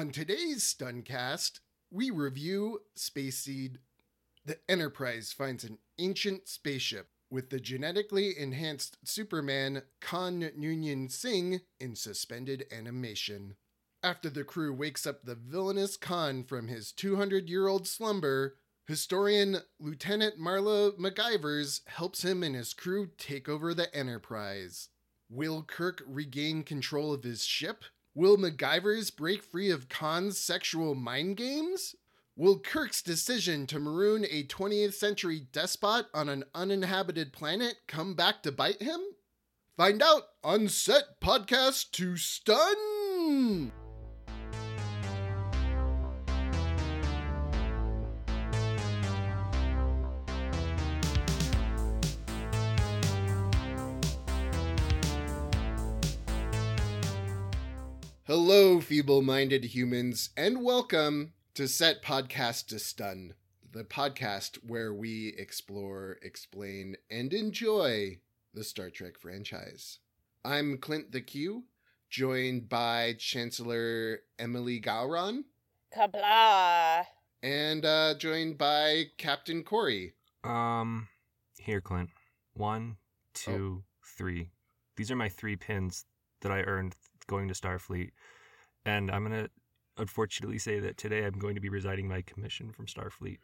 On 0.00 0.12
today's 0.12 0.64
Stuncast, 0.64 1.60
we 1.90 2.10
review 2.10 2.80
Space 2.94 3.40
Seed. 3.40 3.80
The 4.46 4.56
Enterprise 4.66 5.34
finds 5.34 5.62
an 5.62 5.76
ancient 5.98 6.48
spaceship 6.48 7.08
with 7.28 7.50
the 7.50 7.60
genetically 7.60 8.32
enhanced 8.34 8.96
Superman 9.04 9.82
Khan 10.00 10.52
Noonien 10.58 11.12
Singh 11.12 11.60
in 11.78 11.96
suspended 11.96 12.64
animation. 12.72 13.56
After 14.02 14.30
the 14.30 14.42
crew 14.42 14.72
wakes 14.72 15.06
up 15.06 15.26
the 15.26 15.34
villainous 15.34 15.98
Khan 15.98 16.44
from 16.44 16.68
his 16.68 16.92
200 16.92 17.50
year 17.50 17.68
old 17.68 17.86
slumber, 17.86 18.56
historian 18.86 19.58
Lieutenant 19.78 20.40
Marla 20.40 20.98
McGivers 20.98 21.86
helps 21.88 22.24
him 22.24 22.42
and 22.42 22.56
his 22.56 22.72
crew 22.72 23.10
take 23.18 23.50
over 23.50 23.74
the 23.74 23.94
Enterprise. 23.94 24.88
Will 25.28 25.62
Kirk 25.62 26.02
regain 26.06 26.62
control 26.62 27.12
of 27.12 27.22
his 27.22 27.44
ship? 27.44 27.84
Will 28.20 28.36
MacGyvers 28.36 29.16
break 29.16 29.42
free 29.42 29.70
of 29.70 29.88
Khan's 29.88 30.38
sexual 30.38 30.94
mind 30.94 31.38
games? 31.38 31.96
Will 32.36 32.58
Kirk's 32.58 33.00
decision 33.00 33.66
to 33.68 33.78
maroon 33.78 34.26
a 34.28 34.44
20th 34.44 34.92
century 34.92 35.46
despot 35.52 36.04
on 36.12 36.28
an 36.28 36.44
uninhabited 36.54 37.32
planet 37.32 37.76
come 37.88 38.12
back 38.12 38.42
to 38.42 38.52
bite 38.52 38.82
him? 38.82 39.00
Find 39.74 40.02
out 40.02 40.24
on 40.44 40.68
Set 40.68 41.18
Podcast 41.22 41.92
to 41.92 42.18
Stun! 42.18 43.72
Hello, 58.32 58.80
feeble 58.80 59.22
minded 59.22 59.64
humans, 59.64 60.30
and 60.36 60.62
welcome 60.62 61.32
to 61.54 61.66
Set 61.66 62.00
Podcast 62.00 62.68
to 62.68 62.78
Stun, 62.78 63.34
the 63.72 63.82
podcast 63.82 64.58
where 64.64 64.94
we 64.94 65.34
explore, 65.36 66.16
explain, 66.22 66.94
and 67.10 67.34
enjoy 67.34 68.20
the 68.54 68.62
Star 68.62 68.88
Trek 68.88 69.18
franchise. 69.18 69.98
I'm 70.44 70.78
Clint 70.78 71.10
the 71.10 71.22
Q, 71.22 71.64
joined 72.08 72.68
by 72.68 73.16
Chancellor 73.18 74.20
Emily 74.38 74.80
Gowron, 74.80 75.42
Kabla. 75.92 77.06
and 77.42 77.84
uh, 77.84 78.14
joined 78.14 78.58
by 78.58 79.06
Captain 79.18 79.64
Corey. 79.64 80.14
Um, 80.44 81.08
here, 81.58 81.80
Clint. 81.80 82.10
One, 82.52 82.98
two, 83.34 83.82
three. 84.16 84.52
These 84.96 85.10
are 85.10 85.16
my 85.16 85.28
three 85.28 85.56
pins 85.56 86.04
that 86.42 86.52
I 86.52 86.60
earned 86.60 86.94
going 87.30 87.46
to 87.48 87.54
Starfleet. 87.54 88.10
And 88.84 89.10
I'm 89.10 89.24
going 89.24 89.44
to 89.44 89.50
unfortunately 89.96 90.58
say 90.58 90.80
that 90.80 90.96
today 90.96 91.24
I'm 91.24 91.38
going 91.38 91.54
to 91.54 91.60
be 91.60 91.68
resigning 91.68 92.08
my 92.08 92.22
commission 92.22 92.72
from 92.72 92.86
Starfleet. 92.86 93.38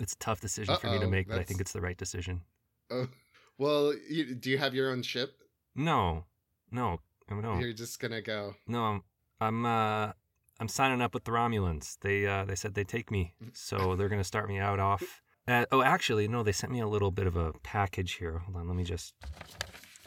It's 0.00 0.12
a 0.12 0.18
tough 0.18 0.40
decision 0.40 0.76
for 0.76 0.88
me 0.88 0.98
to 0.98 1.04
Uh-oh, 1.04 1.10
make, 1.10 1.28
but 1.28 1.38
I 1.38 1.44
think 1.44 1.60
it's 1.60 1.72
the 1.72 1.80
right 1.80 1.96
decision. 1.96 2.42
Oh, 2.90 3.06
well, 3.58 3.94
you, 4.08 4.34
do 4.34 4.50
you 4.50 4.58
have 4.58 4.74
your 4.74 4.90
own 4.90 5.02
ship? 5.02 5.30
No, 5.74 6.24
no, 6.70 6.98
no, 7.30 7.58
You're 7.58 7.72
just 7.72 8.00
gonna 8.00 8.20
go. 8.22 8.54
no. 8.66 8.82
I'm, 8.84 9.02
I'm, 9.40 9.66
uh, 9.66 10.12
I'm 10.58 10.68
signing 10.68 11.00
up 11.00 11.14
with 11.14 11.22
the 11.24 11.30
Romulans. 11.30 11.96
They, 12.00 12.26
uh, 12.26 12.44
they 12.44 12.56
said 12.56 12.74
they'd 12.74 12.88
take 12.88 13.10
me, 13.12 13.34
so 13.52 13.94
they're 13.94 14.08
going 14.08 14.20
to 14.20 14.24
start 14.34 14.48
me 14.48 14.58
out 14.58 14.80
off. 14.80 15.22
Uh, 15.46 15.64
oh, 15.70 15.82
actually, 15.82 16.26
no. 16.28 16.42
They 16.42 16.52
sent 16.52 16.72
me 16.72 16.80
a 16.80 16.88
little 16.88 17.10
bit 17.12 17.26
of 17.28 17.36
a 17.36 17.52
package 17.62 18.14
here. 18.14 18.38
Hold 18.38 18.56
on, 18.56 18.66
let 18.66 18.76
me 18.76 18.84
just 18.84 19.14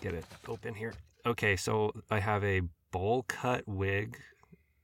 get 0.01 0.13
it 0.13 0.25
open 0.47 0.73
here. 0.73 0.93
Okay, 1.25 1.55
so 1.55 1.93
I 2.09 2.19
have 2.19 2.43
a 2.43 2.61
bowl 2.91 3.23
cut 3.27 3.63
wig. 3.67 4.17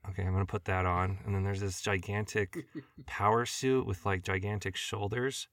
Okay, 0.10 0.24
I'm 0.24 0.32
gonna 0.32 0.46
put 0.46 0.66
that 0.66 0.86
on, 0.86 1.20
and 1.26 1.36
then 1.36 1.44
there's 1.44 1.60
this 1.60 1.82
gigantic 1.82 2.66
power 3.06 3.46
suit 3.46 3.86
with 3.86 4.06
like 4.06 4.24
gigantic 4.24 4.76
shoulders. 4.76 5.48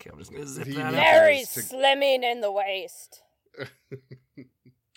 Okay, 0.00 0.10
I'm 0.12 0.18
just 0.18 0.32
gonna 0.32 0.46
zip 0.46 0.64
Do 0.64 0.70
you 0.70 0.76
that 0.78 0.92
need 0.92 0.98
up. 0.98 1.04
Very 1.04 1.40
slimming 1.40 2.22
in 2.22 2.40
the 2.40 2.50
waist. 2.52 3.22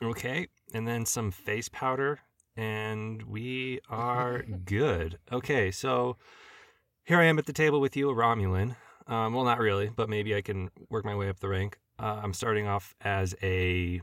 Okay, 0.02 0.48
and 0.76 0.88
then 0.88 1.06
some 1.08 1.32
face 1.32 1.70
powder, 1.70 2.20
and 2.56 3.24
we 3.24 3.80
are 3.90 4.44
good. 4.66 5.18
Okay, 5.32 5.72
so 5.72 6.18
here 7.04 7.20
I 7.20 7.24
am 7.24 7.40
at 7.40 7.48
the 7.48 7.54
table 7.54 7.82
with 7.82 7.98
you, 7.98 8.10
a 8.12 8.14
Romulan. 8.14 8.76
Um, 9.08 9.34
well, 9.34 9.44
not 9.44 9.58
really, 9.58 9.90
but 9.90 10.08
maybe 10.08 10.36
I 10.36 10.42
can 10.42 10.70
work 10.90 11.04
my 11.04 11.16
way 11.16 11.30
up 11.30 11.40
the 11.40 11.48
rank. 11.48 11.80
Uh, 11.98 12.20
I'm 12.22 12.34
starting 12.34 12.68
off 12.68 12.94
as 13.02 13.34
a 13.42 14.02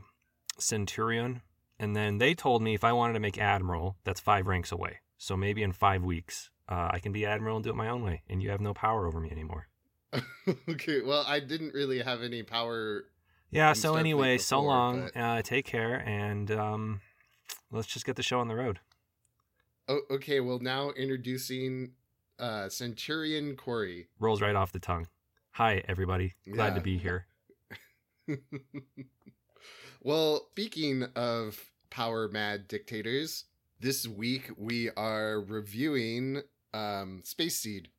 Centurion, 0.59 1.41
and 1.79 1.95
then 1.95 2.17
they 2.17 2.33
told 2.33 2.61
me 2.61 2.73
if 2.73 2.83
I 2.83 2.93
wanted 2.93 3.13
to 3.13 3.19
make 3.19 3.37
Admiral, 3.37 3.97
that's 4.03 4.19
five 4.19 4.47
ranks 4.47 4.71
away. 4.71 4.99
So 5.17 5.35
maybe 5.37 5.63
in 5.63 5.71
five 5.71 6.03
weeks, 6.03 6.49
uh, 6.69 6.89
I 6.91 6.99
can 6.99 7.11
be 7.11 7.25
Admiral 7.25 7.57
and 7.57 7.63
do 7.63 7.69
it 7.69 7.75
my 7.75 7.89
own 7.89 8.03
way, 8.03 8.23
and 8.29 8.41
you 8.41 8.49
have 8.49 8.61
no 8.61 8.73
power 8.73 9.07
over 9.07 9.19
me 9.19 9.29
anymore. 9.31 9.67
okay, 10.69 11.01
well, 11.01 11.23
I 11.27 11.39
didn't 11.39 11.73
really 11.73 12.01
have 12.01 12.21
any 12.21 12.43
power. 12.43 13.05
Yeah, 13.51 13.73
so 13.73 13.95
anyway, 13.95 14.37
so 14.37 14.61
long. 14.61 15.09
but- 15.13 15.19
Uh, 15.21 15.41
take 15.41 15.65
care, 15.65 15.95
and 16.05 16.49
um, 16.51 17.01
let's 17.71 17.87
just 17.87 18.05
get 18.05 18.15
the 18.15 18.23
show 18.23 18.39
on 18.39 18.47
the 18.47 18.55
road. 18.55 18.79
Oh, 19.87 20.01
okay, 20.11 20.39
well, 20.39 20.59
now 20.59 20.89
introducing 20.91 21.91
uh, 22.39 22.69
Centurion 22.69 23.55
Corey. 23.55 24.07
rolls 24.19 24.41
right 24.41 24.55
off 24.55 24.71
the 24.71 24.79
tongue. 24.79 25.07
Hi, 25.51 25.83
everybody. 25.87 26.33
Glad 26.51 26.69
Yeah. 26.69 26.73
to 26.75 26.81
be 26.81 26.97
here. 26.97 27.27
well, 30.05 30.47
speaking 30.51 31.03
of 31.15 31.59
power 31.89 32.27
mad 32.29 32.67
dictators, 32.67 33.45
this 33.79 34.07
week 34.07 34.51
we 34.55 34.91
are 34.91 35.41
reviewing 35.41 36.41
um, 36.73 37.21
Space 37.25 37.57
Seed. 37.59 37.89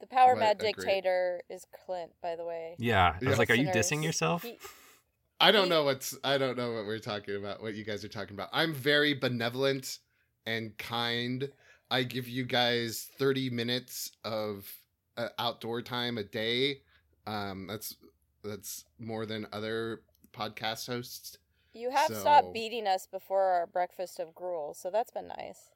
The 0.00 0.06
power 0.06 0.34
What 0.34 0.38
mad 0.38 0.56
a 0.56 0.58
great- 0.60 0.76
dictator 0.76 1.42
is 1.50 1.66
Clint, 1.84 2.12
by 2.22 2.36
the 2.36 2.44
way. 2.44 2.76
Yeah, 2.78 3.16
I 3.16 3.18
Yeah. 3.20 3.28
was 3.30 3.38
like, 3.38 3.50
are 3.50 3.54
you 3.54 3.66
dissing 3.68 4.04
yourself? 4.04 4.42
he- 4.44 4.58
I 5.40 5.50
don't 5.50 5.64
He- 5.64 5.70
know 5.70 5.82
what's 5.84 6.16
I 6.22 6.38
don't 6.38 6.56
know 6.56 6.72
what 6.74 6.84
we're 6.86 6.98
talking 7.00 7.34
about, 7.36 7.60
what 7.60 7.74
you 7.74 7.84
guys 7.84 8.04
are 8.04 8.08
talking 8.08 8.34
about. 8.34 8.48
I'm 8.52 8.72
very 8.72 9.14
benevolent 9.14 9.98
and 10.46 10.76
kind. 10.78 11.50
I 11.90 12.04
give 12.04 12.28
you 12.28 12.44
guys 12.44 13.08
30 13.18 13.50
minutes 13.50 14.12
of 14.24 14.70
uh, 15.16 15.30
outdoor 15.38 15.82
time 15.82 16.18
a 16.18 16.22
day. 16.24 16.82
Um, 17.26 17.66
that's 17.66 17.96
that's 18.44 18.84
more 19.00 19.26
than 19.26 19.46
other 19.52 20.02
podcast 20.32 20.86
hosts. 20.86 21.38
You 21.72 21.90
have 21.90 22.08
So- 22.08 22.14
stopped 22.14 22.52
beating 22.52 22.86
us 22.86 23.06
before 23.06 23.42
our 23.42 23.66
breakfast 23.66 24.18
of 24.18 24.34
gruel, 24.34 24.74
so 24.74 24.90
that's 24.90 25.10
been 25.10 25.28
nice. 25.28 25.70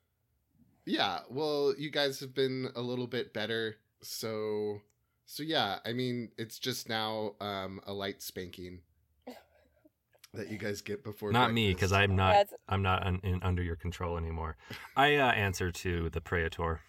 Yeah, 0.85 1.21
well, 1.29 1.75
you 1.79 1.91
guys 1.91 2.19
have 2.21 2.35
been 2.35 2.71
a 2.75 2.81
little 2.81 3.07
bit 3.07 3.33
better. 3.33 3.77
So 4.03 4.81
so 5.27 5.43
yeah, 5.43 5.79
I 5.85 5.93
mean, 5.93 6.31
it's 6.37 6.59
just 6.59 6.89
now 6.89 7.35
um 7.41 7.81
a 7.87 7.93
light 7.93 8.21
spanking 8.23 8.81
that 10.35 10.49
you 10.51 10.59
guys 10.59 10.81
get 10.81 11.05
before 11.05 11.31
Not 11.31 11.53
me, 11.53 11.73
because. 11.73 11.93
I'm 11.93 12.17
not. 12.17 12.33
That's- 12.33 12.55
I'm 12.69 12.83
not 12.83 13.07
un, 13.07 13.21
in, 13.23 13.43
under 13.43 13.63
your 13.63 13.77
control 13.77 14.17
anymore. 14.17 14.57
I 14.97 15.17
uh, 15.17 15.31
answer 15.31 15.71
to 15.71 16.11
the 16.11 16.21
Praetor. 16.21 16.81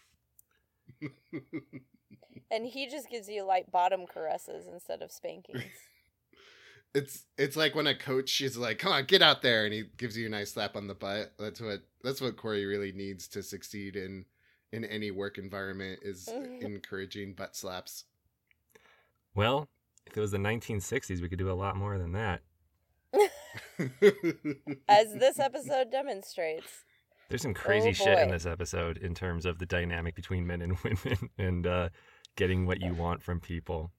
And 2.52 2.68
he 2.68 2.88
just 2.88 3.10
gives 3.10 3.28
you 3.30 3.44
light 3.44 3.72
bottom 3.72 4.06
caresses 4.06 4.68
instead 4.72 5.02
of 5.02 5.12
spankings. 5.12 5.64
It's 6.96 7.24
it's 7.38 7.56
like 7.56 7.74
when 7.74 7.88
a 7.88 7.96
coach 7.96 8.40
is 8.42 8.56
like, 8.58 8.78
"Come 8.80 8.92
on, 8.92 9.06
get 9.06 9.22
out 9.22 9.42
there," 9.42 9.66
and 9.66 9.74
he 9.74 9.84
gives 9.98 10.16
you 10.16 10.28
a 10.28 10.30
nice 10.30 10.54
slap 10.54 10.76
on 10.76 10.88
the 10.88 10.94
butt. 10.94 11.34
That's 11.40 11.60
what 11.60 11.82
that's 12.04 12.22
what 12.22 12.38
Corey 12.38 12.66
really 12.66 12.92
needs 12.92 13.28
to 13.30 13.42
succeed 13.42 13.96
in 13.96 14.26
in 14.72 14.86
any 14.86 15.10
work 15.12 15.38
environment 15.38 16.00
is 16.04 16.28
encouraging 16.62 17.34
butt 17.34 17.56
slaps. 17.56 18.06
Well, 19.36 19.70
if 20.06 20.16
it 20.16 20.20
was 20.20 20.32
the 20.32 20.38
1960s, 20.38 21.22
we 21.22 21.30
could 21.30 21.40
do 21.40 21.50
a 21.50 21.54
lot 21.54 21.76
more 21.76 21.98
than 21.98 22.12
that. 22.12 22.42
As 24.88 25.14
this 25.14 25.40
episode 25.40 25.92
demonstrates. 25.92 26.84
There's 27.30 27.42
some 27.42 27.54
crazy 27.54 27.94
shit 27.94 28.20
in 28.20 28.30
this 28.30 28.46
episode 28.46 28.98
in 28.98 29.16
terms 29.16 29.46
of 29.46 29.58
the 29.58 29.66
dynamic 29.66 30.14
between 30.14 30.46
men 30.46 30.62
and 30.62 30.78
women 30.84 31.30
and 31.38 31.66
uh, 31.66 31.90
getting 32.36 32.66
what 32.68 32.82
you 32.82 32.94
want 32.94 33.24
from 33.24 33.40
people. 33.40 33.92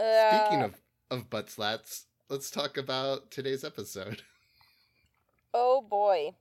Speaking 0.00 0.62
Uh, 0.62 0.66
of 0.66 0.74
of 1.10 1.30
butt 1.30 1.50
slaps, 1.50 2.04
let's 2.28 2.50
talk 2.50 2.76
about 2.76 3.30
today's 3.30 3.64
episode. 3.64 4.22
Oh 5.58 5.80
boy. 5.80 6.34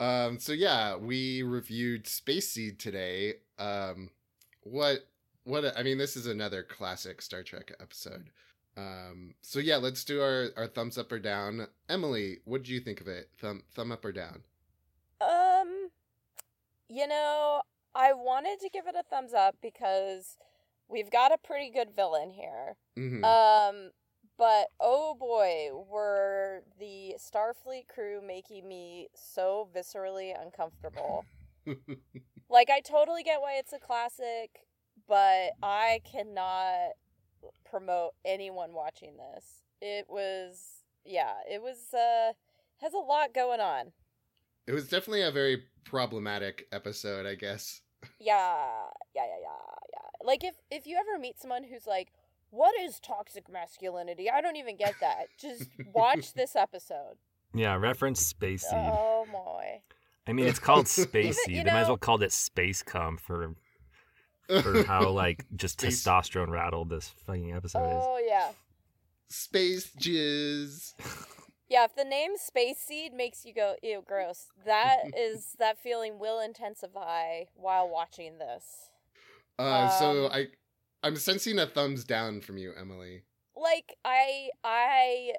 Um, 0.00 0.38
so 0.38 0.52
yeah, 0.52 0.96
we 0.96 1.42
reviewed 1.42 2.06
Space 2.06 2.48
Seed 2.50 2.78
today. 2.78 3.34
Um, 3.58 4.08
what 4.62 5.06
what 5.44 5.64
a- 5.64 5.78
I 5.78 5.82
mean, 5.82 5.98
this 5.98 6.16
is 6.16 6.26
another 6.26 6.62
classic 6.62 7.20
Star 7.20 7.42
Trek 7.42 7.72
episode. 7.78 8.30
Um, 8.74 9.34
so 9.42 9.58
yeah, 9.58 9.76
let's 9.76 10.02
do 10.02 10.22
our 10.22 10.48
our 10.56 10.66
thumbs 10.66 10.96
up 10.96 11.12
or 11.12 11.18
down. 11.18 11.66
Emily, 11.90 12.38
what 12.46 12.62
did 12.62 12.70
you 12.70 12.80
think 12.80 13.02
of 13.02 13.08
it? 13.08 13.28
Thumb 13.38 13.64
thumb 13.74 13.92
up 13.92 14.02
or 14.02 14.12
down? 14.12 14.42
Um, 15.20 15.90
you 16.88 17.06
know, 17.06 17.60
I 17.94 18.14
wanted 18.14 18.60
to 18.60 18.70
give 18.70 18.86
it 18.86 18.94
a 18.98 19.02
thumbs 19.02 19.34
up 19.34 19.56
because 19.60 20.38
we've 20.88 21.10
got 21.10 21.32
a 21.32 21.38
pretty 21.38 21.70
good 21.70 21.94
villain 21.94 22.30
here. 22.30 22.76
hmm 22.96 23.24
Um, 23.24 23.90
But 24.38 24.68
oh 24.80 25.14
boy, 25.18 25.70
were 25.90 26.62
the 26.78 27.16
Starfleet 27.18 27.88
crew 27.88 28.20
making 28.20 28.68
me 28.68 29.08
so 29.14 29.68
viscerally 29.74 30.34
uncomfortable. 30.40 31.24
like 32.50 32.68
I 32.70 32.80
totally 32.80 33.22
get 33.22 33.40
why 33.40 33.54
it's 33.58 33.72
a 33.72 33.78
classic, 33.78 34.66
but 35.08 35.52
I 35.62 36.00
cannot 36.10 36.92
promote 37.68 38.12
anyone 38.24 38.72
watching 38.72 39.16
this. 39.16 39.62
It 39.80 40.06
was 40.08 40.82
yeah, 41.04 41.34
it 41.50 41.62
was 41.62 41.94
uh 41.94 42.32
has 42.82 42.92
a 42.92 42.98
lot 42.98 43.32
going 43.34 43.60
on. 43.60 43.92
It 44.66 44.72
was 44.72 44.88
definitely 44.88 45.22
a 45.22 45.30
very 45.30 45.62
problematic 45.84 46.66
episode, 46.72 47.24
I 47.26 47.36
guess. 47.36 47.80
Yeah, 48.18 48.56
yeah, 49.14 49.22
yeah, 49.26 49.38
yeah, 49.42 49.74
yeah. 49.92 50.26
Like 50.26 50.44
if 50.44 50.54
if 50.70 50.86
you 50.86 50.96
ever 50.96 51.18
meet 51.18 51.38
someone 51.40 51.64
who's 51.64 51.86
like, 51.86 52.08
"What 52.50 52.74
is 52.80 52.98
toxic 53.00 53.50
masculinity?" 53.50 54.30
I 54.30 54.40
don't 54.40 54.56
even 54.56 54.76
get 54.76 54.94
that. 55.00 55.26
Just 55.40 55.64
watch 55.94 56.32
this 56.34 56.56
episode. 56.56 57.16
Yeah, 57.54 57.76
reference 57.76 58.20
Space 58.24 58.62
Seed. 58.62 58.72
Oh 58.74 59.26
boy. 59.30 59.82
I 60.26 60.32
mean, 60.32 60.46
it's 60.46 60.58
called 60.58 60.86
Spacey. 60.86 61.08
Even- 61.16 61.26
you 61.26 61.32
Seed. 61.34 61.66
They 61.66 61.70
might 61.72 61.80
as 61.82 61.88
well 61.88 61.96
called 61.96 62.22
it 62.22 62.32
Space 62.32 62.82
Cum 62.82 63.16
for 63.16 63.54
for 64.62 64.82
how 64.86 65.08
like 65.10 65.44
just 65.54 65.80
Space- 65.80 66.02
testosterone 66.04 66.48
rattled 66.50 66.90
this 66.90 67.08
fucking 67.26 67.52
episode 67.52 67.86
is. 67.86 68.04
Oh 68.06 68.20
yeah. 68.26 68.50
Space 69.28 69.90
jizz. 70.00 70.94
Yeah, 71.68 71.84
if 71.84 71.94
the 71.94 72.04
name 72.04 72.32
Space 72.36 72.78
Seed 72.78 73.12
makes 73.12 73.44
you 73.44 73.52
go, 73.52 73.74
ew, 73.82 74.02
gross, 74.06 74.46
that 74.64 74.98
is 75.16 75.56
that 75.58 75.78
feeling 75.78 76.18
will 76.18 76.40
intensify 76.40 77.44
while 77.54 77.88
watching 77.88 78.38
this. 78.38 78.90
Uh, 79.58 79.88
so 79.88 80.26
Um, 80.26 80.32
I, 80.32 80.46
I'm 81.02 81.16
sensing 81.16 81.58
a 81.58 81.66
thumbs 81.66 82.04
down 82.04 82.40
from 82.40 82.58
you, 82.58 82.72
Emily. 82.78 83.22
Like 83.56 83.96
I 84.04 84.50
I 84.62 85.32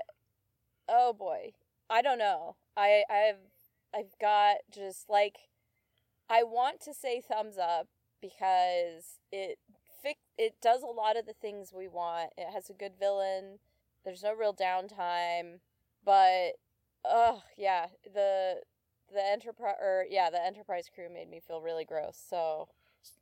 oh 0.90 1.14
boy. 1.14 1.52
I 1.90 2.02
don't 2.02 2.20
know. 2.20 2.56
I 2.76 3.04
I've 3.10 3.36
I've 3.96 4.18
got 4.20 4.58
just 4.74 5.10
like 5.10 5.38
I 6.30 6.44
want 6.44 6.82
to 6.82 6.94
say 6.94 7.22
thumbs 7.22 7.58
up 7.58 7.88
because 8.22 9.20
it 9.32 9.60
it 10.38 10.56
does 10.62 10.84
a 10.84 10.88
lot 10.88 11.18
of 11.18 11.26
the 11.26 11.34
things 11.34 11.74
we 11.74 11.88
want. 11.88 12.32
It 12.38 12.48
has 12.54 12.70
a 12.70 12.74
good 12.74 12.94
villain. 13.00 13.60
There's 14.06 14.24
no 14.24 14.34
real 14.34 14.54
downtime, 14.54 15.60
but 16.08 16.54
oh 17.04 17.44
yeah, 17.58 17.88
the 18.14 18.62
the 19.14 19.26
enterprise 19.26 19.76
or 19.82 20.06
yeah, 20.10 20.30
the 20.30 20.44
enterprise 20.44 20.86
crew 20.94 21.10
made 21.14 21.30
me 21.30 21.42
feel 21.46 21.62
really 21.62 21.84
gross. 21.84 22.18
So 22.30 22.70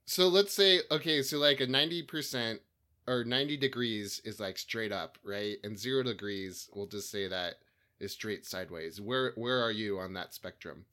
So 0.05 0.27
let's 0.27 0.53
say 0.53 0.81
okay, 0.91 1.23
so 1.23 1.39
like 1.39 1.59
a 1.59 1.67
ninety 1.67 2.03
percent 2.03 2.61
or 3.07 3.23
ninety 3.23 3.57
degrees 3.57 4.21
is 4.23 4.39
like 4.39 4.59
straight 4.59 4.91
up, 4.91 5.17
right? 5.23 5.57
And 5.63 5.77
zero 5.77 6.03
degrees, 6.03 6.69
we'll 6.73 6.85
just 6.85 7.09
say 7.09 7.27
that 7.27 7.55
is 7.99 8.11
straight 8.11 8.45
sideways. 8.45 9.01
Where 9.01 9.33
where 9.35 9.63
are 9.63 9.71
you 9.71 9.97
on 9.97 10.13
that 10.13 10.35
spectrum? 10.35 10.85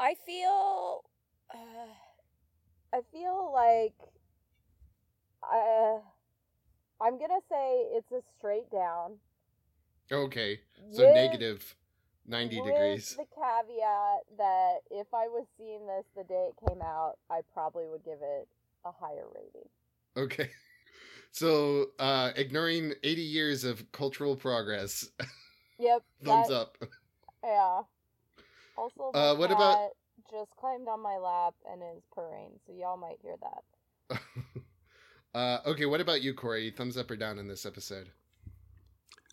I 0.00 0.14
feel 0.24 1.04
uh, 1.54 1.92
I 2.94 3.00
feel 3.12 3.52
like 3.52 3.94
I 5.44 5.98
I'm 7.02 7.18
going 7.18 7.30
to 7.30 7.46
say 7.50 7.88
it's 7.92 8.12
a 8.12 8.22
straight 8.38 8.70
down. 8.70 9.18
Okay, 10.10 10.60
so 10.90 11.04
with- 11.06 11.14
negative 11.14 11.76
ninety 12.26 12.60
with 12.60 12.70
degrees. 12.72 13.16
the 13.16 13.24
caveat 13.34 14.20
that 14.38 14.78
if 14.90 15.06
I 15.14 15.28
was 15.28 15.46
seeing 15.58 15.86
this 15.86 16.04
the 16.16 16.24
day 16.24 16.48
it 16.50 16.68
came 16.68 16.80
out, 16.82 17.14
I 17.30 17.40
probably 17.52 17.86
would 17.86 18.04
give 18.04 18.18
it 18.22 18.48
a 18.84 18.92
higher 18.92 19.26
rating. 19.34 19.68
Okay. 20.16 20.50
So, 21.34 21.86
uh, 21.98 22.32
ignoring 22.36 22.92
80 23.02 23.22
years 23.22 23.64
of 23.64 23.90
cultural 23.90 24.36
progress, 24.36 25.08
Yep. 25.78 26.02
thumbs 26.22 26.48
that- 26.48 26.54
up. 26.54 26.76
Yeah. 27.42 27.80
Also, 28.76 29.10
Uh, 29.14 29.34
what 29.36 29.50
about- 29.50 29.92
just 30.30 30.50
climbed 30.56 30.88
on 30.88 31.00
my 31.00 31.16
lap 31.16 31.54
and 31.64 31.82
is 31.96 32.02
purring, 32.14 32.60
so 32.66 32.74
y'all 32.74 32.98
might 32.98 33.16
hear 33.22 33.36
that. 33.40 34.20
uh, 35.34 35.58
okay, 35.70 35.86
what 35.86 36.02
about 36.02 36.20
you, 36.20 36.34
Corey? 36.34 36.70
Thumbs 36.70 36.98
up 36.98 37.10
or 37.10 37.16
down 37.16 37.38
in 37.38 37.48
this 37.48 37.64
episode? 37.64 38.10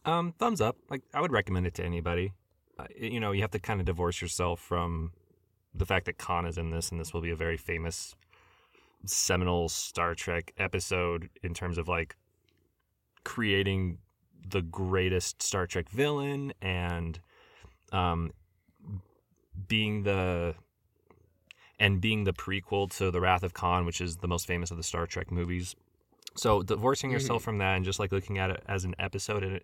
Um, 0.10 0.34
thumbs 0.40 0.60
up. 0.60 0.76
Like 0.90 1.04
I 1.14 1.22
would 1.22 1.32
recommend 1.32 1.68
it 1.68 1.76
to 1.76 1.86
anybody. 1.86 2.34
Uh, 2.80 2.86
you 2.98 3.20
know, 3.20 3.32
you 3.32 3.42
have 3.42 3.52
to 3.52 3.60
kind 3.60 3.80
of 3.80 3.86
divorce 3.86 4.22
yourself 4.22 4.60
from 4.60 5.12
the 5.76 5.86
fact 5.86 6.06
that 6.08 6.18
Khan 6.18 6.46
is 6.46 6.58
in 6.58 6.72
this, 6.72 6.90
and 6.90 7.00
this 7.00 7.14
will 7.14 7.22
be 7.22 7.30
a 7.30 7.36
very 7.36 7.58
famous, 7.58 8.16
seminal 9.06 9.70
Star 9.70 10.16
Trek 10.16 10.54
episode 10.58 11.30
in 11.44 11.54
terms 11.54 11.78
of 11.78 11.88
like 11.88 12.16
creating 13.24 14.00
the 14.50 14.64
greatest 14.64 15.44
Star 15.44 15.68
Trek 15.68 15.90
villain 15.90 16.54
and 16.60 17.20
um, 17.92 18.32
being 19.68 20.04
the 20.04 20.56
and 21.80 22.02
being 22.02 22.24
the 22.24 22.34
prequel 22.34 22.90
to 22.98 23.12
the 23.12 23.22
Wrath 23.22 23.44
of 23.44 23.54
Khan, 23.54 23.86
which 23.86 24.02
is 24.02 24.18
the 24.18 24.28
most 24.28 24.48
famous 24.48 24.72
of 24.72 24.78
the 24.78 24.84
Star 24.84 25.06
Trek 25.06 25.32
movies. 25.32 25.76
So 26.36 26.64
divorcing 26.64 27.12
yourself 27.12 27.44
from 27.44 27.60
that 27.60 27.76
and 27.76 27.86
just 27.86 28.00
like 28.00 28.12
looking 28.12 28.38
at 28.38 28.50
it 28.50 28.64
as 28.68 28.86
an 28.86 28.96
episode 28.98 29.62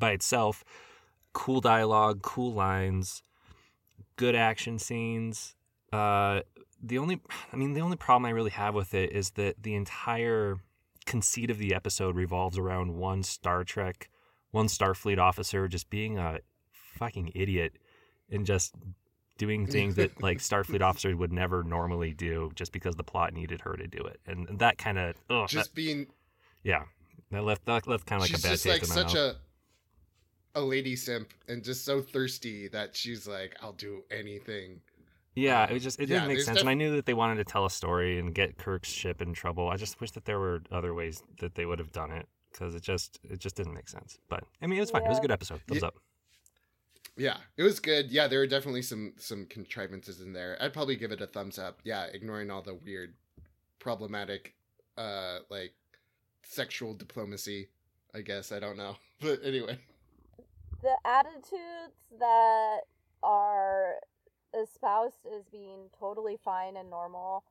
by 0.00 0.10
itself, 0.10 0.64
cool 1.32 1.60
dialogue, 1.60 2.22
cool 2.22 2.52
lines, 2.52 3.22
good 4.16 4.34
action 4.34 4.78
scenes. 4.78 5.54
Uh, 5.92 6.40
the 6.82 6.98
only, 6.98 7.20
I 7.52 7.56
mean, 7.56 7.74
the 7.74 7.80
only 7.80 7.96
problem 7.96 8.26
I 8.26 8.30
really 8.30 8.50
have 8.50 8.74
with 8.74 8.94
it 8.94 9.12
is 9.12 9.30
that 9.32 9.62
the 9.62 9.74
entire 9.74 10.58
conceit 11.06 11.50
of 11.50 11.58
the 11.58 11.74
episode 11.74 12.16
revolves 12.16 12.58
around 12.58 12.96
one 12.96 13.22
Star 13.22 13.64
Trek, 13.64 14.08
one 14.50 14.66
Starfleet 14.66 15.18
officer 15.18 15.68
just 15.68 15.90
being 15.90 16.18
a 16.18 16.40
fucking 16.72 17.32
idiot 17.34 17.74
and 18.30 18.46
just 18.46 18.74
doing 19.38 19.66
things 19.66 19.94
that 19.96 20.22
like 20.22 20.38
Starfleet 20.38 20.80
officers 20.82 21.16
would 21.16 21.32
never 21.32 21.62
normally 21.62 22.12
do 22.12 22.50
just 22.54 22.72
because 22.72 22.94
the 22.96 23.04
plot 23.04 23.32
needed 23.32 23.62
her 23.62 23.76
to 23.76 23.86
do 23.86 23.98
it. 24.04 24.20
And 24.26 24.58
that 24.58 24.78
kind 24.78 24.98
of, 24.98 25.16
Just 25.48 25.74
being, 25.74 26.06
yeah, 26.62 26.84
that 27.30 27.44
left 27.44 27.64
that 27.66 27.86
left 27.86 28.06
kind 28.06 28.22
of 28.22 28.30
like 28.30 28.38
a 28.38 28.42
bad 28.42 28.50
taste 28.50 28.66
like 28.66 28.82
in 28.82 28.88
my 28.88 28.94
such 28.94 29.14
mouth. 29.14 29.34
a 29.34 29.36
a 30.54 30.60
lady 30.60 30.96
simp 30.96 31.32
and 31.48 31.62
just 31.62 31.84
so 31.84 32.00
thirsty 32.00 32.68
that 32.68 32.96
she's 32.96 33.26
like, 33.28 33.56
I'll 33.62 33.72
do 33.72 34.02
anything. 34.10 34.80
Yeah, 35.36 35.64
it 35.68 35.72
was 35.72 35.82
just 35.82 36.00
it 36.00 36.08
Yeah, 36.08 36.16
didn't 36.20 36.28
make 36.28 36.40
sense, 36.40 36.56
def- 36.56 36.60
and 36.62 36.68
I 36.70 36.74
knew 36.74 36.94
that 36.96 37.06
they 37.06 37.14
wanted 37.14 37.36
to 37.36 37.44
tell 37.44 37.64
a 37.64 37.70
story 37.70 38.18
and 38.18 38.34
get 38.34 38.58
Kirk's 38.58 38.88
ship 38.88 39.22
in 39.22 39.32
trouble. 39.32 39.68
I 39.68 39.76
just 39.76 40.00
wish 40.00 40.10
that 40.12 40.24
there 40.24 40.40
were 40.40 40.62
other 40.72 40.92
ways 40.92 41.22
that 41.40 41.54
they 41.54 41.64
would 41.66 41.78
have 41.78 41.92
done 41.92 42.10
it 42.10 42.26
because 42.52 42.74
it 42.74 42.82
just 42.82 43.20
it 43.22 43.38
just 43.38 43.54
didn't 43.54 43.74
make 43.74 43.88
sense. 43.88 44.18
But 44.28 44.42
I 44.60 44.66
mean, 44.66 44.78
it 44.78 44.80
was 44.80 44.90
fine. 44.90 45.04
It 45.04 45.08
was 45.08 45.18
a 45.18 45.22
good 45.22 45.30
episode. 45.30 45.60
Thumbs 45.68 45.82
Yeah. 45.82 45.88
up. 45.88 45.94
Yeah, 47.16 47.36
it 47.56 47.62
was 47.62 47.78
good. 47.80 48.10
Yeah, 48.10 48.26
there 48.28 48.40
were 48.40 48.46
definitely 48.48 48.82
some 48.82 49.12
some 49.18 49.46
contrivances 49.46 50.20
in 50.20 50.32
there. 50.32 50.56
I'd 50.60 50.72
probably 50.72 50.96
give 50.96 51.12
it 51.12 51.20
a 51.20 51.26
thumbs 51.28 51.58
up. 51.60 51.78
Yeah, 51.84 52.06
ignoring 52.06 52.50
all 52.50 52.62
the 52.62 52.74
weird, 52.74 53.14
problematic, 53.78 54.54
uh, 54.98 55.38
like 55.48 55.74
sexual 56.42 56.92
diplomacy. 56.94 57.68
I 58.14 58.22
guess 58.22 58.50
I 58.50 58.58
don't 58.58 58.76
know, 58.76 58.96
but 59.20 59.40
anyway. 59.44 59.78
The 60.82 60.96
attitudes 61.04 61.96
that 62.18 62.80
are 63.22 63.96
espoused 64.60 65.26
as 65.36 65.44
being 65.50 65.90
totally 65.98 66.38
fine 66.42 66.76
and 66.76 66.90
normal 66.90 67.44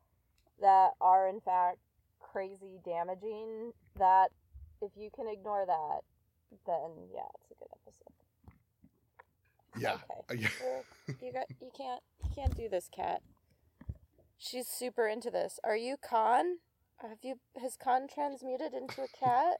that 0.61 0.91
are 0.99 1.27
in 1.27 1.39
fact 1.39 1.77
crazy 2.19 2.79
damaging 2.83 3.71
that 3.97 4.29
if 4.81 4.91
you 4.97 5.09
can 5.15 5.27
ignore 5.27 5.65
that 5.65 6.01
then 6.65 7.07
yeah 7.13 7.21
it's 7.35 7.51
a 7.51 7.55
good 7.55 7.69
episode. 7.85 8.09
Yeah. 9.77 9.97
okay. 10.31 10.45
Uh, 10.45 10.49
well, 10.63 10.83
you 11.21 11.31
got 11.31 11.45
you 11.61 11.71
can't 11.75 12.01
you 12.23 12.29
can't 12.35 12.55
do 12.55 12.67
this 12.67 12.89
cat. 12.93 13.21
She's 14.37 14.67
super 14.67 15.07
into 15.07 15.29
this. 15.29 15.59
Are 15.63 15.77
you 15.77 15.95
Khan 15.97 16.57
have 17.01 17.19
you 17.21 17.39
has 17.61 17.77
Khan 17.77 18.07
transmuted 18.13 18.73
into 18.73 19.01
a 19.01 19.07
cat 19.07 19.59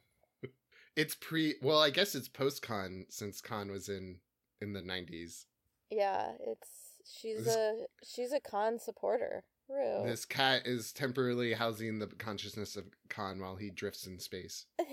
It's 1.00 1.16
pre. 1.16 1.56
Well, 1.62 1.80
I 1.80 1.92
guess 1.92 2.14
it's 2.14 2.28
post 2.28 2.62
Khan 2.62 3.06
since 3.10 3.40
Khan 3.40 3.72
was 3.72 3.88
in 3.88 4.18
in 4.60 4.74
the 4.74 4.82
nineties. 4.82 5.46
yeah 5.90 6.34
it's 6.46 6.70
she's 7.06 7.46
This- 7.46 7.56
a 7.56 7.86
she's 8.04 8.34
a 8.34 8.42
Khan 8.42 8.80
supporter 8.80 9.46
Rue. 9.70 10.04
This 10.04 10.26
cat 10.26 10.64
is 10.66 10.92
temporarily 10.92 11.54
housing 11.54 12.00
the 12.00 12.08
consciousness 12.08 12.76
of 12.76 12.86
Khan 13.08 13.40
while 13.40 13.56
he 13.56 13.70
drifts 13.70 14.06
in 14.08 14.20
space. 14.20 14.66
uh, 14.80 14.84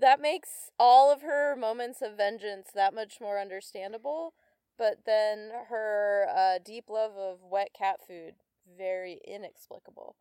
that 0.00 0.18
makes 0.20 0.70
all 0.78 1.12
of 1.12 1.22
her 1.22 1.54
moments 1.54 2.02
of 2.02 2.16
vengeance 2.16 2.70
that 2.74 2.94
much 2.94 3.18
more 3.20 3.38
understandable. 3.38 4.34
But 4.76 5.04
then 5.06 5.50
her 5.68 6.26
uh, 6.34 6.58
deep 6.64 6.86
love 6.88 7.12
of 7.16 7.38
wet 7.48 7.68
cat 7.78 8.00
food, 8.04 8.34
very 8.76 9.20
inexplicable. 9.24 10.16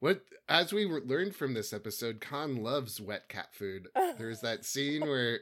What, 0.00 0.22
as 0.48 0.72
we 0.72 0.84
learned 0.86 1.34
from 1.34 1.54
this 1.54 1.72
episode, 1.72 2.20
Khan 2.20 2.62
loves 2.62 3.00
wet 3.00 3.28
cat 3.28 3.48
food. 3.52 3.88
There's 4.18 4.40
that 4.40 4.64
scene 4.64 5.02
where 5.02 5.40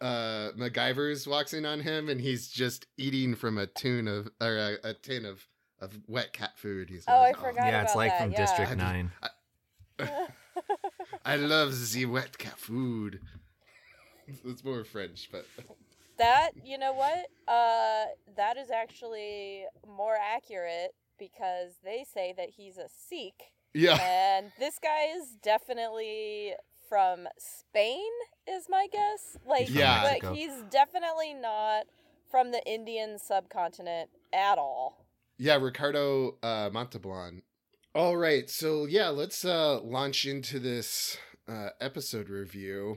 uh 0.00 0.52
MacGyver's 0.56 1.26
walks 1.26 1.52
in 1.52 1.66
on 1.66 1.80
him 1.80 2.08
and 2.08 2.18
he's 2.20 2.48
just 2.48 2.86
eating 2.96 3.34
from 3.34 3.58
a 3.58 3.66
tune 3.66 4.08
of 4.08 4.28
or 4.40 4.56
a, 4.56 4.76
a 4.84 4.94
tin 4.94 5.24
of 5.26 5.46
of 5.80 5.98
wet 6.06 6.32
cat 6.32 6.52
food. 6.56 6.88
He's 6.90 7.04
Oh, 7.08 7.18
like, 7.18 7.36
I 7.36 7.40
forgot 7.40 7.66
yeah, 7.66 7.82
it's 7.82 7.94
like 7.96 8.10
that, 8.12 8.22
from 8.22 8.32
yeah. 8.32 8.36
District 8.38 8.70
I- 8.70 8.74
Nine. 8.74 9.12
I 11.24 11.36
love 11.36 11.92
the 11.92 12.06
wet 12.06 12.38
cat 12.38 12.58
food. 12.58 13.20
It's 14.44 14.64
more 14.64 14.84
French, 14.84 15.28
but 15.32 15.44
That 16.18 16.52
you 16.64 16.78
know 16.78 16.92
what? 16.92 17.26
Uh, 17.48 18.04
that 18.36 18.56
is 18.56 18.70
actually 18.70 19.64
more 19.86 20.14
accurate 20.16 20.94
because 21.18 21.72
they 21.84 22.04
say 22.14 22.32
that 22.36 22.50
he's 22.50 22.78
a 22.78 22.86
Sikh, 22.88 23.42
yeah. 23.74 23.98
and 24.36 24.52
this 24.58 24.78
guy 24.82 25.06
is 25.16 25.36
definitely 25.42 26.54
from 26.88 27.26
Spain. 27.38 28.10
Is 28.48 28.66
my 28.68 28.86
guess? 28.92 29.36
Like, 29.46 29.68
Yeah. 29.70 30.16
but 30.20 30.34
he's 30.34 30.52
definitely 30.70 31.34
not 31.34 31.84
from 32.30 32.50
the 32.52 32.62
Indian 32.66 33.18
subcontinent 33.18 34.10
at 34.32 34.58
all. 34.58 35.06
Yeah, 35.38 35.56
Ricardo 35.56 36.36
uh, 36.42 36.70
Montalban. 36.72 37.42
All 37.94 38.16
right, 38.16 38.48
so 38.48 38.86
yeah, 38.86 39.08
let's 39.08 39.44
uh, 39.44 39.80
launch 39.80 40.24
into 40.24 40.58
this 40.58 41.18
uh, 41.46 41.68
episode 41.80 42.28
review. 42.30 42.96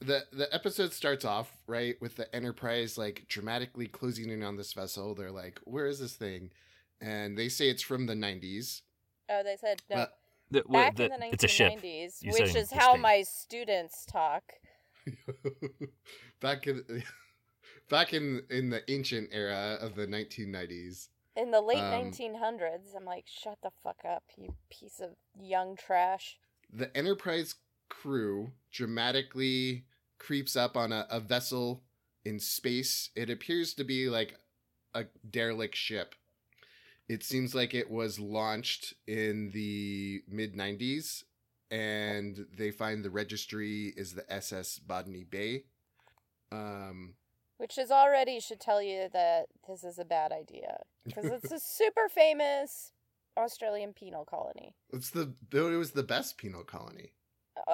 the 0.00 0.24
The 0.32 0.52
episode 0.52 0.92
starts 0.92 1.24
off 1.24 1.58
right 1.68 1.94
with 2.00 2.16
the 2.16 2.34
Enterprise 2.34 2.98
like 2.98 3.26
dramatically 3.28 3.86
closing 3.86 4.30
in 4.30 4.42
on 4.42 4.56
this 4.56 4.72
vessel. 4.72 5.14
They're 5.14 5.30
like, 5.30 5.60
"Where 5.64 5.86
is 5.86 6.00
this 6.00 6.14
thing?" 6.14 6.50
And 7.00 7.38
they 7.38 7.48
say 7.48 7.68
it's 7.68 7.82
from 7.82 8.06
the 8.06 8.14
'90s. 8.14 8.82
Oh, 9.28 9.42
they 9.42 9.56
said 9.60 9.82
no. 9.90 9.96
Uh, 9.96 10.06
The- 10.50 10.64
well, 10.68 10.82
Back 10.84 10.96
the- 10.96 11.04
in 11.14 11.20
the 11.20 11.32
it's 11.32 11.44
a 11.44 11.48
ship. 11.48 11.72
1990s, 11.72 12.32
which 12.32 12.54
is 12.54 12.70
how 12.72 12.90
Spain. 12.92 13.00
my 13.00 13.22
students 13.22 14.04
talk. 14.04 14.42
back 16.40 16.66
in 16.66 16.84
back 17.88 18.12
in 18.12 18.42
in 18.50 18.70
the 18.70 18.82
ancient 18.90 19.30
era 19.32 19.78
of 19.80 19.94
the 19.94 20.06
1990s. 20.06 21.08
In 21.34 21.50
the 21.50 21.60
late 21.62 21.78
Um, 21.78 22.10
1900s, 22.12 22.94
I'm 22.94 23.06
like, 23.06 23.24
shut 23.26 23.58
the 23.62 23.70
fuck 23.82 24.04
up, 24.04 24.22
you 24.36 24.54
piece 24.70 25.00
of 25.00 25.16
young 25.40 25.76
trash. 25.76 26.38
the 26.70 26.94
Enterprise 26.96 27.54
crew 27.88 28.52
dramatically 28.70 29.86
creeps 30.18 30.56
up 30.56 30.76
on 30.76 30.92
a, 30.92 31.06
a 31.10 31.20
vessel 31.20 31.82
in 32.24 32.38
space. 32.38 33.08
It 33.16 33.30
appears 33.30 33.72
to 33.74 33.84
be 33.84 34.10
like 34.10 34.34
a 34.94 35.06
derelict 35.28 35.74
ship. 35.74 36.14
It 37.12 37.22
seems 37.22 37.54
like 37.54 37.74
it 37.74 37.90
was 37.90 38.18
launched 38.18 38.94
in 39.06 39.50
the 39.50 40.22
mid 40.26 40.54
90s, 40.54 41.24
and 41.70 42.46
they 42.56 42.70
find 42.70 43.04
the 43.04 43.10
registry 43.10 43.92
is 43.98 44.14
the 44.14 44.32
SS 44.32 44.78
Botany 44.78 45.22
Bay. 45.22 45.64
Um, 46.50 47.12
Which 47.58 47.76
is 47.76 47.90
already 47.90 48.40
should 48.40 48.60
tell 48.60 48.82
you 48.82 49.10
that 49.12 49.48
this 49.68 49.84
is 49.84 49.98
a 49.98 50.06
bad 50.06 50.32
idea. 50.32 50.78
Because 51.04 51.26
it's 51.26 51.52
a 51.52 51.60
super 51.60 52.08
famous 52.08 52.92
Australian 53.36 53.92
penal 53.92 54.24
colony. 54.24 54.74
it's 54.90 55.10
the 55.10 55.34
it 55.52 55.76
was 55.76 55.90
the 55.90 56.02
best 56.02 56.38
penal 56.38 56.64
colony. 56.64 57.12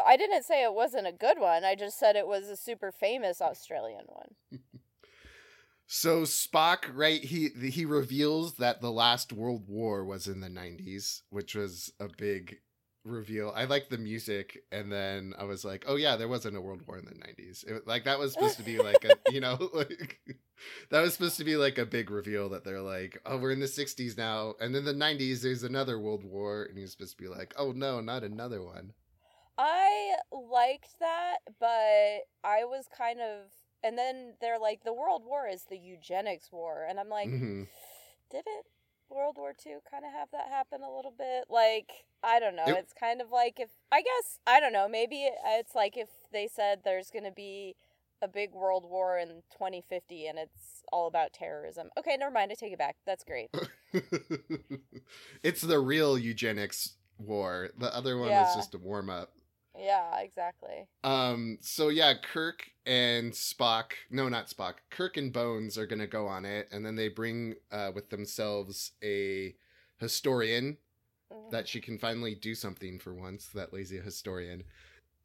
I 0.05 0.17
didn't 0.17 0.43
say 0.43 0.65
it 0.65 0.75
wasn't 0.75 1.07
a 1.07 1.13
good 1.13 1.39
one, 1.39 1.65
I 1.65 1.77
just 1.77 1.97
said 1.97 2.17
it 2.17 2.27
was 2.27 2.49
a 2.49 2.57
super 2.57 2.91
famous 2.91 3.41
Australian 3.41 4.07
one. 4.07 4.35
So 5.91 6.23
Spock, 6.23 6.85
right? 6.93 7.25
He 7.25 7.49
he 7.49 7.87
reveals 7.87 8.57
that 8.57 8.83
the 8.83 8.93
last 8.93 9.33
World 9.33 9.69
War 9.69 10.05
was 10.05 10.29
in 10.29 10.41
the 10.41 10.51
'90s, 10.51 11.23
which 11.31 11.55
was 11.55 11.91
a 11.99 12.09
big 12.09 12.59
reveal. 13.05 13.55
I 13.57 13.65
like 13.65 13.89
the 13.89 13.97
music, 13.97 14.65
and 14.71 14.93
then 14.93 15.33
I 15.39 15.45
was 15.45 15.65
like, 15.65 15.87
"Oh 15.89 15.97
yeah, 15.97 16.17
there 16.17 16.29
wasn't 16.29 16.59
a 16.59 16.61
World 16.61 16.83
War 16.87 16.99
in 16.99 17.07
the 17.07 17.15
'90s." 17.15 17.65
It, 17.65 17.87
like 17.87 18.05
that 18.05 18.19
was 18.19 18.35
supposed 18.35 18.59
to 18.59 18.63
be 18.63 18.77
like 18.77 19.03
a, 19.03 19.33
you 19.33 19.41
know, 19.41 19.71
like 19.75 20.21
that 20.91 21.01
was 21.01 21.15
supposed 21.15 21.39
to 21.39 21.45
be 21.45 21.57
like 21.57 21.79
a 21.79 21.87
big 21.87 22.11
reveal 22.11 22.51
that 22.51 22.65
they're 22.65 22.83
like, 22.83 23.19
"Oh, 23.25 23.39
we're 23.39 23.53
in 23.53 23.61
the 23.61 23.67
'60s 23.67 24.19
now," 24.19 24.57
and 24.61 24.75
then 24.75 24.85
the 24.85 24.93
'90s 24.93 25.41
there's 25.41 25.63
another 25.63 25.99
World 25.99 26.23
War, 26.23 26.65
and 26.65 26.77
he's 26.77 26.93
supposed 26.93 27.17
to 27.17 27.23
be 27.23 27.31
like, 27.31 27.55
"Oh 27.57 27.73
no, 27.73 28.03
not 28.03 28.25
another 28.25 28.63
one." 28.63 28.93
I 29.57 30.17
liked 30.31 30.99
that, 31.01 31.39
but 31.59 32.27
I 32.45 32.65
was 32.67 32.85
kind 32.95 33.21
of. 33.21 33.51
And 33.83 33.97
then 33.97 34.35
they're 34.41 34.59
like, 34.59 34.85
the 34.85 34.93
World 34.93 35.23
War 35.25 35.47
is 35.49 35.65
the 35.65 35.79
eugenics 35.79 36.51
war. 36.53 36.85
And 36.89 36.99
I'm 36.99 37.09
like, 37.09 37.29
Mhm. 37.29 37.69
didn't 38.31 38.67
World 39.09 39.37
War 39.39 39.55
II 39.65 39.77
kind 39.91 40.05
of 40.05 40.13
have 40.13 40.31
that 40.33 40.49
happen 40.49 40.83
a 40.83 40.95
little 40.95 41.13
bit? 41.17 41.45
Like, 41.49 42.05
I 42.23 42.41
don't 42.41 42.57
know. 42.57 42.65
It- 42.67 42.77
it's 42.77 42.93
kind 42.93 43.21
of 43.23 43.31
like 43.31 43.59
if, 43.61 43.71
I 43.93 44.03
guess, 44.03 44.39
I 44.47 44.61
don't 44.61 44.73
know. 44.73 44.89
Maybe 44.89 45.31
it's 45.47 45.75
like 45.75 45.97
if 45.97 46.09
they 46.33 46.49
said 46.49 46.83
there's 46.85 47.11
going 47.11 47.25
to 47.25 47.31
be 47.31 47.77
a 48.21 48.27
big 48.27 48.53
world 48.53 48.85
war 48.85 49.17
in 49.17 49.45
2050 49.51 50.27
and 50.27 50.39
it's 50.41 50.83
all 50.93 51.07
about 51.07 51.33
terrorism. 51.33 51.89
Okay, 51.97 52.17
never 52.17 52.33
mind. 52.33 52.51
I 52.51 52.57
take 52.57 52.73
it 52.73 52.79
back. 52.79 52.97
That's 53.07 53.23
great. 53.23 53.49
it's 55.43 55.61
the 55.63 55.79
real 55.79 56.19
eugenics 56.19 56.95
war. 57.19 57.71
The 57.79 57.95
other 57.95 58.19
one 58.19 58.29
Yeah. 58.31 58.43
was 58.43 58.57
just 58.57 58.75
a 58.75 58.79
warm 58.79 59.09
up. 59.09 59.33
Yeah, 59.79 60.21
exactly. 60.21 60.89
Um, 61.05 61.59
so 61.61 61.89
yeah, 61.89 62.15
Kirk 62.15 62.71
and 62.85 63.33
Spock, 63.33 63.93
no, 64.11 64.29
not 64.29 64.49
Spock, 64.49 64.75
Kirk 64.91 65.17
and 65.17 65.33
Bones 65.33 65.79
are 65.79 65.87
gonna 65.87 66.07
go 66.07 66.27
on 66.27 66.45
it, 66.45 66.69
and 66.73 66.85
then 66.85 66.97
they 66.97 67.09
bring 67.09 67.55
uh, 67.71 67.93
with 67.95 68.11
themselves 68.11 68.93
a 69.03 69.55
historian 69.99 70.77
Mhm. 71.31 71.51
that 71.51 71.69
she 71.69 71.81
can 71.81 71.99
finally 71.99 72.35
do 72.35 72.55
something 72.55 72.99
for 72.99 73.15
once. 73.15 73.49
That 73.49 73.73
lazy 73.73 73.99
historian. 73.99 74.65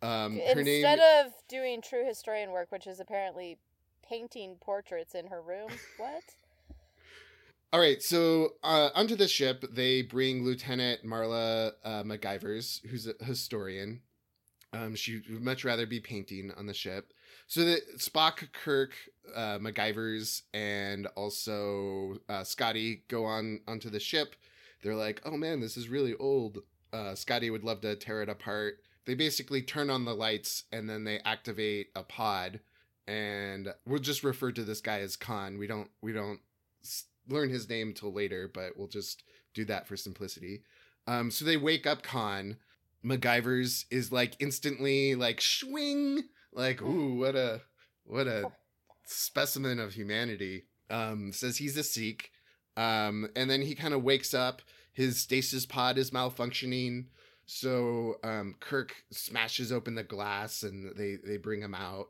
Um, 0.02 0.42
her 0.48 0.62
Instead 0.62 1.00
name. 1.00 1.00
of 1.00 1.34
doing 1.48 1.82
true 1.82 2.06
historian 2.06 2.52
work, 2.52 2.72
which 2.72 2.88
is 2.88 3.00
apparently 3.00 3.58
painting 4.04 4.58
portraits 4.58 5.16
in 5.16 5.28
her 5.28 5.42
room. 5.42 5.72
What? 5.98 6.24
All 7.72 7.80
right, 7.80 8.02
so 8.04 8.54
uh, 8.64 8.90
onto 8.94 9.16
the 9.16 9.28
ship, 9.28 9.66
they 9.72 10.04
bring 10.04 10.44
Lieutenant 10.44 11.04
Marla 11.04 11.74
uh, 11.84 12.04
MacGyvers, 12.04 12.86
who's 12.88 13.08
a 13.08 13.16
historian. 13.24 14.02
Um, 14.74 14.96
she 14.96 15.22
would 15.30 15.42
much 15.42 15.64
rather 15.64 15.86
be 15.86 16.00
painting 16.00 16.52
on 16.58 16.66
the 16.66 16.74
ship. 16.74 17.14
So 17.48 17.64
that 17.66 18.00
Spock, 18.00 18.52
Kirk, 18.54 18.94
uh, 19.36 19.60
MacGyvers, 19.60 20.42
and 20.54 21.08
also 21.16 22.18
uh, 22.28 22.44
Scotty 22.44 23.04
go 23.08 23.26
on 23.26 23.60
onto 23.68 23.90
the 23.90 24.00
ship. 24.00 24.36
They're 24.82 24.96
like, 24.96 25.22
"Oh 25.26 25.38
man, 25.38 25.60
this 25.60 25.78
is 25.78 25.90
really 25.90 26.16
old." 26.16 26.60
Uh, 26.92 27.16
Scotty 27.16 27.50
would 27.50 27.64
love 27.64 27.82
to 27.82 27.96
tear 27.96 28.22
it 28.22 28.30
apart. 28.30 28.80
They 29.06 29.16
basically 29.16 29.62
turn 29.62 29.90
on 29.90 30.06
the 30.06 30.16
lights 30.16 30.64
and 30.72 30.90
then 30.90 31.04
they 31.04 31.20
activate 31.20 31.88
a 31.96 32.04
pod. 32.04 32.62
And 33.06 33.74
we'll 33.86 34.00
just 34.00 34.24
refer 34.24 34.52
to 34.54 34.64
this 34.64 34.80
guy 34.80 35.00
as 35.00 35.18
Khan. 35.18 35.58
We 35.58 35.68
don't 35.68 35.90
we 36.02 36.14
don't 36.14 36.40
learn 37.28 37.50
his 37.50 37.68
name 37.70 37.94
till 37.94 38.14
later, 38.14 38.50
but 38.54 38.78
we'll 38.78 38.88
just 38.88 39.24
do 39.54 39.66
that 39.66 39.88
for 39.88 39.98
simplicity. 39.98 40.64
Um, 41.06 41.32
so 41.32 41.44
they 41.44 41.58
wake 41.58 41.86
up 41.86 42.02
Khan. 42.04 42.58
MacGyver's 43.06 43.86
is 43.92 44.12
like 44.12 44.36
instantly 44.40 45.16
like 45.16 45.42
swing, 45.42 46.24
like 46.54 46.82
ooh, 46.82 47.16
what 47.16 47.36
a 47.36 47.62
what 48.06 48.28
a 48.28 48.52
specimen 49.06 49.80
of 49.80 49.94
humanity. 49.94 50.66
Um, 50.90 51.32
says 51.32 51.58
he's 51.58 51.78
a 51.78 51.84
Sikh. 51.84 52.32
Um, 52.76 53.30
and 53.36 53.50
then 53.50 53.62
he 53.62 53.76
kind 53.76 53.94
of 53.94 54.04
wakes 54.04 54.34
up. 54.34 54.62
His 54.94 55.20
stasis 55.20 55.66
pod 55.66 55.98
is 55.98 56.12
malfunctioning. 56.12 57.06
So 57.46 58.16
um, 58.24 58.56
Kirk 58.60 58.94
smashes 59.12 59.72
open 59.72 59.96
the 59.96 60.04
glass 60.04 60.64
and 60.64 60.96
they 60.96 61.18
they 61.26 61.38
bring 61.38 61.62
him 61.62 61.76
out. 61.76 62.10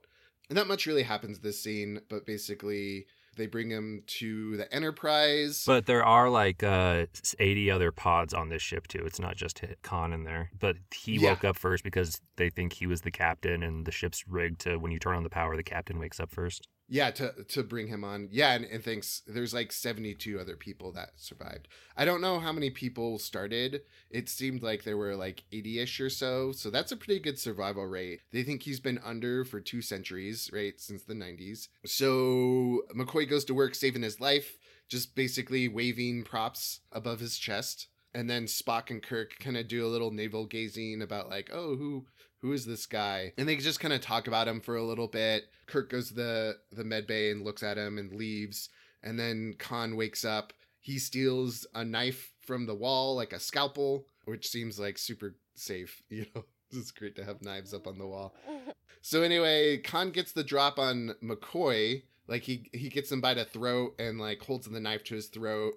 And 0.50 0.58
not 0.58 0.68
much 0.68 0.86
really 0.86 1.04
happens 1.04 1.40
this 1.40 1.62
scene, 1.62 2.02
but 2.10 2.26
basically 2.26 3.08
they 3.36 3.48
bring 3.48 3.70
him 3.70 4.04
to 4.20 4.58
the 4.58 4.74
Enterprise. 4.74 5.64
But 5.66 5.86
there 5.86 6.04
are 6.06 6.30
like 6.30 6.64
uh, 6.64 7.06
80 7.40 7.72
other 7.72 7.92
pods 7.92 8.34
on 8.34 8.50
this 8.50 8.62
ship 8.62 8.88
too. 8.88 9.04
It's 9.06 9.20
not 9.20 9.36
just 9.36 9.60
hit 9.60 9.80
Khan 9.82 10.14
in 10.14 10.24
there. 10.24 10.50
But 10.60 10.78
he 10.94 11.14
Yeah. 11.18 11.32
woke 11.32 11.44
up 11.44 11.58
first 11.58 11.84
because 11.84 12.22
they 12.38 12.50
think 12.50 12.74
he 12.74 12.88
was 12.88 13.02
the 13.02 13.12
captain, 13.12 13.64
and 13.64 13.86
the 13.86 13.92
ship's 13.92 14.28
rigged 14.28 14.62
to 14.62 14.78
when 14.78 14.92
you 14.92 15.00
turn 15.00 15.16
on 15.16 15.24
the 15.24 15.30
power, 15.30 15.56
the 15.56 15.64
captain 15.64 16.00
wakes 16.00 16.20
up 16.20 16.32
first. 16.32 16.68
Yeah, 16.94 17.10
to 17.10 17.34
to 17.44 17.64
bring 17.64 17.88
him 17.88 18.04
on. 18.04 18.30
Yeah, 18.32 18.54
and, 18.54 18.66
and 18.66 18.84
thanks. 18.84 19.24
There's 19.26 19.52
like 19.52 19.72
72 19.72 20.40
other 20.40 20.56
people 20.56 20.92
that 20.92 21.14
survived. 21.16 21.68
I 21.98 22.06
don't 22.06 22.22
know 22.22 22.40
how 22.40 22.52
many 22.52 22.70
people 22.70 23.18
started. 23.18 23.82
It 24.12 24.30
seemed 24.30 24.62
like 24.62 24.84
there 24.84 24.96
were 24.96 25.16
like 25.16 25.44
80ish 25.52 26.00
or 26.00 26.12
so. 26.12 26.52
So 26.52 26.70
that's 26.70 26.92
a 26.92 26.96
pretty 26.96 27.20
good 27.20 27.40
survival 27.40 27.88
rate. 27.88 28.20
They 28.32 28.44
think 28.44 28.62
he's 28.62 28.80
been 28.80 29.00
under 29.04 29.44
for 29.44 29.60
two 29.60 29.82
centuries, 29.82 30.52
right, 30.54 30.80
since 30.80 31.04
the 31.04 31.16
90s. 31.16 31.70
So 31.84 32.84
McCoy 32.96 33.28
goes 33.28 33.46
to 33.46 33.56
work 33.56 33.74
saving 33.74 34.04
his 34.04 34.22
life, 34.22 34.60
just 34.88 35.16
basically 35.16 35.68
waving 35.68 36.26
props 36.26 36.82
above 36.92 37.22
his 37.22 37.40
chest. 37.40 37.88
And 38.14 38.30
then 38.30 38.46
Spock 38.46 38.90
and 38.90 39.02
Kirk 39.02 39.40
kind 39.40 39.58
of 39.58 39.68
do 39.68 39.86
a 39.86 39.90
little 39.90 40.12
navel 40.12 40.46
gazing 40.46 41.02
about 41.02 41.30
like, 41.30 41.50
oh, 41.52 41.76
who 41.76 42.06
who 42.42 42.52
is 42.52 42.66
this 42.66 42.86
guy? 42.86 43.34
And 43.38 43.48
they 43.48 43.56
just 43.56 43.80
kind 43.80 43.94
of 43.94 44.02
talk 44.02 44.28
about 44.28 44.48
him 44.48 44.60
for 44.60 44.76
a 44.76 44.84
little 44.84 45.08
bit. 45.08 45.46
Kirk 45.66 45.90
goes 45.90 46.10
to 46.10 46.14
the 46.14 46.58
the 46.72 46.84
med 46.84 47.08
bay 47.08 47.32
and 47.32 47.44
looks 47.44 47.64
at 47.64 47.78
him 47.78 47.98
and 47.98 48.14
leaves. 48.14 48.70
And 49.02 49.20
then 49.20 49.56
Khan 49.58 49.96
wakes 49.96 50.24
up. 50.24 50.54
He 50.80 51.00
steals 51.00 51.66
a 51.74 51.84
knife 51.84 52.34
from 52.42 52.66
the 52.66 52.76
wall, 52.76 53.16
like 53.16 53.34
a 53.34 53.40
scalpel, 53.40 54.06
which 54.26 54.48
seems 54.48 54.80
like 54.80 54.98
super 54.98 55.36
safe. 55.56 56.02
You 56.10 56.26
know, 56.36 56.46
it's 56.72 56.92
great 56.92 57.16
to 57.16 57.26
have 57.26 57.42
knives 57.42 57.74
up 57.74 57.88
on 57.88 57.98
the 57.98 58.08
wall. 58.08 58.36
So 59.06 59.22
anyway, 59.22 59.80
Khan 59.80 60.12
gets 60.12 60.32
the 60.32 60.46
drop 60.46 60.80
on 60.80 61.16
McCoy. 61.22 62.04
Like 62.26 62.44
he 62.44 62.70
he 62.72 62.88
gets 62.88 63.12
him 63.12 63.20
by 63.20 63.34
the 63.34 63.44
throat 63.44 63.96
and 64.00 64.18
like 64.18 64.42
holds 64.42 64.66
the 64.66 64.80
knife 64.80 65.04
to 65.06 65.16
his 65.16 65.28
throat 65.28 65.74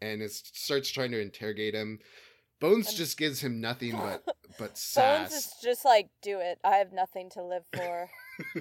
and 0.00 0.22
it 0.22 0.32
starts 0.32 0.90
trying 0.90 1.10
to 1.12 1.20
interrogate 1.20 1.74
him. 1.74 1.98
Bones 2.60 2.88
I'm- 2.88 2.96
just 2.96 3.16
gives 3.18 3.40
him 3.40 3.60
nothing 3.60 3.92
but 3.92 4.22
but 4.58 4.80
Bones 4.94 5.32
is 5.32 5.54
just 5.62 5.84
like, 5.84 6.08
do 6.22 6.38
it. 6.40 6.58
I 6.64 6.76
have 6.76 6.92
nothing 6.92 7.30
to 7.30 7.42
live 7.42 7.64
for. 7.74 8.10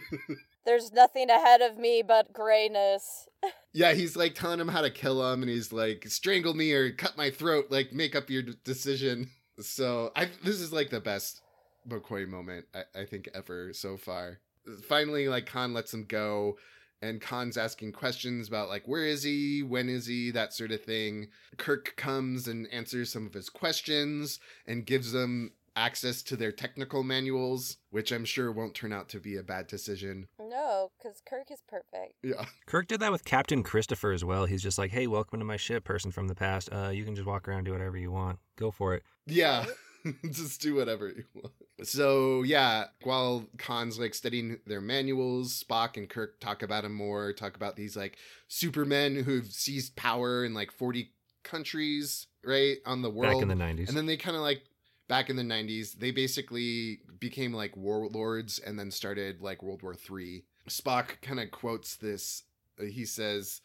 There's 0.65 0.91
nothing 0.91 1.29
ahead 1.29 1.62
of 1.62 1.77
me 1.77 2.03
but 2.05 2.34
grayness. 2.34 3.27
Yeah, 3.72 3.93
he's 3.93 4.15
like 4.17 4.34
telling 4.34 4.60
him 4.60 4.67
how 4.67 4.81
to 4.81 4.89
kill 4.89 5.31
him, 5.31 5.43
and 5.43 5.50
he's 5.50 5.72
like, 5.72 6.03
"Strangle 6.08 6.55
me 6.55 6.74
or 6.74 6.91
cut 6.91 7.15
my 7.15 7.29
throat. 7.29 7.67
Like, 7.69 7.93
make 7.93 8.15
up 8.15 8.27
your 8.29 8.41
d- 8.41 8.55
decision." 8.63 9.29
So, 9.62 10.12
I 10.15 10.27
this 10.43 10.60
is 10.60 10.74
like 10.74 10.89
the 10.89 11.00
best 11.00 11.41
McCoy 11.88 12.27
moment 12.27 12.65
I, 12.74 13.01
I 13.01 13.05
think 13.05 13.29
ever 13.36 13.72
so 13.74 13.96
far. 13.96 14.39
Finally, 14.88 15.29
like 15.29 15.46
Khan 15.46 15.72
lets 15.75 15.93
him 15.93 16.05
go, 16.05 16.58
and 17.01 17.22
Khan's 17.22 17.58
asking 17.58 17.94
questions 17.94 18.48
about 18.48 18.70
like 18.70 18.88
where 18.88 19.06
is 19.06 19.24
he, 19.24 19.63
when 19.63 19.89
is 19.89 20.06
he, 20.06 20.32
that 20.32 20.53
sort 20.53 20.72
of 20.72 20.84
thing. 20.84 21.27
Kirk 21.58 21.96
comes 21.96 22.48
and 22.48 22.68
answers 22.72 23.12
some 23.12 23.25
of 23.25 23.34
his 23.34 23.50
questions 23.50 24.39
and 24.68 24.86
gives 24.86 25.12
them 25.12 25.51
access 25.75 26.22
to 26.24 26.36
their 26.36 26.51
technical 26.51 27.03
manuals, 27.03 27.77
which 27.89 28.12
I'm 28.12 28.25
sure 28.25 28.51
won't 28.51 28.75
turn 28.75 28.91
out 28.91 29.08
to 29.10 29.20
be 29.20 29.38
a 29.38 29.44
bad 29.44 29.68
decision. 29.68 30.27
No, 30.39 30.89
because 30.98 31.22
Kirk 31.27 31.50
is 31.51 31.62
perfect. 31.68 32.15
Yeah. 32.22 32.46
Kirk 32.65 32.88
did 32.88 33.00
that 33.00 33.12
with 33.12 33.24
Captain 33.24 33.63
Christopher 33.63 34.12
as 34.12 34.25
well. 34.25 34.46
He's 34.46 34.63
just 34.63 34.77
like, 34.77 34.91
"Hey, 34.91 35.08
welcome 35.08 35.39
to 35.39 35.46
my 35.46 35.58
ship, 35.58 35.84
person 35.84 36.12
from 36.12 36.27
the 36.27 36.36
past. 36.36 36.70
Uh, 36.72 36.89
you 36.89 37.06
can 37.06 37.15
just 37.15 37.27
walk 37.27 37.48
around, 37.48 37.63
do 37.63 37.72
whatever 37.72 37.98
you 37.98 38.12
want. 38.12 38.39
Go 38.58 38.72
for 38.72 38.94
it." 38.94 39.03
Yeah. 39.25 39.65
Just 40.32 40.62
do 40.62 40.75
whatever 40.75 41.08
you 41.10 41.24
want. 41.34 41.53
So 41.84 42.44
yeah, 42.44 42.86
while 43.03 43.46
Khan's 43.58 44.00
like 44.00 44.13
studying 44.13 44.60
their 44.68 44.82
manuals, 44.82 45.63
Spock 45.63 45.98
and 45.98 46.10
Kirk 46.10 46.39
talk 46.39 46.62
about 46.63 46.84
him 46.86 46.94
more, 46.94 47.32
talk 47.34 47.56
about 47.56 47.75
these 47.75 47.96
like 47.96 48.18
supermen 48.48 49.15
who've 49.24 49.46
seized 49.51 49.96
power 49.96 50.44
in 50.46 50.53
like 50.53 50.72
40 50.72 51.12
countries, 51.44 52.27
right? 52.44 52.77
On 52.86 53.01
the 53.01 53.10
world. 53.10 53.34
Back 53.34 53.41
in 53.41 53.48
the 53.48 53.56
'90s. 53.63 53.88
and 53.88 53.98
then 53.98 54.06
they 54.06 54.18
kind 54.18 54.36
of 54.36 54.41
like 54.41 54.62
back 55.08 55.29
in 55.29 55.36
the 55.36 55.44
90s, 55.44 55.94
they 55.98 56.12
basically 56.12 57.00
became 57.20 57.53
like 57.53 57.75
warlords 57.75 58.60
and 58.60 58.77
then 58.77 58.91
started 58.91 59.41
like 59.41 59.63
World 59.63 59.82
War 59.82 59.96
Three. 59.96 60.44
Spock 60.70 61.22
kind 61.22 61.39
of 61.39 61.50
quotes 61.51 61.96
this. 61.96 62.44
uh, 62.79 62.84
He 62.86 63.06
says, 63.06 63.62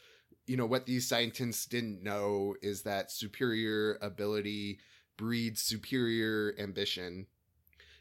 you 0.46 0.56
know, 0.56 0.66
what 0.66 0.86
these 0.86 1.06
scientists 1.06 1.66
didn't 1.66 2.02
know 2.02 2.54
is 2.62 2.82
that 2.82 3.10
superior 3.10 3.98
ability 4.00 4.78
breeds 5.16 5.62
superior 5.62 6.54
ambition. 6.58 7.26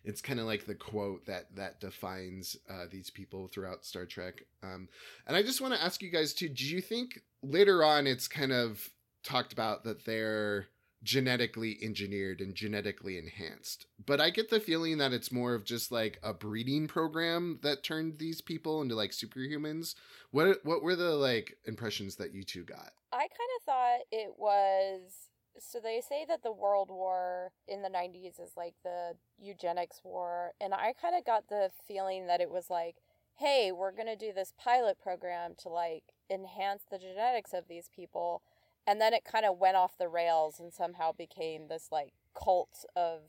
It's 0.03 0.21
kind 0.21 0.39
of 0.39 0.45
like 0.45 0.65
the 0.65 0.75
quote 0.75 1.25
that 1.27 1.55
that 1.55 1.79
defines 1.79 2.57
uh, 2.69 2.85
these 2.91 3.09
people 3.09 3.47
throughout 3.47 3.85
Star 3.85 4.05
Trek. 4.05 4.43
Um, 4.61 4.89
and 5.27 5.37
I 5.37 5.43
just 5.43 5.61
want 5.61 5.73
to 5.73 5.81
ask 5.81 6.01
you 6.01 6.09
guys 6.09 6.33
too: 6.33 6.49
Do 6.49 6.65
you 6.65 6.81
think 6.81 7.21
later 7.41 7.83
on 7.83 8.05
it's 8.05 8.27
kind 8.27 8.51
of 8.51 8.89
talked 9.23 9.53
about 9.53 9.85
that 9.85 10.05
they're 10.05 10.67
genetically 11.03 11.77
engineered 11.81 12.39
and 12.39 12.55
genetically 12.55 13.17
enhanced. 13.17 13.85
But 14.03 14.21
I 14.21 14.29
get 14.29 14.49
the 14.49 14.59
feeling 14.59 14.97
that 14.97 15.13
it's 15.13 15.31
more 15.31 15.53
of 15.53 15.65
just 15.65 15.91
like 15.91 16.19
a 16.23 16.33
breeding 16.33 16.87
program 16.87 17.59
that 17.61 17.83
turned 17.83 18.19
these 18.19 18.41
people 18.41 18.81
into 18.81 18.95
like 18.95 19.11
superhumans. 19.11 19.95
What 20.31 20.63
what 20.63 20.81
were 20.81 20.95
the 20.95 21.15
like 21.15 21.57
impressions 21.65 22.15
that 22.15 22.33
you 22.33 22.43
two 22.43 22.63
got? 22.63 22.93
I 23.11 23.17
kind 23.17 23.49
of 23.57 23.63
thought 23.65 23.99
it 24.11 24.33
was. 24.37 25.29
So 25.59 25.79
they 25.79 26.01
say 26.01 26.25
that 26.27 26.43
the 26.43 26.51
World 26.51 26.89
War 26.89 27.51
in 27.67 27.81
the 27.81 27.89
90s 27.89 28.39
is 28.39 28.51
like 28.57 28.73
the 28.83 29.13
eugenics 29.39 30.01
war. 30.03 30.53
And 30.59 30.73
I 30.73 30.93
kind 30.99 31.15
of 31.15 31.25
got 31.25 31.47
the 31.49 31.69
feeling 31.87 32.27
that 32.27 32.41
it 32.41 32.49
was 32.49 32.69
like, 32.69 32.95
hey, 33.35 33.71
we're 33.71 33.91
going 33.91 34.07
to 34.07 34.15
do 34.15 34.33
this 34.33 34.53
pilot 34.57 34.97
program 35.01 35.53
to 35.61 35.69
like 35.69 36.03
enhance 36.29 36.83
the 36.89 36.97
genetics 36.97 37.53
of 37.53 37.67
these 37.67 37.89
people. 37.95 38.41
And 38.85 38.99
then 38.99 39.13
it 39.13 39.23
kind 39.23 39.45
of 39.45 39.57
went 39.57 39.77
off 39.77 39.97
the 39.97 40.09
rails 40.09 40.59
and 40.59 40.73
somehow 40.73 41.11
became 41.11 41.67
this 41.67 41.89
like 41.91 42.13
cult 42.37 42.85
of 42.95 43.21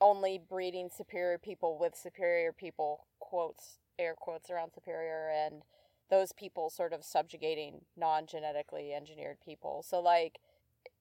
only 0.00 0.38
breeding 0.38 0.90
superior 0.94 1.38
people 1.38 1.78
with 1.78 1.94
superior 1.96 2.52
people, 2.52 3.06
quotes, 3.18 3.78
air 3.98 4.14
quotes 4.14 4.50
around 4.50 4.72
superior, 4.74 5.30
and 5.30 5.62
those 6.10 6.32
people 6.32 6.70
sort 6.70 6.92
of 6.92 7.04
subjugating 7.04 7.80
non 7.96 8.26
genetically 8.26 8.92
engineered 8.92 9.38
people. 9.44 9.84
So, 9.86 10.00
like, 10.00 10.38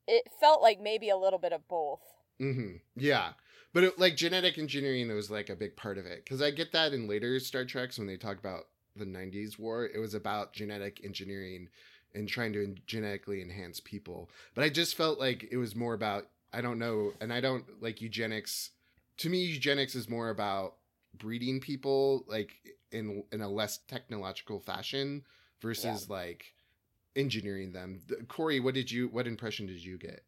it 0.07 0.29
felt 0.39 0.61
like 0.61 0.79
maybe 0.79 1.09
a 1.09 1.17
little 1.17 1.39
bit 1.39 1.53
of 1.53 1.67
both. 1.67 2.01
Mm-hmm. 2.41 2.77
Yeah, 2.95 3.33
but 3.73 3.83
it, 3.83 3.99
like 3.99 4.15
genetic 4.15 4.57
engineering 4.57 5.13
was 5.13 5.31
like 5.31 5.49
a 5.49 5.55
big 5.55 5.75
part 5.75 5.97
of 5.97 6.05
it 6.05 6.23
because 6.23 6.41
I 6.41 6.51
get 6.51 6.71
that 6.73 6.93
in 6.93 7.07
later 7.07 7.39
Star 7.39 7.65
Treks 7.65 7.97
when 7.97 8.07
they 8.07 8.17
talk 8.17 8.37
about 8.37 8.67
the 8.95 9.05
'90s 9.05 9.57
war, 9.59 9.85
it 9.85 9.99
was 9.99 10.13
about 10.13 10.53
genetic 10.53 11.01
engineering 11.03 11.69
and 12.13 12.27
trying 12.27 12.53
to 12.53 12.63
en- 12.63 12.79
genetically 12.87 13.41
enhance 13.41 13.79
people. 13.79 14.29
But 14.53 14.63
I 14.63 14.69
just 14.69 14.95
felt 14.95 15.19
like 15.19 15.47
it 15.51 15.57
was 15.57 15.75
more 15.75 15.93
about 15.93 16.27
I 16.53 16.61
don't 16.61 16.79
know, 16.79 17.13
and 17.19 17.33
I 17.33 17.41
don't 17.41 17.65
like 17.81 18.01
eugenics. 18.01 18.71
To 19.17 19.29
me, 19.29 19.43
eugenics 19.43 19.95
is 19.95 20.09
more 20.09 20.29
about 20.29 20.75
breeding 21.17 21.59
people 21.59 22.25
like 22.27 22.55
in 22.91 23.23
in 23.31 23.41
a 23.41 23.49
less 23.49 23.77
technological 23.77 24.59
fashion 24.59 25.23
versus 25.61 26.09
like 26.09 26.54
engineering 27.15 27.71
them. 27.71 28.01
Corey, 28.27 28.59
what 28.59 28.73
did 28.73 28.91
you 28.91 29.07
what 29.07 29.27
impression 29.27 29.65
did 29.67 29.83
you 29.83 29.97
get? 29.97 30.21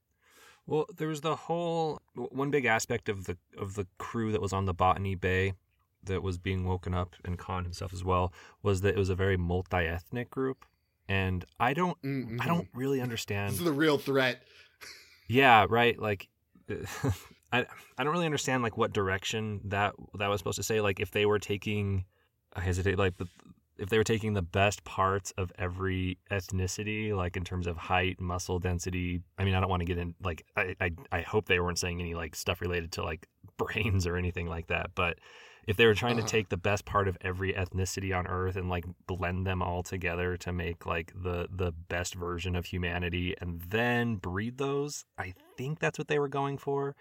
Well, 0.65 0.85
there 0.97 1.07
was 1.07 1.21
the 1.21 1.35
whole 1.35 2.01
one 2.15 2.51
big 2.51 2.65
aspect 2.65 3.07
of 3.09 3.25
the 3.25 3.37
of 3.57 3.75
the 3.75 3.87
crew 3.97 4.31
that 4.31 4.41
was 4.41 4.53
on 4.53 4.65
the 4.65 4.73
Botany 4.73 5.15
Bay 5.15 5.53
that 6.03 6.21
was 6.23 6.37
being 6.37 6.65
woken 6.65 6.93
up, 6.93 7.15
and 7.25 7.37
Khan 7.37 7.63
himself 7.63 7.93
as 7.93 8.03
well, 8.03 8.31
was 8.63 8.81
that 8.81 8.95
it 8.95 8.97
was 8.97 9.09
a 9.09 9.15
very 9.15 9.35
multi-ethnic 9.37 10.29
group, 10.29 10.65
and 11.09 11.43
I 11.59 11.73
don't 11.73 12.01
Mm-hmm. 12.01 12.41
I 12.41 12.47
don't 12.47 12.67
really 12.73 12.97
This 12.99 13.03
understand. 13.03 13.53
is 13.53 13.59
the 13.59 13.71
real 13.71 13.97
threat. 13.97 14.41
Yeah, 15.29 15.65
right. 15.69 15.99
Like, 15.99 16.29
I 17.51 17.65
I 17.97 18.03
don't 18.03 18.13
really 18.13 18.25
understand 18.25 18.63
like 18.63 18.77
what 18.77 18.93
direction 18.93 19.59
that 19.65 19.93
that 20.17 20.27
was 20.29 20.39
supposed 20.39 20.55
to 20.55 20.63
say. 20.63 20.79
Like, 20.79 21.01
if 21.01 21.11
they 21.11 21.25
were 21.25 21.37
taking, 21.39 22.05
I 22.53 22.61
hesitate. 22.61 22.97
Like, 22.97 23.17
the, 23.17 23.27
if 23.79 23.89
they 23.89 23.97
were 23.97 24.03
taking 24.03 24.33
the 24.33 24.41
best 24.41 24.83
parts 24.83 25.31
of 25.37 25.51
every 25.57 26.17
ethnicity, 26.31 27.15
like 27.15 27.37
in 27.37 27.43
terms 27.43 27.67
of 27.67 27.77
height, 27.77 28.19
muscle 28.19 28.59
density. 28.59 29.21
I 29.37 29.43
mean, 29.43 29.53
I 29.55 29.59
don't 29.59 29.69
want 29.69 29.81
to 29.81 29.85
get 29.85 29.97
in. 29.97 30.15
Like, 30.23 30.45
I 30.55 30.75
I, 30.79 30.91
I 31.11 31.21
hope 31.21 31.45
they 31.47 31.59
weren't 31.59 31.79
saying 31.79 31.99
any 31.99 32.13
like 32.15 32.35
stuff 32.35 32.61
related 32.61 32.91
to 32.93 33.03
like 33.03 33.27
brains 33.57 34.07
or 34.07 34.15
anything 34.17 34.47
like 34.47 34.67
that. 34.67 34.91
But 34.95 35.19
if 35.67 35.75
they 35.75 35.85
were 35.85 35.93
trying 35.95 36.17
Uh-huh. 36.17 36.25
to 36.25 36.31
take 36.31 36.49
the 36.49 36.57
best 36.57 36.85
part 36.85 37.07
of 37.09 37.17
every 37.21 37.51
ethnicity 37.53 38.17
on 38.17 38.25
earth 38.25 38.55
and 38.55 38.69
like 38.69 38.85
blend 39.05 39.45
them 39.45 39.61
all 39.61 39.83
together 39.83 40.37
to 40.37 40.51
make 40.53 40.85
like 40.85 41.11
the 41.13 41.47
the 41.51 41.71
best 41.71 42.15
version 42.15 42.55
of 42.55 42.65
humanity 42.67 43.35
and 43.41 43.61
then 43.69 44.15
breed 44.15 44.57
those 44.57 45.03
i 45.17 45.33
think 45.57 45.79
that's 45.79 45.97
what 45.99 46.07
they 46.07 46.19
were 46.19 46.29
going 46.29 46.57
for 46.57 46.95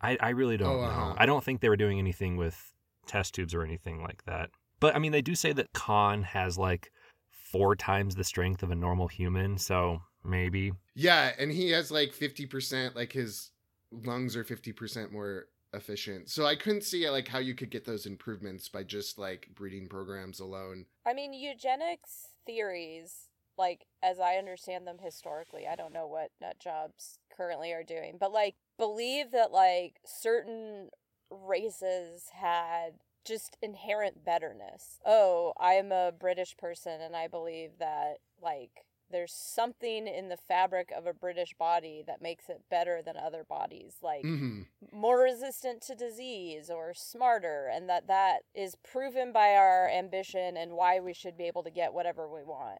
i, 0.00 0.16
I 0.20 0.30
really 0.30 0.56
don't 0.56 0.78
Oh, 0.78 0.82
uh-huh. 0.82 1.10
know 1.10 1.14
i 1.16 1.26
don't 1.26 1.44
think 1.44 1.60
they 1.60 1.68
were 1.68 1.76
doing 1.76 2.00
anything 2.00 2.36
with 2.36 2.74
test 3.06 3.34
tubes 3.34 3.54
or 3.54 3.62
anything 3.62 4.02
like 4.02 4.24
that 4.24 4.50
but 4.80 4.94
i 4.94 4.98
mean 4.98 5.12
they 5.12 5.22
do 5.22 5.34
say 5.34 5.52
that 5.52 5.72
khan 5.72 6.22
has 6.22 6.58
like 6.58 6.90
four 7.30 7.74
times 7.74 8.14
the 8.14 8.24
strength 8.24 8.62
of 8.62 8.70
a 8.70 8.74
normal 8.74 9.08
human 9.08 9.56
so 9.56 10.00
maybe 10.24 10.72
Yeah, 10.94 11.32
and 11.38 11.50
he 11.52 11.70
has 11.70 11.90
like 11.90 12.12
50%, 12.12 12.94
like 12.94 13.12
his 13.12 13.50
lungs 13.90 14.36
are 14.36 14.44
50% 14.44 15.12
more 15.12 15.46
efficient. 15.72 16.28
So 16.28 16.46
I 16.46 16.56
couldn't 16.56 16.84
see 16.84 17.08
like 17.08 17.28
how 17.28 17.38
you 17.38 17.54
could 17.54 17.70
get 17.70 17.84
those 17.84 18.06
improvements 18.06 18.68
by 18.68 18.82
just 18.82 19.18
like 19.18 19.48
breeding 19.54 19.88
programs 19.88 20.40
alone. 20.40 20.86
I 21.06 21.14
mean, 21.14 21.32
eugenics 21.32 22.28
theories, 22.46 23.28
like, 23.56 23.86
as 24.02 24.18
I 24.20 24.36
understand 24.36 24.86
them 24.86 24.98
historically, 25.02 25.66
I 25.66 25.76
don't 25.76 25.92
know 25.92 26.06
what 26.06 26.30
nut 26.40 26.58
jobs 26.58 27.18
currently 27.34 27.72
are 27.72 27.84
doing, 27.84 28.16
but 28.18 28.32
like, 28.32 28.56
believe 28.78 29.30
that 29.32 29.52
like 29.52 30.00
certain 30.04 30.90
races 31.30 32.28
had 32.32 32.94
just 33.28 33.58
inherent 33.62 34.24
betterness. 34.24 35.00
Oh, 35.06 35.52
I'm 35.60 35.92
a 35.92 36.12
British 36.18 36.56
person 36.56 37.00
and 37.00 37.14
I 37.16 37.28
believe 37.28 37.72
that 37.78 38.18
like 38.42 38.86
there's 39.10 39.32
something 39.32 40.06
in 40.08 40.28
the 40.28 40.36
fabric 40.36 40.90
of 40.96 41.06
a 41.06 41.14
British 41.14 41.54
body 41.58 42.02
that 42.06 42.22
makes 42.22 42.48
it 42.48 42.62
better 42.70 43.02
than 43.02 43.16
other 43.16 43.44
bodies 43.44 43.96
like 44.02 44.22
hmm 44.22 44.62
more 44.92 45.20
resistant 45.20 45.82
to 45.82 45.94
disease 45.94 46.70
or 46.70 46.94
smarter 46.94 47.70
and 47.72 47.88
that 47.88 48.06
that 48.06 48.40
is 48.54 48.76
proven 48.76 49.32
by 49.32 49.54
our 49.56 49.88
ambition 49.88 50.56
and 50.56 50.72
why 50.72 51.00
we 51.00 51.12
should 51.12 51.36
be 51.36 51.44
able 51.48 51.64
to 51.64 51.70
get 51.70 51.92
whatever 51.92 52.28
we 52.28 52.44
want. 52.44 52.78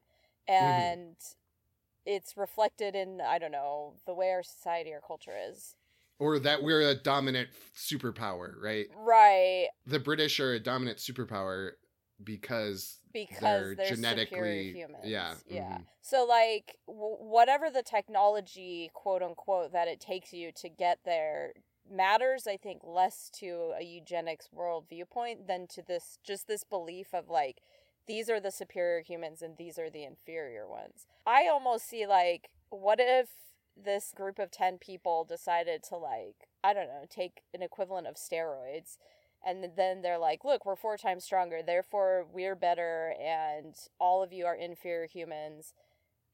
And 0.49 1.17
it's 2.07 2.37
reflected 2.37 2.95
in 2.95 3.21
i 3.21 3.39
don't 3.39 3.53
know 3.53 3.95
the 4.07 4.15
way 4.15 4.31
our 4.31 4.43
society 4.43 4.93
or 4.93 5.01
culture 5.07 5.37
is 5.51 5.77
Or 6.19 6.39
that 6.41 6.63
we're 6.63 6.81
a 6.81 6.95
dominant 6.95 7.49
superpower, 7.77 8.55
right? 8.61 8.87
right 8.97 9.69
The 9.87 10.01
British 10.01 10.41
are 10.41 10.53
a 10.53 10.61
dominant 10.61 10.99
superpower 10.99 11.73
because 12.23 12.99
because 13.13 13.41
They're 13.41 13.75
they're, 13.75 13.95
genetically- 13.95 14.73
humans 14.73 15.05
yeah, 15.05 15.35
yeah 15.49 15.79
mhm. 15.79 15.85
so 16.01 16.27
like 16.27 16.77
w- 16.87 17.17
whatever 17.21 17.71
the 17.71 17.83
technology 17.83 18.91
quote 18.93 19.23
unquote 19.23 19.73
that 19.73 19.87
it 19.89 20.01
takes 20.01 20.33
you 20.33 20.51
to 20.57 20.69
get 20.69 20.99
there 21.05 21.53
matters 21.91 22.47
i 22.47 22.57
think 22.57 22.81
less 22.83 23.31
to 23.39 23.73
a 23.79 23.85
eugenics 23.85 24.49
world 24.53 24.87
viewpoint 24.89 25.47
than 25.47 25.67
to 25.69 25.81
this 25.81 26.19
just 26.25 26.49
this 26.49 26.65
belief 26.65 27.15
of 27.15 27.29
like 27.31 27.59
these 28.09 28.29
are 28.29 28.41
the 28.41 28.51
superior 28.51 29.01
humans 29.01 29.41
and 29.41 29.57
these 29.57 29.79
are 29.79 29.89
the 29.89 30.05
inferior 30.05 30.69
ones 30.69 31.07
i 31.27 31.47
almost 31.49 31.89
see 31.89 32.05
like 32.07 32.51
what 32.71 32.99
if 33.01 33.29
this 33.85 34.12
group 34.14 34.38
of 34.38 34.51
10 34.51 34.79
people 34.79 35.25
decided 35.25 35.83
to 35.83 35.97
like 35.97 36.49
i 36.64 36.73
don't 36.73 36.88
know 36.88 37.05
take 37.09 37.43
an 37.55 37.62
equivalent 37.62 38.07
of 38.07 38.17
steroids. 38.17 38.97
And 39.47 39.64
then 39.77 40.03
they're 40.03 40.19
like 40.19 40.45
look 40.45 40.67
we're 40.67 40.77
four 40.77 40.97
times 40.97 41.25
stronger. 41.25 41.61
Therefore 41.64 42.27
we're 42.33 42.57
better 42.57 43.14
and 43.21 43.75
all 44.01 44.23
of 44.23 44.33
you 44.33 44.47
are 44.47 44.55
inferior 44.55 45.07
humans. 45.07 45.75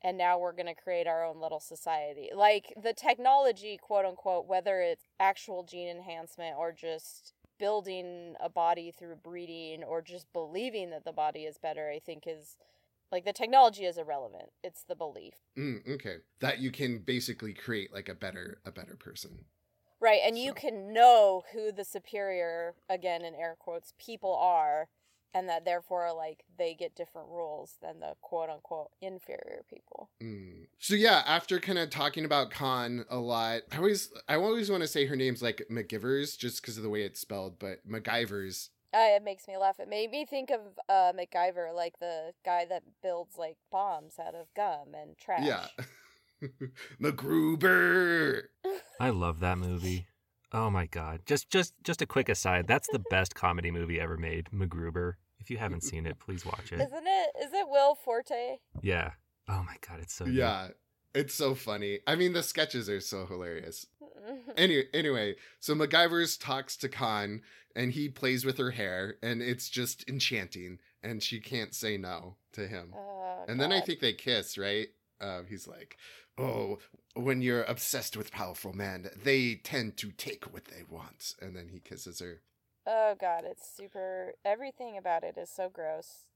And 0.03 0.19
now 0.19 0.39
we're 0.39 0.53
going 0.53 0.67
to 0.67 0.75
create 0.75 1.07
our 1.07 1.25
own 1.25 1.41
little 1.41 1.61
society. 1.61 2.29
Like 2.35 2.75
the 2.83 2.93
technology 2.93 3.79
quote 3.81 4.05
unquote 4.05 4.47
whether 4.47 4.81
it's 4.81 5.05
actual 5.21 5.65
gene 5.65 5.89
enhancement 5.89 6.57
or 6.59 6.73
just 6.73 7.35
building 7.59 8.35
a 8.43 8.49
body 8.49 8.91
through 8.91 9.17
breeding 9.17 9.85
or 9.85 10.03
just 10.03 10.33
believing 10.33 10.91
that 10.91 11.05
the 11.05 11.13
body 11.13 11.45
is 11.45 11.57
better 11.57 11.89
i 11.89 12.01
think 12.01 12.25
is 12.27 12.57
like 13.15 13.25
the 13.25 13.33
technology 13.33 13.85
is 13.85 13.97
irrelevant 13.97 14.51
it's 14.63 14.85
the 14.85 14.95
belief 14.95 15.35
Mm, 15.57 15.89
okay, 15.95 16.17
that 16.41 16.59
you 16.59 16.71
can 16.71 16.99
basically 16.99 17.55
create 17.55 17.93
like 17.93 18.09
a 18.09 18.15
better 18.15 18.59
a 18.65 18.73
better 18.73 18.97
person. 18.97 19.45
Right, 20.01 20.21
and 20.25 20.37
you 20.37 20.53
can 20.53 20.93
know 20.93 21.45
who 21.53 21.73
the 21.73 21.85
superior, 21.85 22.75
again 22.91 23.25
in 23.25 23.35
air 23.35 23.57
quotes, 23.59 23.95
people 23.99 24.35
are, 24.35 24.89
and 25.33 25.49
that 25.49 25.65
therefore, 25.65 26.13
like, 26.13 26.45
they 26.59 26.75
get 26.75 26.95
different 26.95 27.29
rules 27.29 27.77
than 27.81 28.01
the 28.01 28.15
quote 28.21 28.51
unquote 28.51 28.91
inferior 29.01 29.63
people. 29.71 30.11
Mm. 30.23 30.67
So 30.79 30.95
yeah, 30.95 31.23
after 31.27 31.61
kind 31.61 31.79
of 31.79 31.91
talking 31.91 32.25
about 32.25 32.51
Khan 32.51 33.05
a 33.09 33.19
lot, 33.19 33.63
I 33.73 33.77
always 33.77 34.11
I 34.29 34.35
always 34.35 34.71
want 34.71 34.83
to 34.83 34.89
say 34.89 35.07
her 35.07 35.17
name's 35.17 35.43
like 35.43 35.65
McGivers 35.71 36.37
just 36.37 36.61
because 36.61 36.77
of 36.77 36.83
the 36.83 36.91
way 36.91 37.03
it's 37.03 37.21
spelled, 37.21 37.59
but 37.59 37.89
MacGyver's. 37.89 38.71
Uh, 38.95 39.17
it 39.17 39.25
makes 39.25 39.49
me 39.49 39.57
laugh. 39.57 39.81
It 39.81 39.89
made 39.89 40.11
me 40.13 40.25
think 40.25 40.51
of 40.51 40.61
uh, 40.89 41.13
MacGyver, 41.19 41.75
like 41.75 41.99
the 41.99 42.33
guy 42.45 42.65
that 42.67 42.83
builds 43.03 43.37
like 43.37 43.57
bombs 43.73 44.15
out 44.25 44.37
of 44.37 44.47
gum 44.55 44.95
and 44.95 45.19
trash. 45.19 45.43
Yeah. 45.43 45.67
MacGruber. 47.03 48.43
I 49.01 49.11
love 49.11 49.41
that 49.41 49.59
movie. 49.59 50.07
Oh 50.53 50.71
my 50.71 50.87
god. 50.87 51.23
Just 51.27 51.51
just 51.51 51.75
just 51.83 52.03
a 52.03 52.07
quick 52.07 52.29
aside. 52.29 52.69
That's 52.69 52.89
the 52.93 53.03
best 53.11 53.35
comedy 53.35 53.73
movie 53.73 54.01
ever 54.01 54.17
made, 54.17 54.49
MacGruber. 54.55 55.15
If 55.41 55.51
you 55.51 55.59
haven't 55.59 55.83
seen 55.83 56.07
it, 56.07 56.21
please 56.21 56.47
watch 56.47 56.73
it. 56.73 56.81
Isn't 56.81 57.07
it? 57.07 57.31
Is 57.43 57.53
it 57.53 57.69
Will 57.69 57.97
Forte? 57.97 58.59
Yeah. 58.81 59.11
Oh 59.49 59.65
my 59.67 59.77
god, 59.87 59.99
it's 60.01 60.15
so 60.15 60.25
good. 60.25 60.35
Yeah. 60.35 60.69
It's 61.15 61.35
so 61.35 61.55
funny. 61.55 62.01
I 62.09 62.17
mean, 62.17 62.33
the 62.33 62.43
sketches 62.43 62.89
are 62.89 63.01
so 63.01 63.25
hilarious. 63.27 63.87
Anyway, 64.57 64.85
anyway, 64.95 65.37
so 65.61 65.75
MacGyver's 65.75 66.37
talks 66.37 66.77
to 66.79 66.89
Khan 66.89 67.43
and 67.75 67.93
he 67.93 68.09
plays 68.09 68.45
with 68.45 68.59
her 68.59 68.71
hair 68.71 69.17
and 69.23 69.43
it's 69.43 69.69
just 69.69 70.09
enchanting 70.09 70.79
and 71.03 71.23
she 71.23 71.41
can't 71.41 71.75
say 71.75 71.97
no 71.97 72.37
to 72.53 72.67
him. 72.67 72.95
Oh, 72.97 73.45
And 73.49 73.61
then 73.61 73.73
I 73.73 73.81
think 73.81 74.01
they 74.01 74.13
kiss, 74.13 74.57
right? 74.57 74.89
Uh, 75.21 75.43
he's 75.49 75.67
like, 75.67 75.97
"Oh, 76.39 76.79
when 77.15 77.41
you're 77.43 77.65
obsessed 77.65 78.17
with 78.17 78.33
powerful 78.33 78.73
men, 78.73 79.11
they 79.23 79.57
tend 79.57 79.97
to 79.99 80.11
take 80.13 80.53
what 80.53 80.67
they 80.67 80.83
want." 80.89 81.35
And 81.41 81.57
then 81.57 81.69
he 81.69 81.81
kisses 81.81 82.21
her. 82.21 82.43
Oh 82.87 83.15
god, 83.19 83.45
it's 83.45 83.69
super. 83.69 84.35
Everything 84.45 84.97
about 84.99 85.25
it 85.25 85.37
is 85.39 85.51
so 85.51 85.69
gross, 85.69 86.27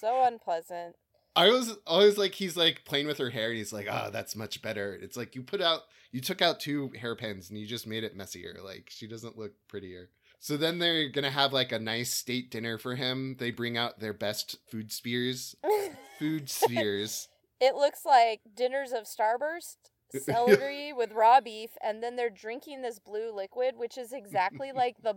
so 0.00 0.22
unpleasant. 0.26 0.96
I 1.38 1.50
was 1.50 1.76
always 1.86 2.18
like, 2.18 2.34
he's 2.34 2.56
like 2.56 2.84
playing 2.84 3.06
with 3.06 3.18
her 3.18 3.30
hair, 3.30 3.50
and 3.50 3.58
he's 3.58 3.72
like, 3.72 3.86
"Ah, 3.88 4.10
that's 4.10 4.34
much 4.34 4.60
better." 4.60 4.98
It's 5.00 5.16
like 5.16 5.36
you 5.36 5.42
put 5.42 5.62
out, 5.62 5.82
you 6.10 6.20
took 6.20 6.42
out 6.42 6.58
two 6.58 6.90
hairpins, 7.00 7.48
and 7.48 7.58
you 7.58 7.64
just 7.64 7.86
made 7.86 8.02
it 8.02 8.16
messier. 8.16 8.56
Like 8.62 8.88
she 8.90 9.06
doesn't 9.06 9.38
look 9.38 9.52
prettier. 9.68 10.10
So 10.40 10.56
then 10.56 10.80
they're 10.80 11.08
gonna 11.08 11.30
have 11.30 11.52
like 11.52 11.70
a 11.70 11.78
nice 11.78 12.12
state 12.12 12.50
dinner 12.50 12.76
for 12.76 12.96
him. 12.96 13.36
They 13.38 13.52
bring 13.52 13.76
out 13.78 14.00
their 14.00 14.12
best 14.12 14.56
food 14.68 14.90
spears, 14.90 15.54
food 16.18 16.50
spheres. 16.50 17.28
It 17.60 17.76
looks 17.76 18.04
like 18.04 18.40
dinners 18.56 18.92
of 18.92 19.04
Starburst, 19.04 19.76
celery 20.20 20.92
with 20.92 21.12
raw 21.12 21.40
beef, 21.40 21.70
and 21.80 22.02
then 22.02 22.16
they're 22.16 22.30
drinking 22.30 22.82
this 22.82 22.98
blue 22.98 23.32
liquid, 23.32 23.76
which 23.76 23.96
is 23.96 24.12
exactly 24.12 24.72
like 24.74 25.02
the 25.02 25.14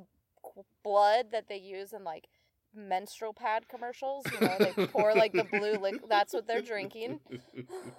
blood 0.84 1.28
that 1.32 1.48
they 1.48 1.58
use 1.58 1.94
in 1.94 2.04
like 2.04 2.28
menstrual 2.74 3.34
pad 3.34 3.68
commercials. 3.68 4.26
You 4.32 4.48
know, 4.48 4.58
they 4.60 4.88
pour 4.88 5.14
like 5.14 5.34
the 5.34 5.44
blue 5.44 5.74
liquid. 5.74 6.10
That's 6.10 6.34
what 6.34 6.48
they're 6.48 6.62
drinking. 6.62 7.20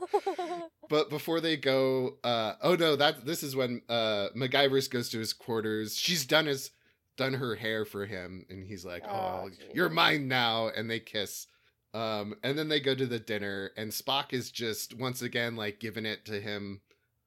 but 0.89 1.11
before 1.11 1.41
they 1.41 1.57
go, 1.57 2.17
uh, 2.25 2.55
oh 2.63 2.75
no, 2.75 2.97
that 2.97 3.25
this 3.27 3.43
is 3.43 3.55
when 3.57 3.83
uh, 3.89 4.29
MacGyver's 4.37 4.89
goes 4.89 5.09
to 5.11 5.19
his 5.19 5.33
quarters. 5.33 5.97
She's 5.97 6.27
done 6.27 6.47
his 6.47 6.71
done 7.17 7.35
her 7.35 7.55
hair 7.55 7.85
for 7.85 8.07
him, 8.07 8.47
and 8.49 8.67
he's 8.67 8.85
like, 8.85 9.05
Oh, 9.07 9.45
"Oh, 9.45 9.51
you're 9.75 9.89
mine 9.89 10.29
now," 10.29 10.69
and 10.69 10.91
they 10.91 11.01
kiss. 11.01 11.47
Um, 11.95 12.37
and 12.43 12.57
then 12.57 12.69
they 12.69 12.81
go 12.81 12.95
to 12.95 13.07
the 13.07 13.19
dinner, 13.19 13.71
and 13.77 13.91
Spock 13.91 14.33
is 14.33 14.51
just 14.51 14.95
once 14.95 15.21
again 15.21 15.57
like 15.57 15.79
giving 15.79 16.07
it 16.07 16.25
to 16.27 16.41
him 16.41 16.81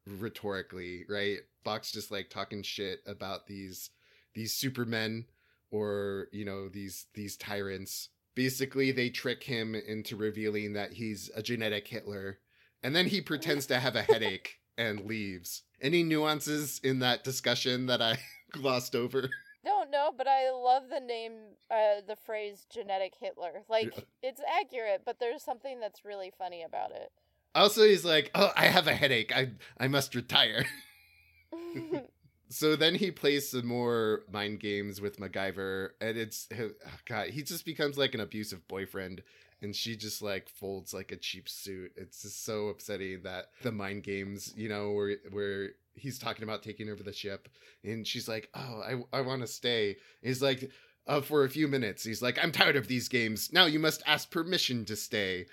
rhetorically, 0.08 1.05
right? 1.08 1.38
Spock's 1.65 1.91
just 1.91 2.12
like 2.12 2.29
talking 2.29 2.63
shit 2.63 2.99
about 3.05 3.47
these 3.47 3.91
these 4.34 4.53
supermen 4.53 5.25
or 5.75 6.27
you 6.31 6.45
know 6.45 6.69
these 6.69 7.05
these 7.13 7.35
tyrants. 7.35 8.09
Basically, 8.35 8.91
they 8.91 9.09
trick 9.09 9.43
him 9.43 9.75
into 9.75 10.15
revealing 10.15 10.73
that 10.73 10.93
he's 10.93 11.29
a 11.35 11.41
genetic 11.41 11.88
Hitler, 11.88 12.39
and 12.83 12.95
then 12.95 13.07
he 13.07 13.21
pretends 13.21 13.65
to 13.67 13.79
have 13.79 13.95
a 13.95 14.01
headache 14.01 14.59
and 14.77 15.05
leaves. 15.05 15.63
Any 15.81 16.03
nuances 16.03 16.79
in 16.83 16.99
that 16.99 17.23
discussion 17.23 17.85
that 17.88 18.01
I 18.01 18.17
glossed 18.51 18.95
over? 18.95 19.29
Don't 19.63 19.89
know, 19.89 20.11
but 20.15 20.27
I 20.27 20.51
love 20.51 20.83
the 20.89 20.99
name, 20.99 21.33
uh, 21.71 22.01
the 22.07 22.15
phrase 22.15 22.65
"genetic 22.69 23.13
Hitler." 23.19 23.63
Like 23.69 23.93
Yeah. 23.95 24.03
it's 24.23 24.41
accurate, 24.59 25.01
but 25.05 25.19
there's 25.19 25.43
something 25.43 25.79
that's 25.79 26.05
really 26.05 26.31
funny 26.38 26.63
about 26.63 26.91
it. 26.91 27.11
Also, 27.53 27.83
he's 27.83 28.05
like, 28.05 28.31
"Oh, 28.35 28.51
I 28.55 28.65
have 28.67 28.88
a 28.88 28.93
headache. 28.93 29.35
I 29.35 29.51
I 29.77 29.88
must 29.88 30.15
retire." 30.15 30.65
So 32.49 32.75
then 32.75 32.95
he 32.95 33.12
plays 33.12 33.49
some 33.49 33.65
more 33.65 34.23
mind 34.31 34.60
games 34.60 35.01
with 35.01 35.19
MacGyver, 35.19 35.89
and 35.99 36.17
it's 36.17 36.47
oh, 36.58 36.71
God. 37.05 37.29
He 37.29 37.41
just 37.43 37.65
becomes 37.65 37.97
like 37.97 38.13
an 38.13 38.19
abusive 38.19 38.67
boyfriend, 38.67 39.23
and 39.62 39.75
she 39.75 39.95
just 39.95 40.21
like 40.21 40.49
folds 40.49 40.93
like 40.93 41.12
a 41.12 41.17
cheap 41.17 41.49
suit. 41.49 41.91
It's 41.95 42.21
just 42.21 42.43
so 42.45 42.67
upsetting 42.67 43.23
that 43.23 43.49
the 43.63 43.71
mind 43.71 44.03
games, 44.03 44.53
you 44.55 44.69
know, 44.69 44.91
where 44.91 45.17
where 45.31 45.69
he's 45.95 46.19
talking 46.19 46.43
about 46.43 46.62
taking 46.63 46.89
over 46.89 47.03
the 47.03 47.13
ship, 47.13 47.49
and 47.84 48.05
she's 48.05 48.27
like, 48.27 48.49
"Oh, 48.53 48.81
I 49.13 49.17
I 49.17 49.21
want 49.21 49.41
to 49.41 49.47
stay." 49.47 49.97
He's 50.21 50.41
like, 50.41 50.69
uh, 51.08 51.21
for 51.21 51.43
a 51.43 51.49
few 51.49 51.67
minutes. 51.67 52.03
He's 52.03 52.21
like, 52.21 52.38
"I'm 52.41 52.51
tired 52.51 52.75
of 52.75 52.88
these 52.88 53.08
games. 53.08 53.51
Now 53.51 53.65
you 53.65 53.79
must 53.79 54.03
ask 54.05 54.29
permission 54.29 54.86
to 54.86 54.95
stay." 54.95 55.47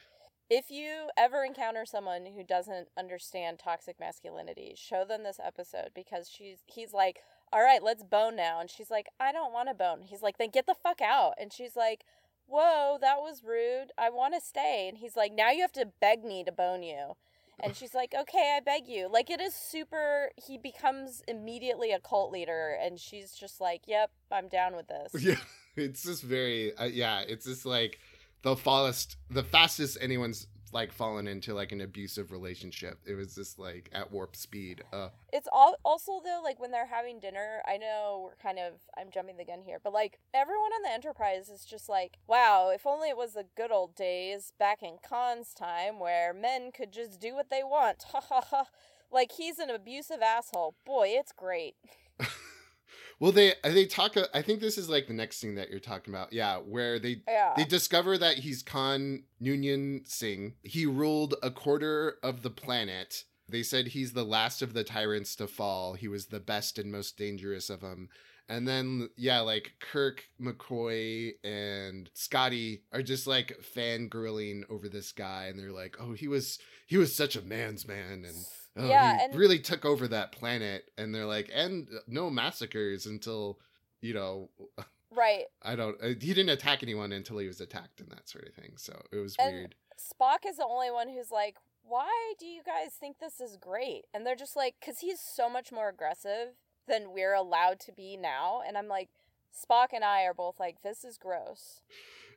If 0.53 0.71
you 0.71 1.09
ever 1.17 1.45
encounter 1.45 1.87
someone 1.87 2.27
who 2.27 2.45
doesn't 2.45 2.89
understand 2.99 3.59
toxic 3.59 3.99
masculinity, 3.99 4.75
show 4.77 5.03
them 5.03 5.23
this 5.23 5.41
episode 5.43 5.93
because 5.95 6.29
she's 6.29 6.59
he's 6.67 6.93
like, 6.93 7.21
"All 7.51 7.63
right, 7.63 7.83
let's 7.83 8.03
bone 8.03 8.37
now." 8.37 8.61
And 8.61 8.69
she's 8.69 8.91
like, 8.91 9.09
"I 9.19 9.33
don't 9.33 9.55
want 9.55 9.71
to 9.71 9.75
bone." 9.75 10.03
He's 10.03 10.21
like, 10.21 10.37
"Then 10.37 10.51
get 10.51 10.67
the 10.67 10.75
fuck 10.75 11.01
out." 11.01 11.33
And 11.41 11.55
she's 11.55 11.75
like, 11.75 12.05
"Whoa, 12.47 12.99
that 13.01 13.23
was 13.23 13.43
rude. 13.43 13.93
I 13.97 14.11
want 14.11 14.35
to 14.35 14.47
stay." 14.47 14.89
And 14.91 14.99
he's 14.99 15.17
like, 15.17 15.33
"Now 15.33 15.51
you 15.51 15.63
have 15.63 15.73
to 15.73 15.89
beg 16.03 16.23
me 16.23 16.45
to 16.45 16.53
bone 16.53 16.83
you." 16.83 17.17
And 17.59 17.75
she's 17.75 17.95
like, 17.95 18.15
"Okay, 18.15 18.55
I 18.55 18.61
beg 18.61 18.87
you." 18.87 19.09
Like 19.11 19.31
it 19.31 19.41
is 19.41 19.55
super 19.55 20.33
he 20.37 20.59
becomes 20.59 21.23
immediately 21.27 21.93
a 21.93 21.99
cult 21.99 22.31
leader 22.31 22.77
and 22.79 23.01
she's 23.01 23.33
just 23.33 23.59
like, 23.59 23.85
"Yep, 23.87 24.11
I'm 24.31 24.49
down 24.49 24.77
with 24.77 24.89
this." 24.89 25.15
Yeah, 25.25 25.37
it's 25.77 26.03
just 26.03 26.23
very 26.23 26.77
uh, 26.77 26.85
yeah. 26.85 27.21
It's 27.21 27.47
just 27.47 27.65
like 27.65 28.01
the 28.43 28.57
fallest, 28.57 29.17
the 29.31 29.43
fastest 29.43 29.99
anyone's 30.01 30.47
like 30.73 30.91
fallen 30.91 31.29
into 31.29 31.53
like 31.53 31.71
an 31.73 31.83
abusive 31.83 32.33
relationship. 32.33 32.99
It 33.07 33.15
was 33.15 33.35
just 33.35 33.59
like 33.59 33.91
at 33.93 34.11
warp 34.11 34.35
speed. 34.35 34.83
Uh, 34.93 35.09
It's 35.33 35.49
all 35.53 35.77
also 35.85 36.21
though 36.25 36.41
like 36.43 36.59
when 36.59 36.71
they're 36.71 36.87
having 36.87 37.21
dinner. 37.21 37.63
I 37.67 37.77
know 37.77 38.23
we're 38.25 38.37
kind 38.43 38.59
of 38.59 38.75
I'm 38.99 39.11
jumping 39.11 39.37
the 39.37 39.45
gun 39.45 39.63
here, 39.63 39.79
but 39.83 39.93
like 39.93 40.19
everyone 40.33 40.73
on 40.73 40.83
the 40.83 40.91
Enterprise 40.91 41.51
is 41.51 41.65
just 41.67 41.89
like, 41.91 42.17
wow, 42.27 42.71
if 42.75 42.87
only 42.87 43.11
it 43.11 43.17
was 43.19 43.35
the 43.35 43.45
good 43.55 43.71
old 43.71 43.95
days 43.95 44.53
back 44.59 44.83
in 44.83 44.97
Khan's 45.07 45.53
time 45.53 45.99
where 46.01 46.33
men 46.33 46.71
could 46.73 46.91
just 46.91 47.21
do 47.21 47.35
what 47.35 47.51
they 47.51 47.63
want. 47.63 48.05
Ha 48.13 48.21
ha 48.29 48.41
ha. 48.51 48.65
Like 49.11 49.33
he's 49.33 49.59
an 49.59 49.69
abusive 49.69 50.23
asshole. 50.23 50.75
Boy, 50.87 51.09
it's 51.11 51.33
great. 51.33 51.75
well, 53.23 53.31
they 53.33 53.55
they 53.63 53.87
talk. 53.87 54.17
uh, 54.17 54.27
I 54.35 54.43
think 54.43 54.59
this 54.61 54.77
is 54.77 54.89
like 54.89 55.07
the 55.07 55.13
next 55.15 55.41
thing 55.41 55.55
that 55.55 55.71
you're 55.71 55.79
talking 55.79 56.13
about. 56.13 56.33
Yeah, 56.33 56.57
where 56.59 56.99
they 56.99 57.23
Yeah. 57.29 57.55
they 57.57 57.65
discover 57.65 58.19
that 58.19 58.39
he's 58.39 58.65
Khan 58.65 59.23
Noonien 59.41 60.05
Singh. 60.09 60.55
He 60.65 60.87
ruled 60.87 61.37
a 61.41 61.53
quarter 61.53 62.19
of 62.23 62.43
the 62.43 62.51
planet. 62.51 63.25
They 63.49 63.63
said 63.63 63.89
he's 63.89 64.13
the 64.13 64.25
last 64.25 64.61
of 64.61 64.73
the 64.75 64.83
tyrants 64.83 65.37
to 65.37 65.47
fall. 65.47 65.95
He 65.95 66.09
was 66.09 66.27
the 66.27 66.41
best 66.41 66.79
and 66.79 66.91
most 66.91 67.17
dangerous 67.17 67.71
of 67.71 67.81
them. 67.81 68.09
And 68.49 68.67
then, 68.67 69.09
yeah, 69.17 69.41
like 69.41 69.75
Kirk, 69.79 70.25
McCoy, 70.41 71.33
and 71.45 72.11
Scotty 72.15 72.83
are 72.93 73.03
just 73.03 73.27
like 73.29 73.57
fangirling 73.63 74.63
over 74.69 74.89
this 74.89 75.13
guy, 75.13 75.47
and 75.47 75.59
they're 75.59 75.71
like, 75.71 75.97
"Oh, 76.01 76.13
he 76.13 76.27
was 76.27 76.59
he 76.87 76.97
was 76.97 77.15
such 77.15 77.37
a 77.37 77.43
man's 77.43 77.87
man, 77.87 78.25
and 78.25 78.37
oh, 78.77 78.87
Yeah, 78.89 79.19
and- 79.23 79.35
really 79.35 79.59
took 79.59 79.85
over 79.85 80.09
that 80.09 80.33
planet." 80.33 80.91
And 80.97 81.15
they're 81.15 81.27
like, 81.27 81.51
"And 81.53 81.89
no 82.07 82.31
massacres 82.31 83.07
until 83.07 83.59
you 84.01 84.15
know 84.15 84.51
right. 85.11 85.45
I 85.63 85.77
don't. 85.77 85.97
Uh, 86.03 86.09
he 86.09 86.15
didn't 86.35 86.49
attack 86.51 86.83
anyone 86.83 87.13
until 87.13 87.39
he 87.39 87.47
was 87.47 87.61
attacked 87.61 88.01
and 88.01 88.11
that 88.11 88.29
sort 88.29 88.49
of 88.49 88.55
thing. 88.55 88.73
So 88.77 89.01
it 89.13 89.17
was 89.19 89.37
And- 89.39 89.55
weird. 89.55 89.75
Spock 89.99 90.47
is 90.47 90.57
the 90.57 90.65
only 90.65 90.91
one 90.91 91.09
who's 91.09 91.31
like, 91.31 91.57
why 91.85 92.33
do 92.39 92.47
you 92.47 92.63
guys 92.65 92.93
think 92.95 93.19
this 93.19 93.41
is 93.41 93.57
great? 93.57 94.07
And 94.13 94.27
they're 94.27 94.35
just 94.35 94.57
like, 94.57 94.75
because 94.81 94.99
he's 95.01 95.21
so 95.21 95.49
much 95.49 95.71
more 95.71 95.89
aggressive 95.89 96.55
than 96.89 97.13
we're 97.13 97.35
allowed 97.35 97.79
to 97.81 97.93
be 97.93 98.17
now. 98.17 98.63
And 98.67 98.77
I'm 98.77 98.89
like, 98.89 99.11
Spock 99.55 99.89
and 99.93 100.03
I 100.03 100.23
are 100.25 100.35
both 100.35 100.59
like, 100.59 100.83
this 100.83 101.05
is 101.05 101.19
gross. 101.19 101.83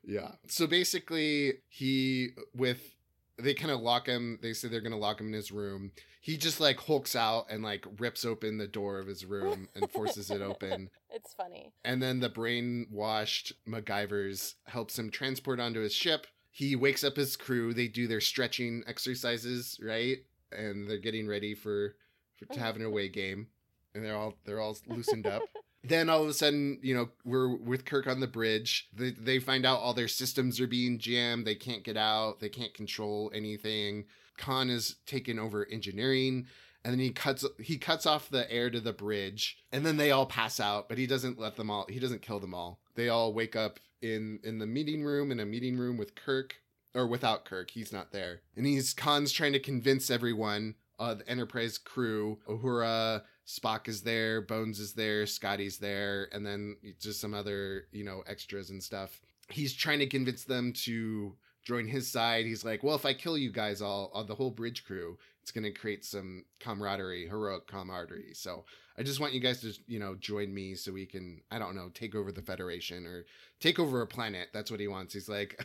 Yeah. 0.03 0.33
So 0.47 0.67
basically, 0.67 1.53
he 1.69 2.31
with 2.53 2.93
they 3.37 3.53
kind 3.55 3.71
of 3.71 3.79
lock 3.81 4.05
him. 4.07 4.37
They 4.41 4.53
say 4.53 4.67
they're 4.67 4.81
gonna 4.81 4.97
lock 4.97 5.19
him 5.19 5.27
in 5.27 5.33
his 5.33 5.51
room. 5.51 5.91
He 6.25 6.37
just 6.37 6.59
like 6.59 6.79
hulks 6.79 7.15
out 7.15 7.45
and 7.51 7.61
like 7.61 7.85
rips 7.99 8.25
open 8.25 8.57
the 8.57 8.67
door 8.67 8.97
of 8.97 9.05
his 9.05 9.25
room 9.25 9.69
and 9.75 9.91
forces 9.91 10.31
it 10.31 10.41
open. 10.41 10.89
It's 11.11 11.33
funny. 11.33 11.71
And 11.85 12.03
then 12.03 12.19
the 12.19 12.29
brainwashed 12.29 13.53
MacGyver's 13.65 14.55
helps 14.65 14.99
him 14.99 15.09
transport 15.09 15.61
onto 15.61 15.79
his 15.79 15.93
ship. 15.93 16.27
He 16.51 16.75
wakes 16.75 17.05
up 17.05 17.15
his 17.15 17.37
crew. 17.37 17.73
They 17.73 17.87
do 17.87 18.05
their 18.05 18.19
stretching 18.19 18.83
exercises, 18.85 19.79
right? 19.81 20.17
And 20.51 20.89
they're 20.89 20.97
getting 20.97 21.25
ready 21.25 21.55
for, 21.55 21.95
for 22.37 22.53
to 22.53 22.59
have 22.59 22.75
an 22.75 22.83
away 22.83 23.07
game. 23.07 23.47
And 23.93 24.03
they're 24.03 24.17
all 24.17 24.33
they're 24.43 24.59
all 24.59 24.77
loosened 24.87 25.25
up. 25.25 25.43
then 25.85 26.09
all 26.09 26.23
of 26.23 26.27
a 26.27 26.33
sudden, 26.33 26.79
you 26.81 26.93
know, 26.93 27.09
we're 27.23 27.55
with 27.55 27.85
Kirk 27.85 28.07
on 28.07 28.19
the 28.19 28.27
bridge. 28.27 28.89
They, 28.93 29.11
they 29.11 29.39
find 29.39 29.65
out 29.65 29.79
all 29.79 29.93
their 29.93 30.09
systems 30.09 30.59
are 30.59 30.67
being 30.67 30.99
jammed. 30.99 31.47
They 31.47 31.55
can't 31.55 31.83
get 31.83 31.95
out. 31.95 32.41
They 32.41 32.49
can't 32.49 32.73
control 32.73 33.31
anything. 33.33 34.05
Khan 34.37 34.69
is 34.69 34.97
taken 35.05 35.39
over 35.39 35.67
engineering, 35.71 36.47
and 36.83 36.93
then 36.93 36.99
he 36.99 37.11
cuts 37.11 37.45
he 37.59 37.77
cuts 37.77 38.05
off 38.05 38.29
the 38.29 38.51
air 38.51 38.69
to 38.69 38.79
the 38.79 38.93
bridge, 38.93 39.57
and 39.71 39.85
then 39.85 39.97
they 39.97 40.11
all 40.11 40.25
pass 40.25 40.59
out. 40.59 40.87
But 40.87 40.97
he 40.97 41.07
doesn't 41.07 41.39
let 41.39 41.55
them 41.55 41.69
all. 41.69 41.85
He 41.89 41.99
doesn't 41.99 42.21
kill 42.21 42.39
them 42.39 42.53
all. 42.53 42.79
They 42.95 43.09
all 43.09 43.33
wake 43.33 43.55
up 43.55 43.79
in 44.01 44.39
in 44.43 44.59
the 44.59 44.67
meeting 44.67 45.03
room 45.03 45.31
in 45.31 45.39
a 45.39 45.45
meeting 45.45 45.77
room 45.77 45.97
with 45.97 46.15
Kirk 46.15 46.55
or 46.93 47.07
without 47.07 47.45
Kirk. 47.45 47.71
He's 47.71 47.91
not 47.91 48.11
there, 48.11 48.41
and 48.55 48.65
he's 48.65 48.93
Khan's 48.93 49.31
trying 49.31 49.53
to 49.53 49.59
convince 49.59 50.09
everyone. 50.09 50.75
Uh, 50.97 51.15
the 51.15 51.29
Enterprise 51.29 51.77
crew, 51.77 52.39
Uhura, 52.47 53.23
Spock 53.45 53.87
is 53.89 54.01
there, 54.03 54.41
Bones 54.41 54.79
is 54.79 54.93
there, 54.93 55.25
Scotty's 55.25 55.77
there, 55.77 56.29
and 56.31 56.45
then 56.45 56.77
just 57.01 57.19
some 57.19 57.33
other, 57.33 57.87
you 57.91 58.03
know, 58.03 58.23
extras 58.27 58.69
and 58.69 58.81
stuff. 58.81 59.21
He's 59.49 59.73
trying 59.73 59.99
to 59.99 60.07
convince 60.07 60.45
them 60.45 60.71
to 60.83 61.35
join 61.65 61.87
his 61.87 62.09
side. 62.09 62.45
He's 62.45 62.63
like, 62.63 62.83
well, 62.83 62.95
if 62.95 63.05
I 63.05 63.13
kill 63.13 63.37
you 63.37 63.51
guys 63.51 63.81
all, 63.81 64.11
all 64.13 64.23
the 64.23 64.35
whole 64.35 64.51
bridge 64.51 64.85
crew, 64.85 65.17
it's 65.41 65.51
going 65.51 65.63
to 65.63 65.71
create 65.71 66.05
some 66.05 66.45
camaraderie, 66.59 67.27
heroic 67.27 67.67
camaraderie. 67.67 68.33
So 68.33 68.65
I 68.97 69.03
just 69.03 69.19
want 69.19 69.33
you 69.33 69.39
guys 69.39 69.61
to, 69.61 69.73
you 69.87 69.99
know, 69.99 70.15
join 70.15 70.53
me 70.53 70.75
so 70.75 70.93
we 70.93 71.05
can, 71.05 71.41
I 71.51 71.59
don't 71.59 71.75
know, 71.75 71.89
take 71.93 72.15
over 72.15 72.31
the 72.31 72.41
Federation 72.41 73.05
or 73.05 73.25
take 73.59 73.79
over 73.79 74.01
a 74.01 74.07
planet. 74.07 74.49
That's 74.53 74.71
what 74.71 74.79
he 74.79 74.87
wants. 74.87 75.13
He's 75.13 75.27
like, 75.27 75.63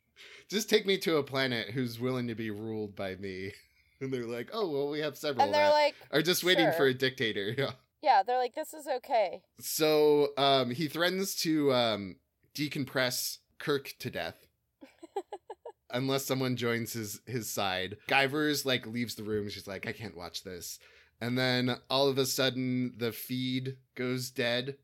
just 0.50 0.68
take 0.68 0.86
me 0.86 0.98
to 0.98 1.18
a 1.18 1.22
planet 1.22 1.70
who's 1.70 2.00
willing 2.00 2.26
to 2.28 2.34
be 2.34 2.50
ruled 2.50 2.96
by 2.96 3.14
me. 3.16 3.52
And 4.00 4.12
they're 4.12 4.26
like, 4.26 4.50
oh, 4.52 4.68
well, 4.68 4.90
we 4.90 4.98
have 4.98 5.16
several. 5.16 5.46
And 5.46 5.54
they're 5.54 5.70
like, 5.70 5.94
are 6.10 6.20
just 6.20 6.42
waiting 6.42 6.66
sure. 6.66 6.72
for 6.72 6.86
a 6.86 6.92
dictator. 6.92 7.54
Yeah. 7.56 7.70
yeah, 8.02 8.22
they're 8.22 8.38
like, 8.38 8.54
this 8.54 8.74
is 8.74 8.86
okay. 8.86 9.40
So 9.60 10.30
um, 10.36 10.72
he 10.72 10.88
threatens 10.88 11.36
to 11.36 11.72
um, 11.72 12.16
decompress 12.54 13.38
Kirk 13.58 13.94
to 14.00 14.10
death. 14.10 14.46
Unless 15.90 16.24
someone 16.24 16.56
joins 16.56 16.92
his 16.92 17.20
his 17.26 17.48
side, 17.48 17.98
Guyver's 18.08 18.66
like 18.66 18.86
leaves 18.86 19.14
the 19.14 19.22
room. 19.22 19.48
She's 19.48 19.68
like, 19.68 19.86
I 19.86 19.92
can't 19.92 20.16
watch 20.16 20.42
this. 20.42 20.78
And 21.20 21.38
then 21.38 21.76
all 21.88 22.08
of 22.08 22.18
a 22.18 22.26
sudden, 22.26 22.94
the 22.96 23.12
feed 23.12 23.76
goes 23.94 24.30
dead 24.30 24.76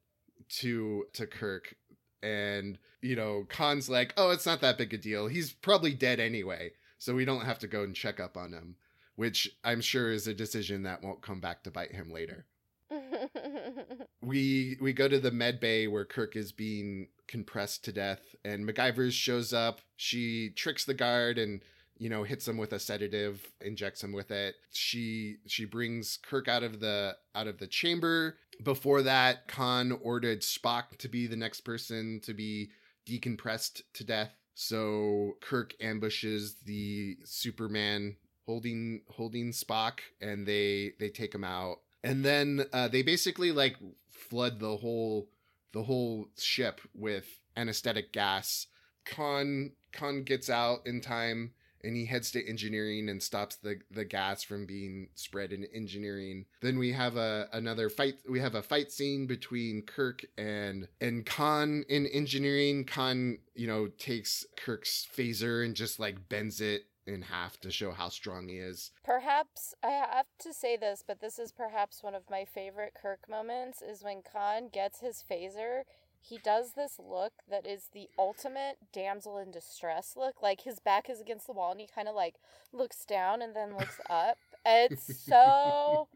to 0.60 1.06
to 1.14 1.26
Kirk, 1.26 1.74
and 2.22 2.78
you 3.02 3.16
know, 3.16 3.44
Khan's 3.48 3.88
like, 3.88 4.14
oh, 4.16 4.30
it's 4.30 4.46
not 4.46 4.60
that 4.60 4.78
big 4.78 4.94
a 4.94 4.98
deal. 4.98 5.26
He's 5.26 5.52
probably 5.52 5.94
dead 5.94 6.20
anyway, 6.20 6.72
so 6.98 7.14
we 7.14 7.24
don't 7.24 7.44
have 7.44 7.58
to 7.60 7.66
go 7.66 7.82
and 7.82 7.94
check 7.94 8.20
up 8.20 8.36
on 8.36 8.52
him. 8.52 8.76
Which 9.16 9.50
I'm 9.64 9.80
sure 9.80 10.12
is 10.12 10.26
a 10.26 10.34
decision 10.34 10.84
that 10.84 11.02
won't 11.02 11.22
come 11.22 11.40
back 11.40 11.64
to 11.64 11.70
bite 11.70 11.92
him 11.92 12.10
later 12.10 12.46
we 14.22 14.76
we 14.80 14.92
go 14.92 15.08
to 15.08 15.20
the 15.20 15.30
med 15.30 15.60
bay 15.60 15.86
where 15.86 16.04
Kirk 16.04 16.36
is 16.36 16.52
being 16.52 17.08
compressed 17.30 17.84
to 17.84 17.92
death, 17.92 18.20
and 18.44 18.68
MacGyver 18.68 19.10
shows 19.12 19.52
up. 19.52 19.80
She 19.96 20.50
tricks 20.50 20.84
the 20.84 20.94
guard 20.94 21.38
and 21.38 21.62
you 21.96 22.10
know 22.10 22.24
hits 22.24 22.48
him 22.48 22.56
with 22.56 22.72
a 22.72 22.78
sedative, 22.78 23.50
injects 23.60 24.02
him 24.02 24.12
with 24.12 24.30
it. 24.30 24.56
She 24.72 25.36
she 25.46 25.64
brings 25.64 26.18
Kirk 26.18 26.48
out 26.48 26.62
of 26.62 26.80
the 26.80 27.16
out 27.34 27.46
of 27.46 27.58
the 27.58 27.66
chamber. 27.66 28.36
Before 28.62 29.02
that, 29.02 29.48
Khan 29.48 29.92
ordered 30.02 30.42
Spock 30.42 30.98
to 30.98 31.08
be 31.08 31.26
the 31.26 31.36
next 31.36 31.60
person 31.60 32.20
to 32.24 32.34
be 32.34 32.70
decompressed 33.08 33.82
to 33.94 34.04
death. 34.04 34.32
So 34.54 35.36
Kirk 35.40 35.74
ambushes 35.80 36.56
the 36.66 37.16
Superman 37.24 38.16
holding 38.44 39.02
holding 39.08 39.52
Spock, 39.52 40.00
and 40.20 40.46
they 40.46 40.94
they 40.98 41.08
take 41.08 41.34
him 41.34 41.44
out 41.44 41.78
and 42.02 42.24
then 42.24 42.64
uh, 42.72 42.88
they 42.88 43.02
basically 43.02 43.52
like 43.52 43.76
flood 44.10 44.58
the 44.58 44.76
whole 44.76 45.28
the 45.72 45.84
whole 45.84 46.28
ship 46.38 46.80
with 46.94 47.40
anesthetic 47.56 48.12
gas. 48.12 48.66
Khan 49.04 49.72
Khan 49.92 50.22
gets 50.22 50.48
out 50.48 50.86
in 50.86 51.00
time 51.00 51.52
and 51.82 51.96
he 51.96 52.04
heads 52.04 52.30
to 52.30 52.46
engineering 52.46 53.08
and 53.08 53.22
stops 53.22 53.56
the 53.56 53.80
the 53.90 54.04
gas 54.04 54.42
from 54.42 54.66
being 54.66 55.08
spread 55.14 55.52
in 55.52 55.64
engineering. 55.74 56.46
Then 56.60 56.78
we 56.78 56.92
have 56.92 57.16
a 57.16 57.48
another 57.52 57.88
fight. 57.88 58.16
We 58.28 58.40
have 58.40 58.54
a 58.54 58.62
fight 58.62 58.92
scene 58.92 59.26
between 59.26 59.82
Kirk 59.82 60.24
and 60.36 60.88
and 61.00 61.24
Khan 61.24 61.84
in 61.88 62.06
engineering. 62.06 62.84
Khan, 62.84 63.38
you 63.54 63.66
know, 63.66 63.88
takes 63.88 64.44
Kirk's 64.56 65.06
phaser 65.14 65.64
and 65.64 65.74
just 65.74 65.98
like 65.98 66.28
bends 66.28 66.60
it 66.60 66.84
in 67.06 67.22
half 67.22 67.58
to 67.60 67.70
show 67.70 67.90
how 67.92 68.08
strong 68.08 68.48
he 68.48 68.56
is. 68.56 68.92
Perhaps 69.04 69.74
I 69.82 69.90
have 69.90 70.26
to 70.40 70.52
say 70.52 70.76
this, 70.76 71.02
but 71.06 71.20
this 71.20 71.38
is 71.38 71.52
perhaps 71.52 72.02
one 72.02 72.14
of 72.14 72.30
my 72.30 72.44
favorite 72.44 72.94
Kirk 73.00 73.28
moments 73.28 73.82
is 73.82 74.02
when 74.02 74.22
Khan 74.22 74.68
gets 74.72 75.00
his 75.00 75.24
phaser. 75.28 75.82
He 76.22 76.38
does 76.38 76.72
this 76.72 76.98
look 76.98 77.32
that 77.48 77.66
is 77.66 77.88
the 77.92 78.08
ultimate 78.18 78.76
damsel 78.92 79.38
in 79.38 79.50
distress 79.50 80.14
look. 80.16 80.42
Like 80.42 80.62
his 80.62 80.78
back 80.78 81.08
is 81.08 81.20
against 81.20 81.46
the 81.46 81.52
wall 81.52 81.72
and 81.72 81.80
he 81.80 81.88
kind 81.92 82.08
of 82.08 82.14
like 82.14 82.34
looks 82.72 83.04
down 83.04 83.40
and 83.42 83.56
then 83.56 83.76
looks 83.76 83.98
up. 84.10 84.36
It's 84.64 85.24
so. 85.24 86.08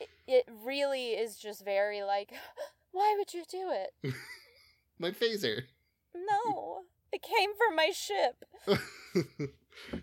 It, 0.00 0.08
it 0.26 0.48
really 0.64 1.10
is 1.10 1.36
just 1.36 1.64
very 1.64 2.02
like, 2.02 2.32
why 2.92 3.14
would 3.18 3.34
you 3.34 3.44
do 3.48 3.70
it? 3.70 4.14
My 4.98 5.10
phaser. 5.10 5.62
No, 6.14 6.84
it 7.12 7.22
came 7.22 7.50
from 7.54 7.76
my 7.76 7.90
ship. 7.90 8.44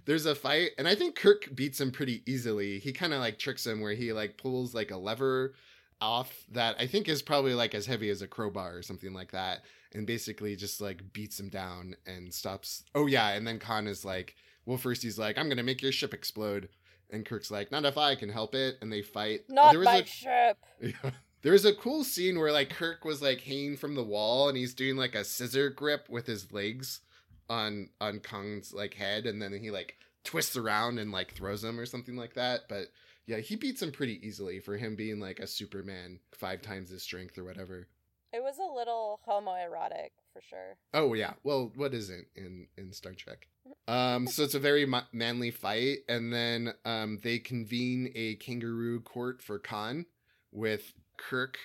There's 0.05 0.25
a 0.25 0.35
fight, 0.35 0.71
and 0.77 0.87
I 0.87 0.95
think 0.95 1.15
Kirk 1.15 1.49
beats 1.55 1.79
him 1.81 1.91
pretty 1.91 2.23
easily. 2.25 2.79
He 2.79 2.91
kind 2.93 3.13
of 3.13 3.19
like 3.19 3.39
tricks 3.39 3.65
him 3.65 3.81
where 3.81 3.93
he 3.93 4.13
like 4.13 4.37
pulls 4.37 4.73
like 4.73 4.91
a 4.91 4.97
lever 4.97 5.53
off 6.01 6.33
that 6.51 6.75
I 6.79 6.87
think 6.87 7.07
is 7.07 7.21
probably 7.21 7.53
like 7.53 7.73
as 7.73 7.85
heavy 7.85 8.09
as 8.09 8.21
a 8.21 8.27
crowbar 8.27 8.77
or 8.77 8.81
something 8.81 9.13
like 9.13 9.31
that, 9.31 9.61
and 9.93 10.05
basically 10.07 10.55
just 10.55 10.81
like 10.81 11.13
beats 11.13 11.39
him 11.39 11.49
down 11.49 11.95
and 12.05 12.33
stops. 12.33 12.83
Oh 12.95 13.07
yeah, 13.07 13.29
and 13.29 13.47
then 13.47 13.59
Khan 13.59 13.87
is 13.87 14.03
like, 14.03 14.35
well, 14.65 14.77
first 14.77 15.03
he's 15.03 15.17
like, 15.19 15.37
I'm 15.37 15.49
gonna 15.49 15.63
make 15.63 15.81
your 15.81 15.91
ship 15.91 16.13
explode, 16.13 16.69
and 17.09 17.25
Kirk's 17.25 17.51
like, 17.51 17.71
not 17.71 17.85
if 17.85 17.97
I 17.97 18.15
can 18.15 18.29
help 18.29 18.55
it, 18.55 18.75
and 18.81 18.91
they 18.91 19.01
fight. 19.01 19.41
Not 19.49 19.71
There 19.71 19.79
was 19.79 19.85
my 19.85 19.97
a- 19.97 20.05
ship. 20.05 20.57
Yeah. 20.81 21.11
There's 21.41 21.65
a 21.65 21.75
cool 21.75 22.05
scene 22.05 22.39
where 22.39 22.53
like 22.53 22.69
Kirk 22.69 23.03
was 23.03 23.21
like 23.21 23.41
hanging 23.41 23.75
from 23.75 23.95
the 23.95 24.03
wall 24.03 24.47
and 24.47 24.57
he's 24.57 24.73
doing 24.73 24.95
like 24.95 25.13
a 25.13 25.25
scissor 25.25 25.69
grip 25.69 26.07
with 26.09 26.25
his 26.25 26.53
legs 26.53 27.01
on 27.49 27.89
on 27.99 28.19
Khan's 28.19 28.73
like 28.73 28.93
head 28.93 29.25
and 29.25 29.41
then 29.41 29.53
he 29.53 29.71
like 29.71 29.97
twists 30.23 30.55
around 30.55 30.99
and 30.99 31.11
like 31.11 31.33
throws 31.33 31.63
him 31.63 31.79
or 31.79 31.85
something 31.85 32.15
like 32.15 32.33
that. 32.35 32.61
But 32.69 32.87
yeah, 33.25 33.37
he 33.37 33.55
beats 33.55 33.81
him 33.81 33.91
pretty 33.91 34.25
easily 34.25 34.59
for 34.59 34.77
him 34.77 34.95
being 34.95 35.19
like 35.19 35.39
a 35.39 35.47
Superman 35.47 36.19
five 36.33 36.61
times 36.61 36.89
his 36.89 37.03
strength 37.03 37.37
or 37.37 37.43
whatever. 37.43 37.87
It 38.33 38.41
was 38.41 38.57
a 38.57 38.75
little 38.75 39.19
homoerotic 39.27 40.09
for 40.33 40.41
sure. 40.41 40.77
Oh 40.93 41.13
yeah, 41.13 41.33
well, 41.43 41.71
what 41.75 41.93
isn't 41.93 42.25
in 42.35 42.67
in 42.77 42.91
Star 42.91 43.13
Trek? 43.13 43.47
Um, 43.87 44.27
so 44.27 44.43
it's 44.43 44.55
a 44.55 44.59
very 44.59 44.85
ma- 44.85 45.03
manly 45.11 45.51
fight, 45.51 45.99
and 46.09 46.33
then 46.33 46.73
um, 46.83 47.19
they 47.21 47.37
convene 47.37 48.11
a 48.15 48.35
kangaroo 48.35 49.01
court 49.01 49.41
for 49.41 49.59
Khan 49.59 50.05
with 50.51 50.93
Kirk 51.17 51.57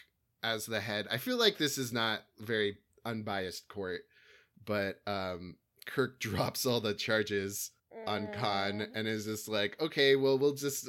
as 0.42 0.66
the 0.66 0.80
head. 0.80 1.06
I 1.10 1.16
feel 1.16 1.38
like 1.38 1.58
this 1.58 1.78
is 1.78 1.92
not 1.92 2.20
very 2.38 2.76
unbiased 3.04 3.68
court, 3.68 4.02
but 4.64 5.00
um, 5.06 5.56
Kirk 5.88 6.20
drops 6.20 6.64
all 6.64 6.80
the 6.80 6.94
charges 6.94 7.72
on 8.06 8.28
Khan 8.28 8.78
Mm. 8.80 8.88
and 8.94 9.08
is 9.08 9.24
just 9.24 9.48
like, 9.48 9.76
okay, 9.80 10.14
well, 10.14 10.38
we'll 10.38 10.54
just 10.54 10.88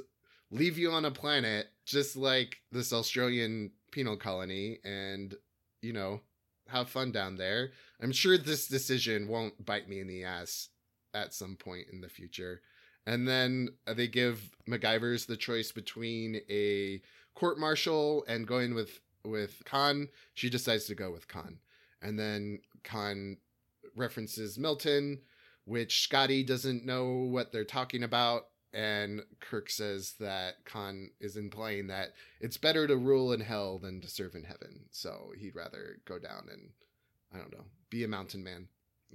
leave 0.51 0.77
you 0.77 0.91
on 0.91 1.05
a 1.05 1.11
planet, 1.11 1.67
just 1.85 2.15
like 2.15 2.57
this 2.71 2.93
Australian 2.93 3.71
penal 3.91 4.15
colony, 4.17 4.77
and 4.83 5.33
you 5.81 5.93
know, 5.93 6.21
have 6.67 6.89
fun 6.89 7.11
down 7.11 7.35
there. 7.37 7.71
I'm 8.01 8.11
sure 8.11 8.37
this 8.37 8.67
decision 8.67 9.27
won't 9.27 9.65
bite 9.65 9.89
me 9.89 9.99
in 10.01 10.07
the 10.07 10.23
ass 10.23 10.69
at 11.13 11.33
some 11.33 11.55
point 11.55 11.87
in 11.91 12.01
the 12.01 12.09
future. 12.09 12.61
And 13.07 13.27
then 13.27 13.69
they 13.87 14.07
give 14.07 14.51
MacGyver's 14.69 15.25
the 15.25 15.37
choice 15.37 15.71
between 15.71 16.41
a 16.49 17.01
court 17.33 17.57
martial 17.57 18.23
and 18.27 18.45
going 18.45 18.75
with 18.75 18.99
with 19.25 19.63
Khan. 19.65 20.09
She 20.35 20.49
decides 20.49 20.85
to 20.85 20.95
go 20.95 21.11
with 21.11 21.27
Khan, 21.27 21.57
and 22.01 22.19
then 22.19 22.59
Khan 22.83 23.37
references 23.95 24.57
Milton, 24.57 25.19
which 25.65 26.01
Scotty 26.03 26.43
doesn't 26.43 26.85
know 26.85 27.07
what 27.09 27.51
they're 27.51 27.65
talking 27.65 28.03
about. 28.03 28.43
and 28.71 29.21
Kirk 29.39 29.69
says 29.71 30.13
that 30.19 30.63
Khan 30.63 31.09
is 31.19 31.35
implying 31.37 31.87
that 31.87 32.09
it's 32.39 32.57
better 32.57 32.85
to 32.85 32.95
rule 32.97 33.33
in 33.33 33.39
hell 33.41 33.79
than 33.79 33.99
to 34.01 34.07
serve 34.07 34.35
in 34.35 34.43
heaven. 34.43 34.81
So 34.91 35.31
he'd 35.37 35.55
rather 35.55 35.97
go 36.05 36.19
down 36.19 36.47
and 36.51 36.69
I 37.33 37.37
don't 37.39 37.51
know, 37.51 37.65
be 37.89 38.03
a 38.03 38.07
mountain 38.07 38.43
man 38.43 38.67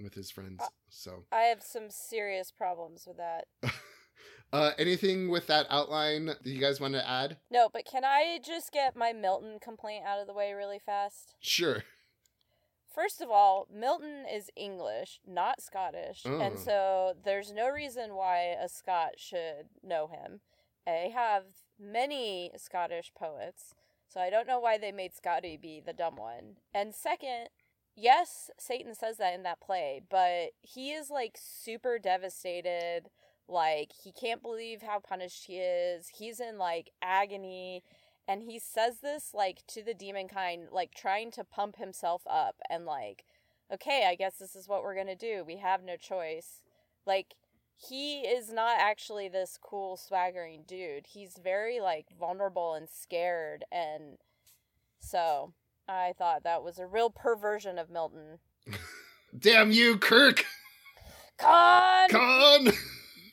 with 0.03 0.15
his 0.15 0.31
friends. 0.33 0.61
Uh, 0.61 0.67
so 0.89 1.25
I 1.31 1.43
have 1.43 1.63
some 1.63 1.89
serious 1.89 2.51
problems 2.51 3.05
with 3.07 3.17
that. 3.19 3.45
uh 4.53 4.73
anything 4.77 5.29
with 5.31 5.47
that 5.47 5.67
outline 5.71 6.27
that 6.27 6.45
you 6.45 6.61
guys 6.61 6.81
want 6.81 6.95
to 6.95 7.09
add? 7.09 7.37
No, 7.49 7.69
but 7.73 7.85
can 7.85 8.05
I 8.05 8.41
just 8.45 8.73
get 8.73 8.97
my 8.97 9.13
Milton 9.13 9.59
complaint 9.63 10.05
out 10.05 10.21
of 10.21 10.27
the 10.27 10.35
way 10.35 10.53
really 10.53 10.81
fast? 10.85 11.35
Sure. 11.41 11.85
First 12.95 13.21
of 13.21 13.29
all, 13.29 13.67
Milton 13.73 14.25
is 14.33 14.51
English, 14.55 15.19
not 15.27 15.61
Scottish, 15.61 16.23
Oh. 16.25 16.41
and 16.41 16.57
mm. 16.57 16.65
so 16.65 17.15
there's 17.25 17.53
no 17.53 17.69
reason 17.69 18.15
why 18.15 18.57
a 18.61 18.69
Scot 18.69 19.15
should 19.19 19.69
know 19.83 20.07
him. 20.07 20.41
I 20.87 21.11
have 21.13 21.45
many 21.79 22.53
Scottish 22.57 23.13
poets, 23.15 23.75
so 24.07 24.21
I 24.21 24.31
don't 24.31 24.47
know 24.47 24.61
why 24.61 24.79
they 24.79 24.93
made 24.93 25.15
Scotty 25.15 25.57
be 25.57 25.81
the 25.85 25.93
dumb 25.93 26.17
one. 26.17 26.59
And 26.73 26.95
second, 26.95 27.49
yes, 27.97 28.51
Satan 28.59 28.95
says 28.95 29.17
that 29.17 29.35
in 29.35 29.43
that 29.43 29.61
play, 29.61 30.01
but 30.09 30.51
he 30.61 30.93
is 30.93 31.11
like 31.11 31.37
super 31.41 31.99
devastated. 31.99 33.11
Like, 33.49 33.91
he 33.93 34.13
can't 34.13 34.41
believe 34.41 34.83
how 34.83 35.01
punished 35.01 35.47
he 35.47 35.59
is. 35.59 36.09
He's 36.17 36.39
in 36.39 36.59
like 36.59 36.91
agony 37.03 37.83
and 38.27 38.43
he 38.43 38.59
says 38.59 39.01
this 39.03 39.31
like 39.35 39.63
to 39.67 39.83
the 39.83 39.95
demon 39.95 40.29
kind 40.29 40.69
like 40.73 40.93
trying 40.95 41.31
to 41.31 41.45
pump 41.45 41.77
himself 41.77 42.23
up 42.29 42.57
and 42.71 42.85
like 42.85 43.25
okay 43.73 44.07
i 44.09 44.15
guess 44.15 44.37
this 44.37 44.55
is 44.55 44.69
what 44.69 44.83
we're 44.83 44.97
gonna 44.97 45.17
do 45.17 45.45
we 45.47 45.57
have 45.57 45.83
no 45.83 45.97
choice 45.97 46.63
like 47.07 47.35
he 47.77 48.21
is 48.21 48.53
not 48.53 48.77
actually 48.79 49.29
this 49.29 49.59
cool 49.61 49.97
swaggering 49.97 50.63
dude 50.67 51.07
he's 51.09 51.35
very 51.43 51.81
like 51.81 52.07
vulnerable 52.19 52.75
and 52.75 52.89
scared 52.89 53.65
and 53.73 54.19
so 55.01 55.53
i 55.89 56.13
thought 56.17 56.45
that 56.45 56.63
was 56.63 56.79
a 56.79 56.87
real 56.87 57.11
perversion 57.11 57.79
of 57.79 57.91
milton 57.91 58.39
Damn 59.37 59.73
you, 59.73 59.99
Kirk! 59.99 60.45
con 61.39 62.09
Khan! 62.09 62.69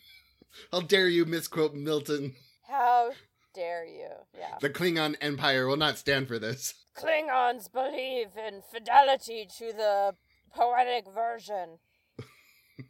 How 0.72 0.82
dare 0.82 1.08
you 1.08 1.26
misquote 1.26 1.76
Milton? 1.76 2.34
how 2.68 3.12
dare 3.54 3.86
you. 3.86 4.10
Yeah. 4.38 4.58
The 4.60 4.70
Klingon 4.70 5.16
Empire 5.22 5.68
will 5.68 5.78
not 5.78 5.98
stand 5.98 6.28
for 6.28 6.40
this. 6.40 6.74
klingons 6.98 7.72
believe 7.72 8.30
in 8.38 8.62
fidelity 8.72 9.48
to 9.58 9.74
the 9.74 10.16
poetic 10.54 11.06
version. 11.14 11.80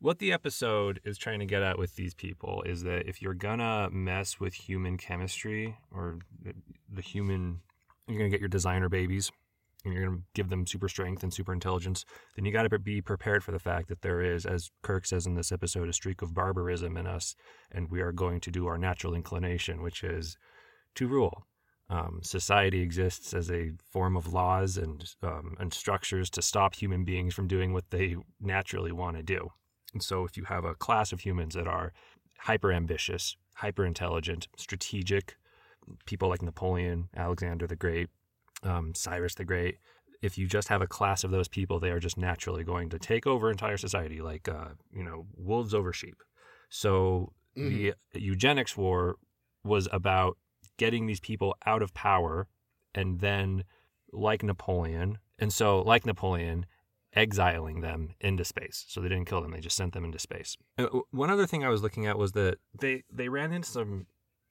What 0.00 0.20
the 0.20 0.32
episode 0.32 1.00
is 1.04 1.18
trying 1.18 1.40
to 1.40 1.44
get 1.44 1.62
at 1.62 1.76
with 1.76 1.96
these 1.96 2.14
people 2.14 2.62
is 2.62 2.84
that 2.84 3.08
if 3.08 3.20
you're 3.20 3.34
gonna 3.34 3.88
mess 3.90 4.38
with 4.38 4.54
human 4.54 4.96
chemistry 4.96 5.76
or 5.92 6.20
the, 6.40 6.52
the 6.88 7.02
human, 7.02 7.62
you're 8.06 8.18
gonna 8.18 8.30
get 8.30 8.38
your 8.38 8.48
designer 8.48 8.88
babies 8.88 9.32
and 9.84 9.94
you're 9.94 10.04
gonna 10.04 10.22
give 10.34 10.48
them 10.48 10.66
super 10.66 10.88
strength 10.88 11.22
and 11.22 11.32
super 11.32 11.52
intelligence, 11.52 12.04
then 12.36 12.44
you 12.44 12.52
gotta 12.52 12.78
be 12.78 13.00
prepared 13.00 13.44
for 13.44 13.52
the 13.52 13.58
fact 13.58 13.88
that 13.88 14.02
there 14.02 14.20
is, 14.20 14.44
as 14.46 14.70
Kirk 14.82 15.06
says 15.06 15.26
in 15.26 15.34
this 15.34 15.52
episode, 15.52 15.88
a 15.88 15.92
streak 15.92 16.22
of 16.22 16.34
barbarism 16.34 16.96
in 16.96 17.06
us, 17.06 17.34
and 17.70 17.90
we 17.90 18.00
are 18.00 18.12
going 18.12 18.40
to 18.40 18.50
do 18.50 18.66
our 18.66 18.78
natural 18.78 19.14
inclination, 19.14 19.82
which 19.82 20.02
is 20.02 20.36
to 20.94 21.06
rule. 21.06 21.46
Um, 21.90 22.20
society 22.22 22.82
exists 22.82 23.32
as 23.32 23.50
a 23.50 23.72
form 23.90 24.16
of 24.16 24.32
laws 24.32 24.76
and 24.76 25.02
um, 25.22 25.56
and 25.58 25.72
structures 25.72 26.28
to 26.30 26.42
stop 26.42 26.74
human 26.74 27.04
beings 27.04 27.34
from 27.34 27.48
doing 27.48 27.72
what 27.72 27.90
they 27.90 28.16
naturally 28.40 28.92
want 28.92 29.16
to 29.16 29.22
do. 29.22 29.52
And 29.94 30.02
so, 30.02 30.24
if 30.24 30.36
you 30.36 30.44
have 30.44 30.64
a 30.64 30.74
class 30.74 31.12
of 31.12 31.20
humans 31.20 31.54
that 31.54 31.66
are 31.66 31.92
hyper 32.40 32.72
ambitious, 32.72 33.36
hyper 33.54 33.86
intelligent, 33.86 34.48
strategic, 34.56 35.36
people 36.04 36.28
like 36.28 36.42
Napoleon, 36.42 37.08
Alexander 37.16 37.66
the 37.66 37.76
Great, 37.76 38.10
um, 38.62 38.94
Cyrus 38.94 39.34
the 39.34 39.44
Great, 39.44 39.78
if 40.22 40.36
you 40.36 40.46
just 40.46 40.68
have 40.68 40.82
a 40.82 40.86
class 40.86 41.24
of 41.24 41.30
those 41.30 41.48
people, 41.48 41.78
they 41.78 41.90
are 41.90 42.00
just 42.00 42.18
naturally 42.18 42.64
going 42.64 42.88
to 42.90 42.98
take 42.98 43.26
over 43.26 43.50
entire 43.50 43.76
society, 43.76 44.20
like 44.20 44.48
uh, 44.48 44.70
you 44.92 45.04
know 45.04 45.26
wolves 45.36 45.74
over 45.74 45.92
sheep. 45.92 46.22
So 46.68 47.32
the 47.54 47.94
eugenics 48.14 48.76
war 48.76 49.16
was 49.64 49.88
about 49.92 50.38
getting 50.76 51.06
these 51.06 51.20
people 51.20 51.56
out 51.66 51.82
of 51.82 51.92
power, 51.94 52.46
and 52.94 53.20
then, 53.20 53.64
like 54.12 54.42
Napoleon, 54.42 55.18
and 55.38 55.52
so 55.52 55.82
like 55.82 56.04
Napoleon, 56.06 56.66
exiling 57.14 57.80
them 57.80 58.14
into 58.20 58.44
space. 58.44 58.84
So 58.88 59.00
they 59.00 59.08
didn't 59.08 59.26
kill 59.26 59.40
them; 59.40 59.52
they 59.52 59.60
just 59.60 59.76
sent 59.76 59.92
them 59.92 60.04
into 60.04 60.18
space. 60.18 60.56
Uh, 60.78 60.86
One 61.10 61.30
other 61.30 61.46
thing 61.46 61.64
I 61.64 61.68
was 61.68 61.82
looking 61.82 62.06
at 62.06 62.18
was 62.18 62.32
that 62.32 62.58
they 62.80 63.04
they 63.12 63.28
ran 63.28 63.52
into 63.52 63.68
some 63.68 64.06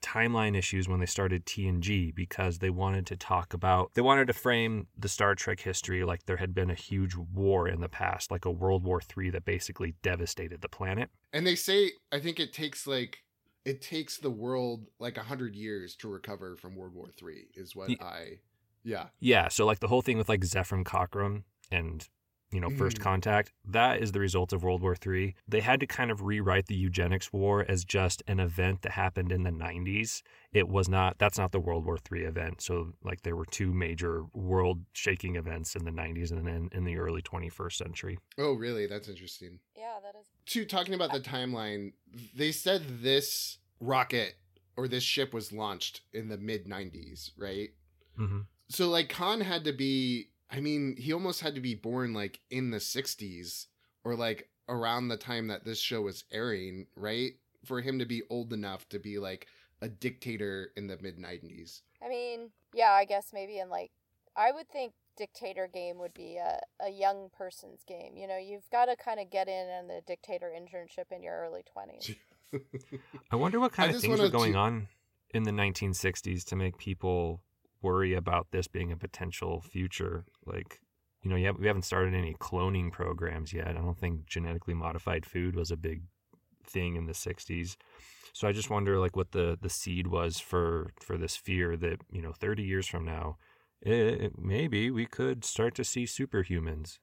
timeline 0.07 0.55
issues 0.55 0.87
when 0.87 0.99
they 0.99 1.05
started 1.05 1.45
TNG 1.45 2.15
because 2.15 2.59
they 2.59 2.69
wanted 2.69 3.05
to 3.07 3.17
talk 3.17 3.53
about 3.53 3.91
they 3.93 4.01
wanted 4.01 4.27
to 4.27 4.33
frame 4.33 4.87
the 4.97 5.09
Star 5.09 5.35
Trek 5.35 5.59
history 5.59 6.03
like 6.03 6.25
there 6.25 6.37
had 6.37 6.53
been 6.53 6.69
a 6.69 6.75
huge 6.75 7.15
war 7.15 7.67
in 7.67 7.81
the 7.81 7.89
past, 7.89 8.31
like 8.31 8.45
a 8.45 8.51
World 8.51 8.83
War 8.83 9.01
III 9.17 9.31
that 9.31 9.45
basically 9.45 9.95
devastated 10.01 10.61
the 10.61 10.69
planet. 10.69 11.09
And 11.33 11.45
they 11.45 11.55
say, 11.55 11.91
I 12.11 12.19
think 12.19 12.39
it 12.39 12.53
takes 12.53 12.87
like, 12.87 13.19
it 13.65 13.81
takes 13.81 14.17
the 14.17 14.29
world 14.29 14.85
like 14.99 15.17
a 15.17 15.23
hundred 15.23 15.55
years 15.55 15.95
to 15.97 16.07
recover 16.07 16.55
from 16.55 16.75
World 16.75 16.93
War 16.93 17.09
Three. 17.17 17.47
Is 17.55 17.75
what 17.75 17.89
Ye- 17.89 17.97
I, 18.01 18.39
yeah, 18.83 19.07
Yeah, 19.19 19.49
so 19.49 19.65
like 19.65 19.79
the 19.79 19.87
whole 19.87 20.01
thing 20.01 20.17
with 20.17 20.29
like 20.29 20.41
Zefram 20.41 20.85
Cochrane 20.85 21.43
and 21.69 22.07
you 22.51 22.59
know 22.59 22.69
First 22.69 22.97
Mm. 22.97 23.01
Contact, 23.03 23.51
that 23.65 24.01
is 24.01 24.11
the 24.13 24.19
result 24.19 24.53
of 24.53 24.63
World 24.63 24.81
War 24.81 24.95
III. 25.05 25.35
They 25.47 25.59
had 25.61 25.79
to 25.81 25.87
kind 25.87 26.09
of 26.11 26.21
rewrite 26.21 26.67
the 26.67 26.75
eugenics 26.75 27.33
war 27.33 27.65
as 27.67 27.83
just 27.83 28.23
an 28.27 28.39
event 28.39 28.81
that 28.83 28.93
happened 28.93 29.31
in 29.31 29.43
the 29.43 29.51
90s. 29.51 30.21
It 30.53 30.67
was 30.69 30.87
not 30.87 31.17
that's 31.17 31.37
not 31.37 31.51
the 31.51 31.59
World 31.59 31.85
War 31.85 31.97
III 32.11 32.21
event. 32.23 32.61
So 32.61 32.93
like 33.03 33.21
there 33.23 33.35
were 33.35 33.45
two 33.45 33.73
major 33.73 34.23
world-shaking 34.33 35.35
events 35.35 35.75
in 35.75 35.85
the 35.85 35.91
90s 35.91 36.31
and 36.31 36.47
then 36.47 36.69
in 36.71 36.83
the 36.85 36.97
early 36.97 37.21
21st 37.21 37.73
century. 37.73 38.17
Oh, 38.37 38.53
really? 38.53 38.87
That's 38.87 39.09
interesting. 39.09 39.59
yeah 39.75 39.97
that 40.03 40.17
is 40.19 40.27
To 40.53 40.65
talking 40.65 40.93
about 40.93 41.11
the 41.11 41.19
timeline, 41.19 41.93
they 42.35 42.51
said 42.51 43.01
this 43.01 43.57
rocket 43.79 44.35
or 44.75 44.87
this 44.87 45.03
ship 45.03 45.33
was 45.33 45.51
launched 45.51 46.01
in 46.13 46.29
the 46.29 46.37
mid 46.37 46.65
90s, 46.65 47.31
right? 47.37 47.69
hmm 48.15 48.41
So 48.69 48.89
like 48.89 49.09
Khan 49.09 49.41
had 49.41 49.63
to 49.65 49.73
be 49.73 50.29
I 50.49 50.59
mean, 50.61 50.95
he 50.97 51.13
almost 51.13 51.41
had 51.41 51.55
to 51.55 51.61
be 51.61 51.75
born 51.75 52.13
like 52.13 52.39
in 52.49 52.71
the 52.71 52.77
60s 52.77 53.67
or 54.03 54.15
like 54.15 54.49
around 54.69 55.07
the 55.07 55.17
time 55.17 55.47
that 55.47 55.65
this 55.65 55.79
show 55.79 56.01
was 56.01 56.23
airing, 56.31 56.87
right? 56.95 57.33
For 57.65 57.81
him 57.81 57.99
to 57.99 58.05
be 58.05 58.23
old 58.29 58.53
enough 58.53 58.87
to 58.89 58.99
be 58.99 59.19
like 59.19 59.47
a 59.81 59.89
dictator 59.89 60.71
in 60.75 60.87
the 60.87 60.97
mid 61.01 61.17
90s. 61.17 61.81
I 62.03 62.09
mean, 62.09 62.51
yeah, 62.73 62.91
I 62.91 63.05
guess 63.05 63.31
maybe 63.33 63.59
in 63.59 63.69
like, 63.69 63.91
I 64.35 64.51
would 64.51 64.69
think 64.69 64.93
dictator 65.17 65.67
game 65.67 65.97
would 65.97 66.13
be 66.13 66.37
a, 66.37 66.59
a 66.85 66.89
young 66.89 67.29
person's 67.35 67.83
game. 67.83 68.15
You 68.15 68.27
know, 68.27 68.37
you've 68.37 68.69
got 68.71 68.85
to 68.85 68.95
kind 68.95 69.19
of 69.19 69.29
get 69.29 69.47
in 69.47 69.67
on 69.69 69.87
the 69.87 70.01
dictator 70.05 70.51
internship 70.55 71.11
in 71.15 71.23
your 71.23 71.35
early 71.41 71.63
20s. 71.75 72.15
I 73.31 73.35
wonder 73.35 73.59
what 73.59 73.73
kind 73.73 73.91
I 73.91 73.95
of 73.95 74.01
things 74.01 74.19
were 74.19 74.29
going 74.29 74.53
to- 74.53 74.59
on 74.59 74.87
in 75.31 75.43
the 75.43 75.51
1960s 75.51 76.45
to 76.45 76.55
make 76.55 76.77
people 76.77 77.41
worry 77.81 78.13
about 78.13 78.47
this 78.51 78.67
being 78.67 78.91
a 78.91 78.97
potential 78.97 79.61
future. 79.61 80.25
Like, 80.45 80.79
you 81.21 81.29
know, 81.29 81.35
you 81.35 81.45
have, 81.47 81.57
we 81.59 81.67
haven't 81.67 81.83
started 81.83 82.13
any 82.13 82.33
cloning 82.35 82.91
programs 82.91 83.53
yet. 83.53 83.67
I 83.67 83.73
don't 83.73 83.97
think 83.97 84.25
genetically 84.27 84.73
modified 84.73 85.25
food 85.25 85.55
was 85.55 85.71
a 85.71 85.77
big 85.77 86.03
thing 86.65 86.95
in 86.95 87.05
the 87.05 87.13
60s. 87.13 87.75
So 88.33 88.47
I 88.47 88.51
just 88.51 88.69
wonder, 88.69 88.99
like, 88.99 89.15
what 89.15 89.31
the 89.31 89.57
the 89.59 89.69
seed 89.69 90.07
was 90.07 90.39
for 90.39 90.91
for 91.01 91.17
this 91.17 91.35
fear 91.35 91.75
that 91.77 91.97
you 92.11 92.21
know, 92.21 92.33
30 92.33 92.61
years 92.63 92.85
from 92.87 93.03
now, 93.03 93.37
it, 93.81 94.37
maybe 94.37 94.91
we 94.91 95.05
could 95.07 95.43
start 95.43 95.73
to 95.75 95.83
see 95.83 96.03
superhumans. 96.05 96.99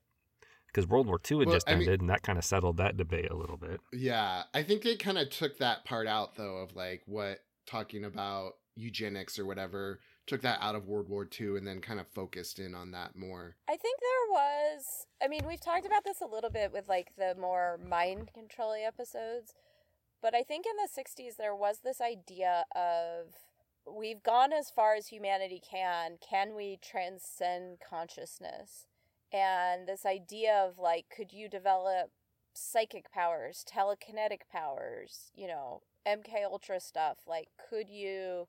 Because 0.67 0.89
World 0.89 1.07
War 1.07 1.21
II 1.31 1.39
had 1.39 1.47
Well, 1.47 1.57
just 1.57 1.69
I 1.69 1.73
mean- 1.75 1.83
ended, 1.83 2.01
and 2.01 2.11
that 2.11 2.23
kind 2.23 2.39
of 2.39 2.45
settled 2.45 2.77
that 2.79 2.97
debate 2.97 3.31
a 3.31 3.37
little 3.37 3.57
bit. 3.57 3.81
Yeah, 3.93 4.43
I 4.53 4.63
think 4.65 4.83
they 4.83 4.97
kind 4.97 5.19
of 5.19 5.31
took 5.31 5.59
that 5.59 5.85
part 5.85 6.07
out 6.07 6.37
though 6.37 6.59
of 6.59 6.75
like 6.77 7.03
what 7.07 7.39
talking 7.67 8.05
about 8.05 8.55
eugenics 8.77 9.39
or 9.39 9.47
whatever 9.47 10.01
took 10.27 10.43
that 10.43 10.59
out 10.61 10.75
of 10.75 10.87
World 10.87 11.09
War 11.09 11.29
II 11.39 11.57
and 11.57 11.67
then 11.67 11.81
kind 11.81 12.01
of 12.01 12.07
focused 12.09 12.59
in 12.59 12.75
on 12.75 12.93
that 12.93 13.17
more. 13.17 13.57
I 13.69 13.77
think 13.77 14.01
there 14.01 14.33
was, 14.33 15.07
I 15.23 15.29
mean, 15.29 15.43
we've 15.47 15.61
talked 15.61 15.87
about 15.87 16.05
this 16.05 16.21
a 16.21 16.27
little 16.27 16.51
bit 16.51 16.73
with 16.73 16.89
like 16.89 17.13
the 17.17 17.35
more 17.39 17.79
mind 17.87 18.33
control 18.33 18.75
episodes, 18.75 19.55
but 20.23 20.35
I 20.35 20.43
think 20.43 20.65
in 20.67 20.73
the 20.77 21.03
60s 21.03 21.37
there 21.37 21.55
was 21.55 21.81
this 21.85 22.01
idea 22.01 22.65
of 22.75 23.35
we've 23.91 24.23
gone 24.23 24.53
as 24.53 24.71
far 24.71 24.95
as 24.95 25.09
humanity 25.09 25.61
can. 25.61 26.19
Can 26.27 26.55
we 26.55 26.79
transcend 26.83 27.79
consciousness? 27.87 28.87
And 29.33 29.87
this 29.87 30.07
idea 30.07 30.55
of 30.55 30.79
like, 30.79 31.07
could 31.15 31.33
you 31.33 31.49
develop 31.49 32.11
psychic 32.55 33.11
powers, 33.13 33.65
telekinetic 33.71 34.43
powers, 34.51 35.31
you 35.35 35.47
know, 35.47 35.83
MK 36.07 36.45
Ultra 36.45 36.81
stuff? 36.81 37.19
Like, 37.27 37.49
could 37.69 37.91
you 37.91 38.49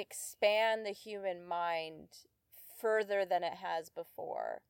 expand 0.00 0.84
the 0.86 0.92
human 0.92 1.46
mind 1.46 2.08
further 2.80 3.24
than 3.24 3.44
it 3.44 3.54
has 3.54 3.90
before? 3.90 4.62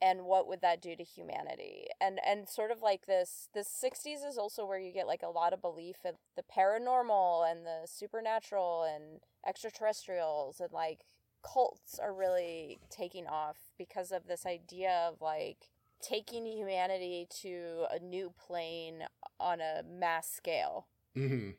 and 0.00 0.24
what 0.24 0.46
would 0.46 0.60
that 0.60 0.82
do 0.82 0.94
to 0.94 1.02
humanity 1.02 1.86
and 2.00 2.18
and 2.26 2.48
sort 2.48 2.70
of 2.70 2.82
like 2.82 3.06
this 3.06 3.48
the 3.54 3.60
60s 3.60 4.26
is 4.26 4.36
also 4.36 4.66
where 4.66 4.78
you 4.78 4.92
get 4.92 5.06
like 5.06 5.22
a 5.22 5.28
lot 5.28 5.52
of 5.52 5.62
belief 5.62 5.96
in 6.04 6.12
the 6.36 6.42
paranormal 6.42 7.50
and 7.50 7.64
the 7.64 7.86
supernatural 7.86 8.84
and 8.84 9.20
extraterrestrials 9.46 10.60
and 10.60 10.72
like 10.72 11.00
cults 11.42 11.98
are 11.98 12.12
really 12.12 12.78
taking 12.90 13.26
off 13.26 13.56
because 13.78 14.10
of 14.12 14.26
this 14.26 14.44
idea 14.44 15.08
of 15.10 15.20
like 15.20 15.68
taking 16.02 16.44
humanity 16.44 17.26
to 17.30 17.86
a 17.90 17.98
new 17.98 18.32
plane 18.46 19.04
on 19.40 19.60
a 19.60 19.82
mass 19.82 20.28
scale 20.28 20.86
hmm 21.14 21.50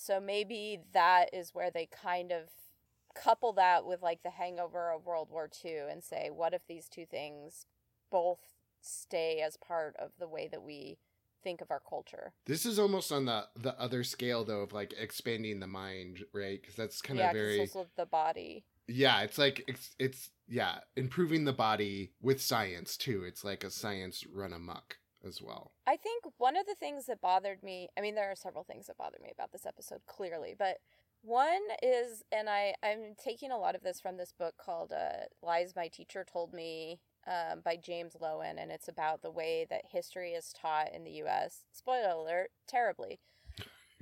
so 0.00 0.18
maybe 0.18 0.80
that 0.94 1.26
is 1.34 1.54
where 1.54 1.70
they 1.70 1.86
kind 1.86 2.32
of 2.32 2.48
couple 3.14 3.52
that 3.52 3.84
with 3.84 4.00
like 4.00 4.22
the 4.22 4.30
hangover 4.30 4.90
of 4.90 5.04
World 5.04 5.28
War 5.30 5.50
II 5.62 5.76
and 5.90 6.02
say, 6.02 6.30
what 6.32 6.54
if 6.54 6.66
these 6.66 6.88
two 6.88 7.04
things 7.04 7.66
both 8.10 8.38
stay 8.80 9.42
as 9.44 9.58
part 9.58 9.94
of 9.98 10.12
the 10.18 10.26
way 10.26 10.48
that 10.50 10.62
we 10.62 10.96
think 11.42 11.60
of 11.60 11.70
our 11.70 11.82
culture? 11.86 12.32
This 12.46 12.64
is 12.64 12.78
almost 12.78 13.12
on 13.12 13.26
the 13.26 13.44
the 13.56 13.78
other 13.78 14.02
scale 14.02 14.42
though 14.42 14.62
of 14.62 14.72
like 14.72 14.94
expanding 14.98 15.60
the 15.60 15.66
mind, 15.66 16.24
right? 16.32 16.58
Because 16.58 16.76
that's 16.76 17.02
kind 17.02 17.18
of 17.20 17.24
yeah, 17.24 17.32
very 17.34 17.60
also 17.60 17.86
the 17.96 18.06
body. 18.06 18.64
yeah. 18.88 19.20
It's 19.20 19.36
like 19.36 19.64
it's 19.68 19.94
it's 19.98 20.30
yeah, 20.48 20.78
improving 20.96 21.44
the 21.44 21.52
body 21.52 22.12
with 22.22 22.40
science 22.40 22.96
too. 22.96 23.24
It's 23.24 23.44
like 23.44 23.64
a 23.64 23.70
science 23.70 24.24
run 24.32 24.54
amok 24.54 24.96
as 25.26 25.40
well. 25.42 25.72
I 25.86 25.96
think 25.96 26.24
one 26.38 26.56
of 26.56 26.66
the 26.66 26.74
things 26.74 27.06
that 27.06 27.20
bothered 27.20 27.62
me, 27.62 27.88
I 27.96 28.00
mean, 28.00 28.14
there 28.14 28.30
are 28.30 28.36
several 28.36 28.64
things 28.64 28.86
that 28.86 28.98
bothered 28.98 29.22
me 29.22 29.30
about 29.32 29.52
this 29.52 29.66
episode, 29.66 30.00
clearly, 30.06 30.54
but 30.58 30.78
one 31.22 31.60
is, 31.82 32.22
and 32.32 32.48
I, 32.48 32.74
I'm 32.82 33.14
taking 33.22 33.50
a 33.50 33.58
lot 33.58 33.74
of 33.74 33.82
this 33.82 34.00
from 34.00 34.16
this 34.16 34.32
book 34.32 34.54
called 34.56 34.92
uh, 34.92 35.24
Lies 35.42 35.74
My 35.76 35.88
Teacher 35.88 36.24
Told 36.24 36.54
Me 36.54 37.00
um, 37.26 37.60
by 37.64 37.76
James 37.76 38.16
Loewen, 38.20 38.54
and 38.58 38.70
it's 38.70 38.88
about 38.88 39.20
the 39.22 39.30
way 39.30 39.66
that 39.68 39.82
history 39.90 40.32
is 40.32 40.52
taught 40.52 40.92
in 40.94 41.04
the 41.04 41.22
US. 41.22 41.64
Spoiler 41.72 42.10
alert, 42.10 42.50
terribly. 42.66 43.20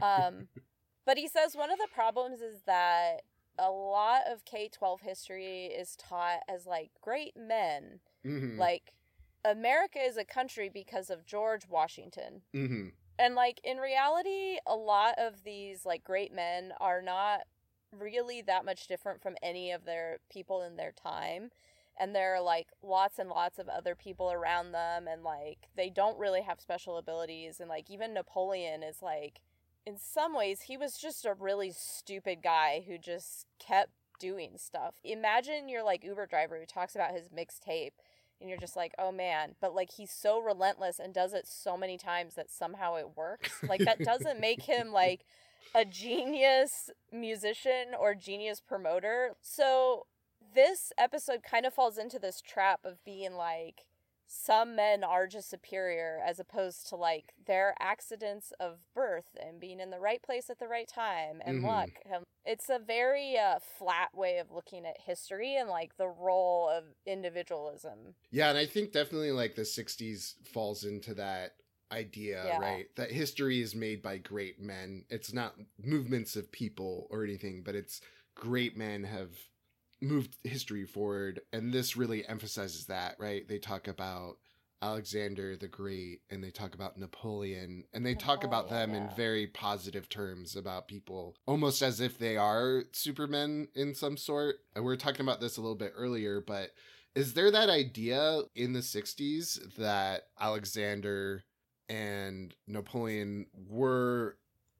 Um, 0.00 0.48
but 1.06 1.18
he 1.18 1.26
says 1.26 1.56
one 1.56 1.70
of 1.72 1.78
the 1.78 1.88
problems 1.92 2.40
is 2.40 2.62
that 2.66 3.22
a 3.58 3.70
lot 3.70 4.22
of 4.30 4.44
K 4.44 4.68
12 4.72 5.00
history 5.00 5.66
is 5.66 5.96
taught 5.96 6.40
as 6.48 6.66
like 6.66 6.90
great 7.02 7.36
men. 7.36 8.00
hmm 8.24 8.58
Like, 8.58 8.92
America 9.48 9.98
is 9.98 10.16
a 10.16 10.24
country 10.24 10.68
because 10.68 11.10
of 11.10 11.26
George 11.26 11.68
Washington. 11.68 12.42
hmm 12.52 12.88
And 13.18 13.34
like 13.34 13.60
in 13.64 13.78
reality, 13.78 14.58
a 14.66 14.76
lot 14.76 15.14
of 15.18 15.44
these 15.44 15.86
like 15.86 16.04
great 16.04 16.32
men 16.32 16.72
are 16.80 17.02
not 17.02 17.40
really 17.96 18.42
that 18.42 18.64
much 18.64 18.86
different 18.86 19.22
from 19.22 19.36
any 19.42 19.70
of 19.70 19.84
their 19.84 20.18
people 20.30 20.62
in 20.62 20.76
their 20.76 20.92
time. 20.92 21.50
And 22.00 22.14
there 22.14 22.34
are 22.34 22.40
like 22.40 22.68
lots 22.82 23.18
and 23.18 23.28
lots 23.28 23.58
of 23.58 23.68
other 23.68 23.94
people 23.94 24.30
around 24.30 24.72
them 24.72 25.08
and 25.08 25.24
like 25.24 25.68
they 25.76 25.90
don't 25.90 26.18
really 26.18 26.42
have 26.42 26.60
special 26.60 26.96
abilities 26.96 27.58
and 27.58 27.68
like 27.68 27.90
even 27.90 28.14
Napoleon 28.14 28.82
is 28.82 29.02
like 29.02 29.40
in 29.84 29.96
some 29.98 30.36
ways 30.36 30.62
he 30.62 30.76
was 30.76 30.98
just 30.98 31.24
a 31.24 31.34
really 31.34 31.72
stupid 31.72 32.38
guy 32.42 32.84
who 32.86 32.98
just 32.98 33.46
kept 33.58 33.90
doing 34.20 34.52
stuff. 34.56 34.96
Imagine 35.02 35.68
you're 35.68 35.82
like 35.82 36.04
Uber 36.04 36.26
driver 36.26 36.58
who 36.60 36.66
talks 36.66 36.94
about 36.94 37.12
his 37.12 37.28
mixtape 37.30 37.92
and 38.40 38.48
you're 38.48 38.58
just 38.58 38.76
like, 38.76 38.94
oh 38.98 39.12
man, 39.12 39.54
but 39.60 39.74
like 39.74 39.92
he's 39.92 40.10
so 40.10 40.40
relentless 40.40 40.98
and 40.98 41.12
does 41.12 41.32
it 41.32 41.46
so 41.46 41.76
many 41.76 41.98
times 41.98 42.34
that 42.34 42.50
somehow 42.50 42.96
it 42.96 43.16
works. 43.16 43.50
Like 43.68 43.84
that 43.84 43.98
doesn't 44.00 44.40
make 44.40 44.62
him 44.62 44.92
like 44.92 45.24
a 45.74 45.84
genius 45.84 46.90
musician 47.12 47.94
or 47.98 48.14
genius 48.14 48.60
promoter. 48.60 49.34
So 49.42 50.06
this 50.54 50.92
episode 50.96 51.42
kind 51.42 51.66
of 51.66 51.74
falls 51.74 51.98
into 51.98 52.18
this 52.18 52.40
trap 52.40 52.80
of 52.84 53.04
being 53.04 53.34
like 53.34 53.84
some 54.28 54.76
men 54.76 55.02
are 55.02 55.26
just 55.26 55.48
superior 55.48 56.20
as 56.24 56.38
opposed 56.38 56.86
to 56.88 56.96
like 56.96 57.32
their 57.46 57.74
accidents 57.80 58.52
of 58.60 58.78
birth 58.94 59.36
and 59.40 59.58
being 59.58 59.80
in 59.80 59.90
the 59.90 59.98
right 59.98 60.22
place 60.22 60.50
at 60.50 60.58
the 60.58 60.68
right 60.68 60.86
time 60.86 61.40
and 61.44 61.62
Mhm. 61.62 61.62
luck. 61.62 61.88
It's 62.44 62.68
a 62.68 62.78
very 62.78 63.36
uh, 63.38 63.58
flat 63.58 64.14
way 64.14 64.38
of 64.38 64.50
looking 64.50 64.86
at 64.86 65.00
history 65.00 65.56
and 65.56 65.68
like 65.68 65.96
the 65.96 66.08
role 66.08 66.68
of 66.68 66.84
individualism. 67.06 68.14
Yeah, 68.30 68.50
and 68.50 68.58
I 68.58 68.66
think 68.66 68.92
definitely 68.92 69.32
like 69.32 69.54
the 69.54 69.64
60s 69.64 70.36
falls 70.44 70.84
into 70.84 71.14
that 71.14 71.56
idea, 71.90 72.44
Yeah. 72.44 72.58
right? 72.58 72.86
That 72.96 73.10
history 73.10 73.60
is 73.60 73.74
made 73.74 74.02
by 74.02 74.18
great 74.18 74.60
men. 74.60 75.06
It's 75.08 75.32
not 75.32 75.56
movements 75.78 76.36
of 76.36 76.52
people 76.52 77.06
or 77.10 77.24
anything, 77.24 77.62
but 77.62 77.74
it's 77.74 78.00
great 78.34 78.76
men 78.76 79.04
have 79.04 79.30
moved 80.00 80.36
history 80.44 80.84
forward. 80.84 81.40
And 81.52 81.72
this 81.72 81.96
really 81.96 82.26
emphasizes 82.26 82.86
that, 82.86 83.16
right? 83.18 83.46
They 83.46 83.58
talk 83.58 83.88
about 83.88 84.36
Alexander 84.80 85.56
the 85.56 85.68
Great 85.68 86.20
and 86.30 86.42
they 86.42 86.50
talk 86.50 86.74
about 86.74 86.96
Napoleon 86.96 87.84
and 87.92 88.06
they 88.06 88.14
talk 88.14 88.44
about 88.44 88.68
them 88.68 88.92
Napoleon, 88.92 89.10
in 89.10 89.16
very 89.16 89.46
positive 89.48 90.08
terms 90.08 90.54
about 90.54 90.86
people, 90.88 91.34
almost 91.46 91.82
as 91.82 92.00
if 92.00 92.18
they 92.18 92.36
are 92.36 92.84
supermen 92.92 93.68
in 93.74 93.94
some 93.94 94.16
sort. 94.16 94.56
And 94.76 94.84
we 94.84 94.92
are 94.92 94.96
talking 94.96 95.22
about 95.22 95.40
this 95.40 95.56
a 95.56 95.60
little 95.60 95.74
bit 95.74 95.92
earlier, 95.96 96.40
but 96.40 96.70
is 97.14 97.34
there 97.34 97.50
that 97.50 97.68
idea 97.68 98.42
in 98.54 98.72
the 98.72 98.80
60s 98.80 99.74
that 99.76 100.28
Alexander 100.38 101.42
and 101.88 102.54
Napoleon 102.68 103.46
were 103.68 104.36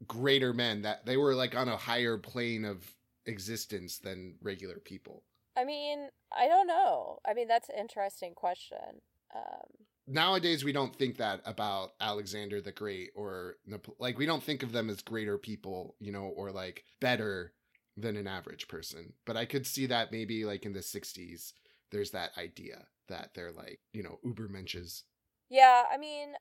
greater 0.06 0.52
men, 0.52 0.82
that 0.82 1.06
they 1.06 1.16
were 1.16 1.34
like 1.34 1.56
on 1.56 1.68
a 1.68 1.76
higher 1.76 2.18
plane 2.18 2.64
of 2.64 2.94
existence 3.28 3.98
than 3.98 4.34
regular 4.42 4.78
people? 4.78 5.22
I 5.56 5.64
mean, 5.64 6.08
I 6.36 6.48
don't 6.48 6.66
know. 6.66 7.18
I 7.26 7.34
mean, 7.34 7.48
that's 7.48 7.68
an 7.68 7.76
interesting 7.78 8.34
question. 8.34 9.02
Um, 9.34 9.86
Nowadays, 10.06 10.64
we 10.64 10.72
don't 10.72 10.96
think 10.96 11.18
that 11.18 11.42
about 11.44 11.92
Alexander 12.00 12.60
the 12.60 12.72
Great 12.72 13.10
or 13.14 13.56
like 13.98 14.16
we 14.18 14.24
don't 14.24 14.42
think 14.42 14.62
of 14.62 14.72
them 14.72 14.88
as 14.88 15.02
greater 15.02 15.36
people, 15.36 15.96
you 16.00 16.12
know, 16.12 16.32
or 16.36 16.50
like 16.50 16.84
better 17.00 17.52
than 17.96 18.16
an 18.16 18.26
average 18.26 18.68
person. 18.68 19.12
But 19.26 19.36
I 19.36 19.44
could 19.44 19.66
see 19.66 19.86
that 19.86 20.12
maybe 20.12 20.44
like 20.44 20.64
in 20.64 20.72
the 20.72 20.80
60s, 20.80 21.52
there's 21.90 22.12
that 22.12 22.30
idea 22.38 22.86
that 23.08 23.30
they're 23.34 23.52
like, 23.52 23.80
you 23.92 24.02
know, 24.02 24.18
ubermenches. 24.24 25.02
Yeah, 25.50 25.82
I 25.92 25.98
mean, 25.98 26.34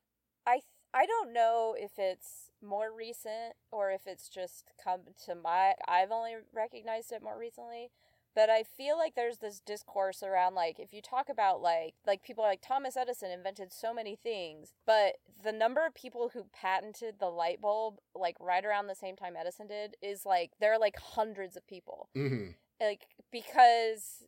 I 0.46 0.54
th- 0.54 0.64
I 0.94 1.06
don't 1.06 1.34
know 1.34 1.76
if 1.78 1.92
it's 1.98 2.47
more 2.62 2.92
recent 2.96 3.54
or 3.72 3.92
if 3.92 4.08
it's 4.08 4.30
just 4.30 4.72
come 4.84 5.02
to 5.26 5.36
my 5.36 5.74
I've 5.88 6.12
only 6.12 6.34
recognized 6.54 7.12
it 7.12 7.24
more 7.24 7.38
recently, 7.38 7.90
but 8.36 8.50
I 8.50 8.64
feel 8.64 8.98
like 8.98 9.16
there's 9.16 9.38
this 9.38 9.60
discourse 9.60 10.24
around 10.24 10.56
like 10.56 10.80
if 10.80 10.94
you 10.94 11.02
talk 11.02 11.30
about 11.30 11.62
like 11.62 11.96
like 12.06 12.24
people 12.24 12.44
like 12.44 12.62
Thomas 12.62 12.98
Edison 12.98 13.32
invented 13.32 13.72
so 13.72 13.94
many 13.94 14.16
things, 14.16 14.74
but 14.86 15.16
the 15.44 15.52
number 15.52 15.86
of 15.86 15.94
people 15.94 16.32
who 16.34 16.48
patented 16.54 17.16
the 17.20 17.30
light 17.30 17.62
bulb 17.62 18.00
like 18.16 18.36
right 18.40 18.66
around 18.66 18.88
the 18.88 18.96
same 18.96 19.16
time 19.16 19.36
Edison 19.40 19.68
did 19.68 19.96
is 20.02 20.26
like 20.26 20.52
there 20.60 20.74
are 20.74 20.80
like 20.80 20.98
hundreds 21.00 21.56
of 21.56 21.68
people. 21.68 22.10
Hmm 22.16 22.52
like 22.80 23.08
because 23.32 24.24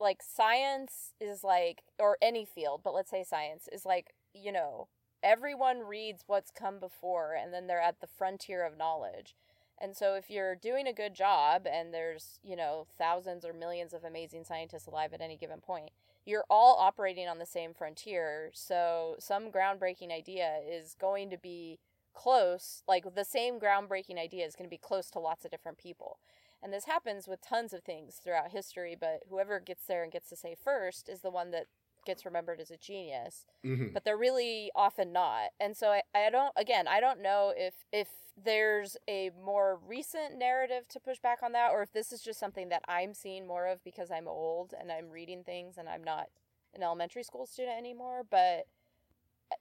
like 0.00 0.22
science 0.22 1.14
is 1.20 1.44
like 1.44 1.82
or 1.98 2.18
any 2.20 2.44
field 2.44 2.80
but 2.82 2.94
let's 2.94 3.10
say 3.10 3.24
science 3.24 3.68
is 3.72 3.84
like 3.84 4.14
you 4.34 4.52
know 4.52 4.88
everyone 5.24 5.80
reads 5.80 6.22
what's 6.28 6.52
come 6.52 6.78
before 6.78 7.34
and 7.34 7.52
then 7.52 7.66
they're 7.66 7.80
at 7.80 8.00
the 8.00 8.06
frontier 8.06 8.64
of 8.64 8.78
knowledge. 8.78 9.34
And 9.80 9.96
so 9.96 10.14
if 10.14 10.30
you're 10.30 10.54
doing 10.54 10.86
a 10.86 10.92
good 10.92 11.14
job 11.14 11.66
and 11.66 11.92
there's 11.92 12.38
you 12.44 12.54
know 12.54 12.86
thousands 12.96 13.44
or 13.44 13.52
millions 13.52 13.92
of 13.92 14.04
amazing 14.04 14.44
scientists 14.44 14.86
alive 14.86 15.12
at 15.12 15.20
any 15.20 15.36
given 15.36 15.60
point 15.60 15.90
you're 16.26 16.44
all 16.48 16.76
operating 16.80 17.28
on 17.28 17.38
the 17.38 17.46
same 17.46 17.74
frontier. 17.74 18.50
So 18.54 19.16
some 19.18 19.50
groundbreaking 19.50 20.10
idea 20.10 20.60
is 20.66 20.96
going 20.98 21.30
to 21.30 21.36
be 21.36 21.78
close 22.14 22.82
like 22.86 23.14
the 23.14 23.24
same 23.24 23.58
groundbreaking 23.58 24.18
idea 24.18 24.46
is 24.46 24.54
going 24.54 24.68
to 24.68 24.74
be 24.74 24.78
close 24.78 25.10
to 25.10 25.18
lots 25.18 25.44
of 25.44 25.50
different 25.50 25.78
people. 25.78 26.18
And 26.62 26.72
this 26.72 26.86
happens 26.86 27.28
with 27.28 27.42
tons 27.42 27.74
of 27.74 27.82
things 27.82 28.20
throughout 28.22 28.52
history, 28.52 28.96
but 28.98 29.24
whoever 29.28 29.60
gets 29.60 29.84
there 29.86 30.02
and 30.02 30.12
gets 30.12 30.30
to 30.30 30.36
say 30.36 30.54
first 30.54 31.10
is 31.10 31.20
the 31.20 31.30
one 31.30 31.50
that 31.50 31.66
gets 32.04 32.24
remembered 32.24 32.60
as 32.60 32.70
a 32.70 32.76
genius. 32.76 33.46
hmm 33.62 33.88
But 33.92 34.04
they're 34.04 34.16
really 34.16 34.70
often 34.74 35.12
not. 35.12 35.50
And 35.60 35.76
so 35.76 35.88
I, 35.88 36.02
I 36.14 36.30
don't 36.30 36.52
again, 36.56 36.86
I 36.88 37.00
don't 37.00 37.22
know 37.22 37.52
if 37.56 37.74
if 37.92 38.08
there's 38.42 38.96
a 39.08 39.30
more 39.42 39.78
recent 39.86 40.38
narrative 40.38 40.88
to 40.88 40.98
push 41.00 41.20
back 41.20 41.38
on 41.42 41.52
that 41.52 41.70
or 41.70 41.82
if 41.82 41.92
this 41.92 42.12
is 42.12 42.20
just 42.20 42.40
something 42.40 42.68
that 42.70 42.82
I'm 42.88 43.14
seeing 43.14 43.46
more 43.46 43.66
of 43.66 43.84
because 43.84 44.10
I'm 44.10 44.26
old 44.26 44.74
and 44.78 44.90
I'm 44.90 45.10
reading 45.10 45.44
things 45.44 45.78
and 45.78 45.88
I'm 45.88 46.02
not 46.02 46.26
an 46.74 46.82
elementary 46.82 47.22
school 47.22 47.46
student 47.46 47.78
anymore. 47.78 48.24
But 48.28 48.66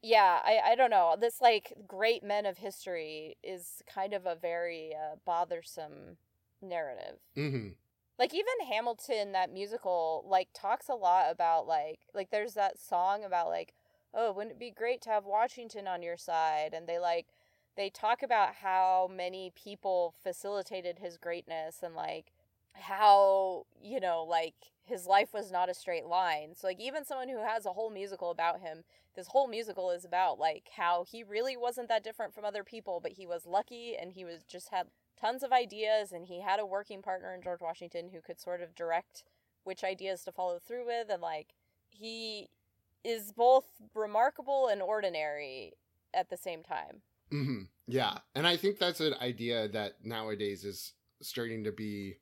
yeah, 0.01 0.39
I, 0.43 0.59
I 0.71 0.75
don't 0.75 0.89
know. 0.89 1.15
This 1.19 1.41
like 1.41 1.73
great 1.87 2.23
men 2.23 2.45
of 2.45 2.57
history 2.57 3.37
is 3.43 3.81
kind 3.93 4.13
of 4.13 4.25
a 4.25 4.35
very 4.35 4.93
uh, 4.93 5.15
bothersome 5.25 6.17
narrative 6.61 7.17
hmm 7.35 7.69
like 8.19 8.33
even 8.33 8.67
hamilton 8.69 9.31
that 9.31 9.51
musical 9.51 10.23
like 10.27 10.49
talks 10.53 10.87
a 10.89 10.93
lot 10.93 11.31
about 11.31 11.67
like 11.67 11.99
like 12.13 12.29
there's 12.29 12.53
that 12.53 12.79
song 12.79 13.23
about 13.23 13.47
like 13.47 13.73
oh 14.13 14.31
wouldn't 14.31 14.53
it 14.53 14.59
be 14.59 14.71
great 14.71 15.01
to 15.01 15.09
have 15.09 15.25
washington 15.25 15.87
on 15.87 16.01
your 16.01 16.17
side? 16.17 16.73
And 16.73 16.87
they 16.87 16.99
like 16.99 17.27
they 17.75 17.89
talk 17.89 18.21
about 18.21 18.55
how 18.55 19.09
many 19.11 19.51
people 19.55 20.13
facilitated 20.23 20.99
his 20.99 21.17
greatness 21.17 21.81
and 21.81 21.95
like 21.95 22.31
how 22.73 23.65
you 23.81 23.99
know 23.99 24.23
like 24.27 24.55
his 24.85 25.05
life 25.07 25.33
was 25.33 25.51
not 25.51 25.69
a 25.69 25.73
straight 25.73 26.05
line. 26.05 26.53
So 26.55 26.67
like 26.67 26.79
even 26.79 27.05
someone 27.05 27.29
who 27.29 27.43
has 27.43 27.65
a 27.65 27.73
whole 27.73 27.89
musical 27.89 28.31
about 28.31 28.59
him 28.59 28.83
this 29.15 29.27
whole 29.27 29.47
musical 29.47 29.91
is 29.91 30.05
about 30.05 30.39
like 30.39 30.69
how 30.75 31.05
he 31.09 31.23
really 31.23 31.55
wasn't 31.55 31.87
that 31.87 32.03
different 32.03 32.33
from 32.33 32.45
other 32.45 32.63
people 32.63 32.99
but 33.01 33.13
he 33.13 33.27
was 33.27 33.45
lucky 33.45 33.95
and 33.99 34.13
he 34.13 34.25
was 34.25 34.43
just 34.43 34.69
had 34.69 34.87
tons 35.19 35.43
of 35.43 35.51
ideas 35.51 36.11
and 36.11 36.25
he 36.25 36.41
had 36.41 36.59
a 36.59 36.65
working 36.65 37.01
partner 37.01 37.33
in 37.33 37.41
george 37.41 37.61
washington 37.61 38.09
who 38.09 38.21
could 38.21 38.39
sort 38.39 38.61
of 38.61 38.75
direct 38.75 39.23
which 39.63 39.83
ideas 39.83 40.23
to 40.23 40.31
follow 40.31 40.59
through 40.59 40.85
with 40.85 41.09
and 41.09 41.21
like 41.21 41.53
he 41.89 42.49
is 43.03 43.31
both 43.31 43.65
remarkable 43.93 44.67
and 44.67 44.81
ordinary 44.81 45.73
at 46.13 46.29
the 46.29 46.37
same 46.37 46.63
time 46.63 47.01
hmm 47.31 47.63
Yeah, 47.87 48.19
and 48.35 48.47
I 48.47 48.57
think 48.57 48.77
that's 48.79 49.01
an 49.01 49.15
idea 49.15 49.67
that 49.69 50.03
nowadays 50.05 50.63
is 50.63 50.93
starting 51.21 51.63
to 51.65 51.71
be 51.71 52.17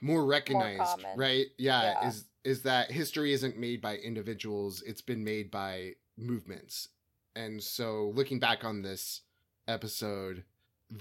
more 0.00 0.24
recognized, 0.24 0.76
common. 0.76 1.18
right? 1.18 1.46
Yeah, 1.58 1.92
Yeah. 1.92 2.00
is 2.00 2.26
is 2.44 2.62
that 2.62 2.90
history 2.90 3.32
isn't 3.32 3.58
made 3.58 3.80
by 3.82 3.96
individuals; 3.98 4.82
it's 4.82 5.02
been 5.02 5.24
made 5.24 5.50
by 5.50 5.94
movements. 6.16 6.88
And 7.36 7.62
so, 7.62 8.10
looking 8.14 8.38
back 8.40 8.64
on 8.64 8.82
this 8.82 9.22
episode, 9.68 10.44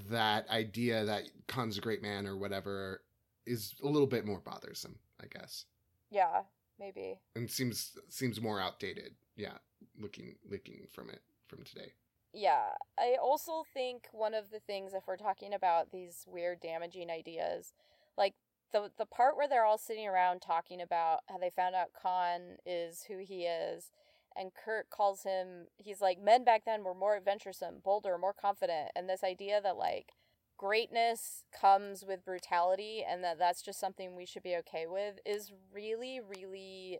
that 0.10 0.50
idea 0.50 1.06
that 1.06 1.24
Khan's 1.48 1.78
a 1.78 1.82
great 1.82 2.02
man 2.02 2.28
or 2.28 2.38
whatever 2.38 3.02
is 3.46 3.74
a 3.84 3.88
little 3.88 4.08
bit 4.08 4.26
more 4.26 4.40
bothersome, 4.40 4.96
I 5.22 5.26
guess, 5.28 5.66
yeah 6.12 6.42
maybe 6.80 7.20
and 7.36 7.50
seems 7.50 7.98
seems 8.10 8.42
more 8.42 8.60
outdated. 8.60 9.14
Yeah, 9.36 9.58
looking 10.00 10.36
looking 10.50 10.88
from 10.92 11.10
it 11.10 11.22
from 11.48 11.64
today. 11.64 11.94
Yeah, 12.34 12.70
I 12.98 13.16
also 13.22 13.64
think 13.74 14.08
one 14.12 14.34
of 14.34 14.52
the 14.52 14.60
things 14.60 14.94
if 14.94 15.04
we're 15.08 15.18
talking 15.18 15.54
about 15.54 15.92
these 15.92 16.26
weird 16.28 16.62
damaging 16.62 17.10
ideas, 17.10 17.74
like 18.18 18.36
the 18.72 18.92
the 18.98 19.06
part 19.06 19.36
where 19.36 19.48
they're 19.48 19.66
all 19.66 19.78
sitting 19.78 20.08
around 20.08 20.42
talking 20.42 20.82
about 20.82 21.22
how 21.28 21.38
they 21.38 21.50
found 21.50 21.76
out 21.76 21.94
Khan 22.00 22.58
is 22.66 23.04
who 23.08 23.18
he 23.18 23.46
is 23.46 23.92
and 24.40 24.52
Kirk 24.54 24.90
calls 24.90 25.24
him 25.24 25.68
he's 25.78 26.02
like 26.02 26.20
men 26.20 26.44
back 26.46 26.64
then 26.66 26.84
were 26.84 26.96
more 26.96 27.18
adventuresome, 27.18 27.82
bolder, 27.84 28.18
more 28.18 28.34
confident 28.34 28.90
and 28.96 29.10
this 29.10 29.24
idea 29.24 29.62
that 29.62 29.78
like 29.78 30.14
greatness 30.58 31.44
comes 31.58 32.06
with 32.06 32.26
brutality 32.26 33.04
and 33.08 33.24
that 33.24 33.40
that's 33.40 33.62
just 33.62 33.80
something 33.80 34.16
we 34.16 34.26
should 34.26 34.44
be 34.44 34.56
okay 34.58 34.86
with 34.88 35.20
is 35.26 35.52
really 35.74 36.20
really 36.20 37.00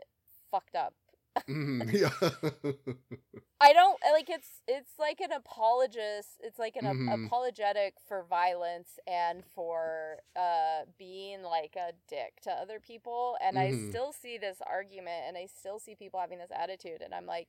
fucked 0.52 0.76
up. 0.76 0.94
Mhm, 1.48 1.92
yeah. 1.94 2.10
I 3.62 3.74
don't 3.74 3.98
like 4.12 4.30
it's 4.30 4.62
it's 4.68 5.00
like 5.00 5.20
an 5.20 5.32
apologist 5.32 6.40
it's 6.42 6.60
like 6.60 6.76
an 6.76 6.86
ap- 6.86 6.98
Mhm. 6.98 7.26
apologetic 7.26 7.96
for 8.08 8.24
violence 8.24 9.00
and 9.08 9.44
for 9.46 10.18
uh 10.36 10.82
being 10.98 11.44
like 11.44 11.76
a 11.76 11.92
dick 12.08 12.42
to 12.44 12.52
other 12.52 12.80
people 12.80 13.38
and 13.42 13.58
Mhm. 13.58 13.60
I 13.60 13.72
still 13.72 14.12
see 14.14 14.38
this 14.38 14.58
argument 14.66 15.24
and 15.28 15.38
I 15.38 15.46
still 15.48 15.80
see 15.80 15.96
people 15.96 16.20
having 16.20 16.40
this 16.40 16.52
attitude 16.56 17.02
and 17.02 17.14
I'm 17.14 17.26
like 17.26 17.48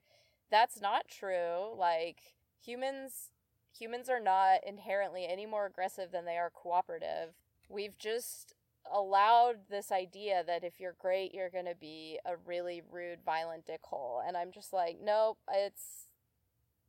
that's 0.50 0.80
not 0.80 1.08
true 1.08 1.74
like 1.76 2.18
humans 2.64 3.30
humans 3.76 4.08
are 4.08 4.20
not 4.20 4.60
inherently 4.66 5.26
any 5.28 5.46
more 5.46 5.66
aggressive 5.66 6.10
than 6.12 6.24
they 6.24 6.38
are 6.38 6.50
cooperative 6.50 7.34
we've 7.68 7.98
just 7.98 8.54
allowed 8.92 9.68
this 9.68 9.92
idea 9.92 10.42
that 10.46 10.64
if 10.64 10.80
you're 10.80 10.96
great, 10.98 11.34
you're 11.34 11.50
gonna 11.50 11.74
be 11.74 12.18
a 12.24 12.36
really 12.46 12.82
rude, 12.90 13.20
violent 13.24 13.66
dickhole, 13.66 14.20
and 14.26 14.36
I'm 14.36 14.52
just 14.52 14.72
like, 14.72 14.98
nope, 15.02 15.38
it's 15.52 16.06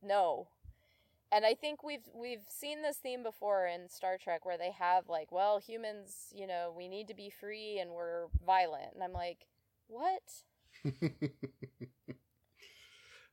no. 0.02 0.48
And 1.30 1.46
I 1.46 1.54
think 1.54 1.82
we've 1.82 2.08
we've 2.14 2.44
seen 2.48 2.82
this 2.82 2.98
theme 2.98 3.22
before 3.22 3.66
in 3.66 3.88
Star 3.88 4.18
Trek 4.18 4.44
where 4.44 4.58
they 4.58 4.72
have 4.72 5.08
like, 5.08 5.32
well, 5.32 5.58
humans, 5.58 6.26
you 6.34 6.46
know, 6.46 6.74
we 6.76 6.88
need 6.88 7.08
to 7.08 7.14
be 7.14 7.30
free 7.30 7.78
and 7.78 7.90
we're 7.90 8.26
violent, 8.44 8.94
and 8.94 9.02
I'm 9.02 9.12
like, 9.12 9.46
what? 9.88 10.22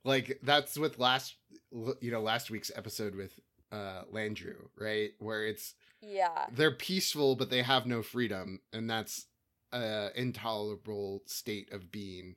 like 0.04 0.40
that's 0.44 0.78
with 0.78 1.00
last 1.00 1.36
you 2.00 2.12
know 2.12 2.22
last 2.22 2.52
week's 2.52 2.72
episode 2.76 3.16
with 3.16 3.40
uh 3.72 4.04
Landru 4.14 4.56
right 4.78 5.12
where 5.20 5.46
it's 5.46 5.76
Yeah, 6.02 6.46
they're 6.52 6.76
peaceful 6.76 7.36
but 7.36 7.50
they 7.50 7.62
have 7.62 7.86
no 7.86 8.02
freedom 8.02 8.62
and 8.74 8.90
that's 8.90 9.28
a 9.72 10.10
intolerable 10.16 11.24
state 11.26 11.72
of 11.72 11.92
being. 11.92 12.36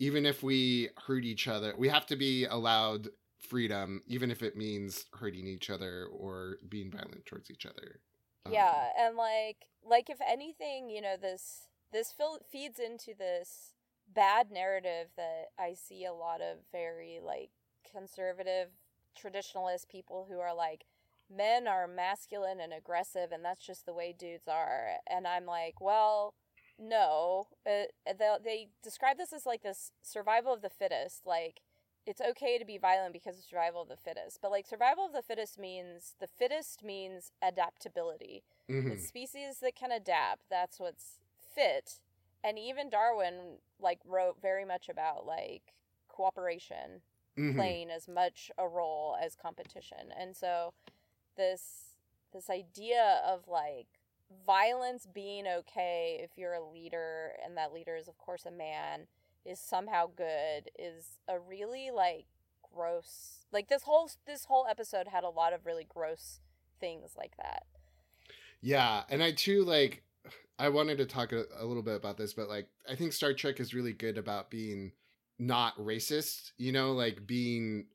Even 0.00 0.26
if 0.26 0.42
we 0.42 0.88
hurt 1.06 1.24
each 1.24 1.48
other 1.48 1.74
we 1.76 1.88
have 1.88 2.06
to 2.06 2.16
be 2.16 2.44
allowed 2.44 3.08
freedom 3.38 4.02
even 4.06 4.30
if 4.30 4.42
it 4.42 4.56
means 4.56 5.04
hurting 5.12 5.46
each 5.46 5.70
other 5.70 6.06
or 6.06 6.56
being 6.68 6.90
violent 6.90 7.26
towards 7.26 7.50
each 7.50 7.66
other. 7.66 8.00
Um, 8.46 8.52
yeah, 8.52 8.88
and 8.98 9.16
like 9.16 9.66
like 9.84 10.10
if 10.10 10.18
anything, 10.26 10.90
you 10.90 11.00
know, 11.00 11.16
this 11.20 11.68
this 11.92 12.12
fil- 12.12 12.40
feeds 12.50 12.78
into 12.78 13.14
this 13.16 13.72
bad 14.12 14.50
narrative 14.50 15.08
that 15.16 15.46
I 15.58 15.74
see 15.74 16.04
a 16.04 16.12
lot 16.12 16.40
of 16.40 16.58
very 16.72 17.20
like 17.24 17.50
conservative 17.90 18.68
traditionalist 19.20 19.88
people 19.88 20.26
who 20.28 20.40
are 20.40 20.54
like 20.54 20.84
men 21.30 21.66
are 21.66 21.86
masculine 21.86 22.60
and 22.60 22.72
aggressive 22.72 23.30
and 23.32 23.44
that's 23.44 23.64
just 23.66 23.86
the 23.86 23.94
way 23.94 24.14
dudes 24.16 24.48
are. 24.48 24.96
And 25.06 25.26
i'm 25.26 25.46
like 25.46 25.80
well 25.80 26.34
no. 26.78 27.46
Uh, 27.66 27.84
they, 28.18 28.36
they 28.42 28.68
describe 28.82 29.16
this 29.16 29.32
as 29.32 29.46
like 29.46 29.62
this 29.62 29.92
survival 30.02 30.52
of 30.52 30.62
the 30.62 30.70
fittest. 30.70 31.26
Like 31.26 31.60
it's 32.06 32.20
okay 32.20 32.58
to 32.58 32.64
be 32.64 32.78
violent 32.78 33.12
because 33.12 33.38
of 33.38 33.44
survival 33.44 33.82
of 33.82 33.88
the 33.88 33.96
fittest. 33.96 34.38
But 34.42 34.50
like 34.50 34.66
survival 34.66 35.06
of 35.06 35.12
the 35.12 35.22
fittest 35.22 35.58
means 35.58 36.14
the 36.20 36.26
fittest 36.26 36.82
means 36.82 37.30
adaptability. 37.42 38.42
Mhm. 38.68 38.90
the 38.90 38.96
species 38.96 39.58
that 39.60 39.74
can 39.76 39.92
adapt. 39.92 40.48
That's 40.50 40.80
what's 40.80 41.18
fit. 41.54 42.00
And 42.42 42.58
even 42.58 42.88
darwin 42.90 43.58
like 43.78 44.00
wrote 44.04 44.40
very 44.40 44.64
much 44.64 44.88
about 44.88 45.26
like 45.26 45.74
cooperation 46.08 47.02
Mhm. 47.36 47.54
playing 47.54 47.90
as 47.90 48.08
much 48.08 48.50
a 48.58 48.66
role 48.66 49.16
as 49.20 49.36
competition. 49.36 50.12
And 50.16 50.34
so 50.36 50.72
this 51.36 51.96
this 52.32 52.50
idea 52.50 53.20
of 53.26 53.46
like 53.48 53.86
violence 54.46 55.06
being 55.12 55.46
okay 55.46 56.20
if 56.22 56.30
you're 56.36 56.54
a 56.54 56.64
leader 56.64 57.32
and 57.44 57.56
that 57.56 57.72
leader 57.72 57.94
is 57.96 58.08
of 58.08 58.18
course 58.18 58.46
a 58.46 58.50
man 58.50 59.06
is 59.44 59.60
somehow 59.60 60.08
good 60.16 60.70
is 60.78 61.20
a 61.28 61.38
really 61.38 61.90
like 61.94 62.24
gross 62.72 63.44
like 63.52 63.68
this 63.68 63.82
whole 63.82 64.10
this 64.26 64.46
whole 64.46 64.66
episode 64.68 65.06
had 65.06 65.22
a 65.22 65.28
lot 65.28 65.52
of 65.52 65.66
really 65.66 65.86
gross 65.88 66.40
things 66.80 67.12
like 67.16 67.36
that. 67.38 67.64
Yeah, 68.60 69.02
and 69.08 69.22
I 69.22 69.32
too 69.32 69.64
like 69.64 70.02
I 70.58 70.68
wanted 70.68 70.98
to 70.98 71.06
talk 71.06 71.32
a, 71.32 71.44
a 71.58 71.64
little 71.64 71.82
bit 71.82 71.96
about 71.96 72.16
this, 72.16 72.34
but 72.34 72.48
like 72.48 72.68
I 72.88 72.94
think 72.94 73.12
Star 73.12 73.32
Trek 73.32 73.60
is 73.60 73.74
really 73.74 73.92
good 73.92 74.18
about 74.18 74.50
being 74.50 74.92
not 75.38 75.76
racist, 75.78 76.52
you 76.58 76.72
know, 76.72 76.92
like 76.92 77.26
being 77.26 77.86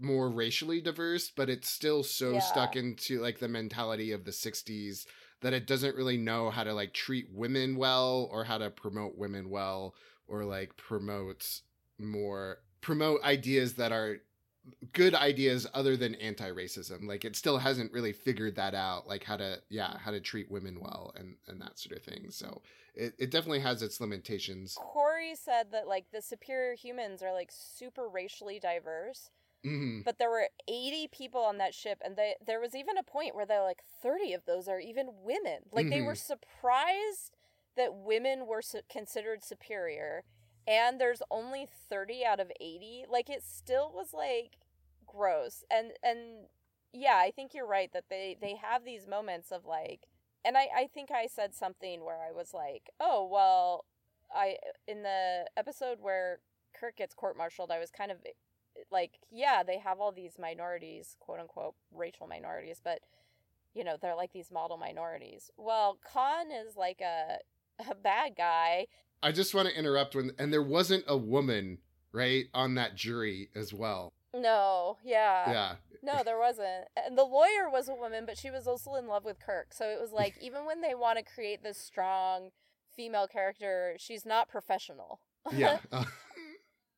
more 0.00 0.28
racially 0.28 0.80
diverse, 0.80 1.30
but 1.30 1.50
it's 1.50 1.68
still 1.68 2.02
so 2.02 2.34
Yeah. 2.34 2.40
stuck 2.40 2.76
into 2.76 3.20
like 3.20 3.38
the 3.38 3.48
mentality 3.48 4.12
of 4.12 4.24
the 4.24 4.32
60s 4.32 5.06
that 5.40 5.52
it 5.52 5.66
doesn't 5.66 5.96
really 5.96 6.16
know 6.16 6.50
how 6.50 6.64
to 6.64 6.74
like 6.74 6.92
treat 6.92 7.30
women 7.32 7.76
well 7.76 8.28
or 8.32 8.44
how 8.44 8.58
to 8.58 8.70
promote 8.70 9.16
women 9.16 9.50
well 9.50 9.94
or 10.26 10.44
like 10.44 10.76
promote 10.76 11.60
more 11.98 12.58
promote 12.80 13.22
ideas 13.22 13.74
that 13.74 13.92
are 13.92 14.18
good 14.92 15.14
ideas 15.14 15.66
other 15.72 15.96
than 15.96 16.14
anti-racism. 16.16 17.06
Like 17.06 17.24
it 17.24 17.36
still 17.36 17.58
hasn't 17.58 17.92
really 17.92 18.12
figured 18.12 18.56
that 18.56 18.74
out 18.74 19.06
like 19.06 19.24
how 19.24 19.36
to 19.36 19.60
yeah 19.68 19.96
how 19.98 20.10
to 20.10 20.20
treat 20.20 20.50
women 20.50 20.78
well 20.80 21.12
and 21.16 21.36
and 21.46 21.60
that 21.60 21.78
sort 21.78 21.96
of 21.96 22.04
thing. 22.04 22.30
So 22.30 22.62
it, 22.94 23.14
it 23.18 23.30
definitely 23.30 23.60
has 23.60 23.82
its 23.82 24.00
limitations. 24.00 24.76
Corey 24.76 25.34
said 25.34 25.72
that 25.72 25.86
like 25.86 26.06
the 26.12 26.22
superior 26.22 26.74
humans 26.74 27.22
are 27.22 27.32
like 27.32 27.50
super 27.52 28.08
racially 28.08 28.58
diverse 28.58 29.30
hmm 29.64 30.00
but 30.04 30.18
there 30.18 30.30
were 30.30 30.48
80 30.68 31.08
people 31.08 31.40
on 31.42 31.58
that 31.58 31.74
ship 31.74 31.98
and 32.04 32.16
they 32.16 32.34
there 32.44 32.60
was 32.60 32.74
even 32.74 32.96
a 32.98 33.02
point 33.02 33.34
where 33.34 33.46
they're 33.46 33.62
like 33.62 33.82
30 34.02 34.32
of 34.32 34.44
those 34.46 34.68
are 34.68 34.80
even 34.80 35.08
women. 35.22 35.60
Like 35.72 35.88
they 35.88 36.00
were 36.02 36.14
Mhm. 36.14 36.16
surprised 36.16 37.36
that 37.76 37.94
women 37.94 38.46
were 38.46 38.62
su- 38.62 38.82
considered 38.90 39.44
superior 39.44 40.24
and 40.66 41.00
there's 41.00 41.22
only 41.30 41.66
30 41.66 42.24
out 42.24 42.40
of 42.40 42.50
80 42.60 43.04
like 43.08 43.28
it 43.30 43.42
still 43.42 43.92
was 43.92 44.12
like 44.14 44.58
gross. 45.06 45.64
And 45.70 45.92
and 46.02 46.46
yeah 46.92 47.16
i 47.18 47.30
think 47.30 47.52
you're 47.54 47.66
right 47.66 47.92
that 47.92 48.04
they 48.08 48.36
they 48.40 48.54
have 48.56 48.84
these 48.84 49.06
moments 49.06 49.52
of 49.52 49.66
like 49.66 50.06
and 50.44 50.56
i 50.56 50.68
i 50.74 50.86
think 50.92 51.10
i 51.10 51.26
said 51.26 51.54
something 51.54 52.02
where 52.04 52.18
i 52.26 52.32
was 52.32 52.54
like 52.54 52.88
oh 52.98 53.28
well 53.30 53.84
i 54.34 54.56
in 54.86 55.02
the 55.02 55.44
episode 55.56 55.98
where 56.00 56.40
kirk 56.78 56.96
gets 56.96 57.14
court-martialed 57.14 57.70
i 57.70 57.78
was 57.78 57.90
kind 57.90 58.10
of 58.10 58.18
like 58.90 59.18
yeah 59.30 59.62
they 59.66 59.78
have 59.78 60.00
all 60.00 60.12
these 60.12 60.38
minorities 60.38 61.16
quote 61.20 61.40
unquote 61.40 61.74
racial 61.92 62.26
minorities 62.26 62.80
but 62.82 63.00
you 63.74 63.84
know 63.84 63.96
they're 64.00 64.16
like 64.16 64.32
these 64.32 64.50
model 64.50 64.76
minorities 64.76 65.50
well 65.56 65.98
khan 66.10 66.46
is 66.50 66.76
like 66.76 67.00
a 67.00 67.38
a 67.90 67.94
bad 67.94 68.34
guy 68.36 68.86
i 69.22 69.30
just 69.30 69.54
want 69.54 69.68
to 69.68 69.78
interrupt 69.78 70.14
when 70.14 70.32
and 70.38 70.52
there 70.52 70.62
wasn't 70.62 71.04
a 71.06 71.16
woman 71.16 71.78
right 72.12 72.46
on 72.54 72.74
that 72.74 72.94
jury 72.94 73.48
as 73.54 73.72
well 73.72 74.12
No, 74.34 74.98
yeah. 75.04 75.50
Yeah. 75.50 75.72
No, 76.02 76.22
there 76.22 76.38
wasn't. 76.38 76.84
And 76.96 77.16
the 77.16 77.24
lawyer 77.24 77.68
was 77.70 77.88
a 77.88 77.94
woman, 77.94 78.24
but 78.26 78.36
she 78.38 78.50
was 78.50 78.66
also 78.66 78.94
in 78.94 79.06
love 79.08 79.24
with 79.24 79.40
Kirk. 79.40 79.72
So 79.72 79.86
it 79.86 79.98
was 80.00 80.12
like, 80.12 80.34
even 80.42 80.64
when 80.66 80.80
they 80.82 80.94
want 80.94 81.18
to 81.18 81.24
create 81.24 81.62
this 81.62 81.78
strong 81.78 82.50
female 82.94 83.26
character, 83.26 83.96
she's 83.98 84.24
not 84.26 84.48
professional. 84.48 85.20
Yeah. 85.50 85.78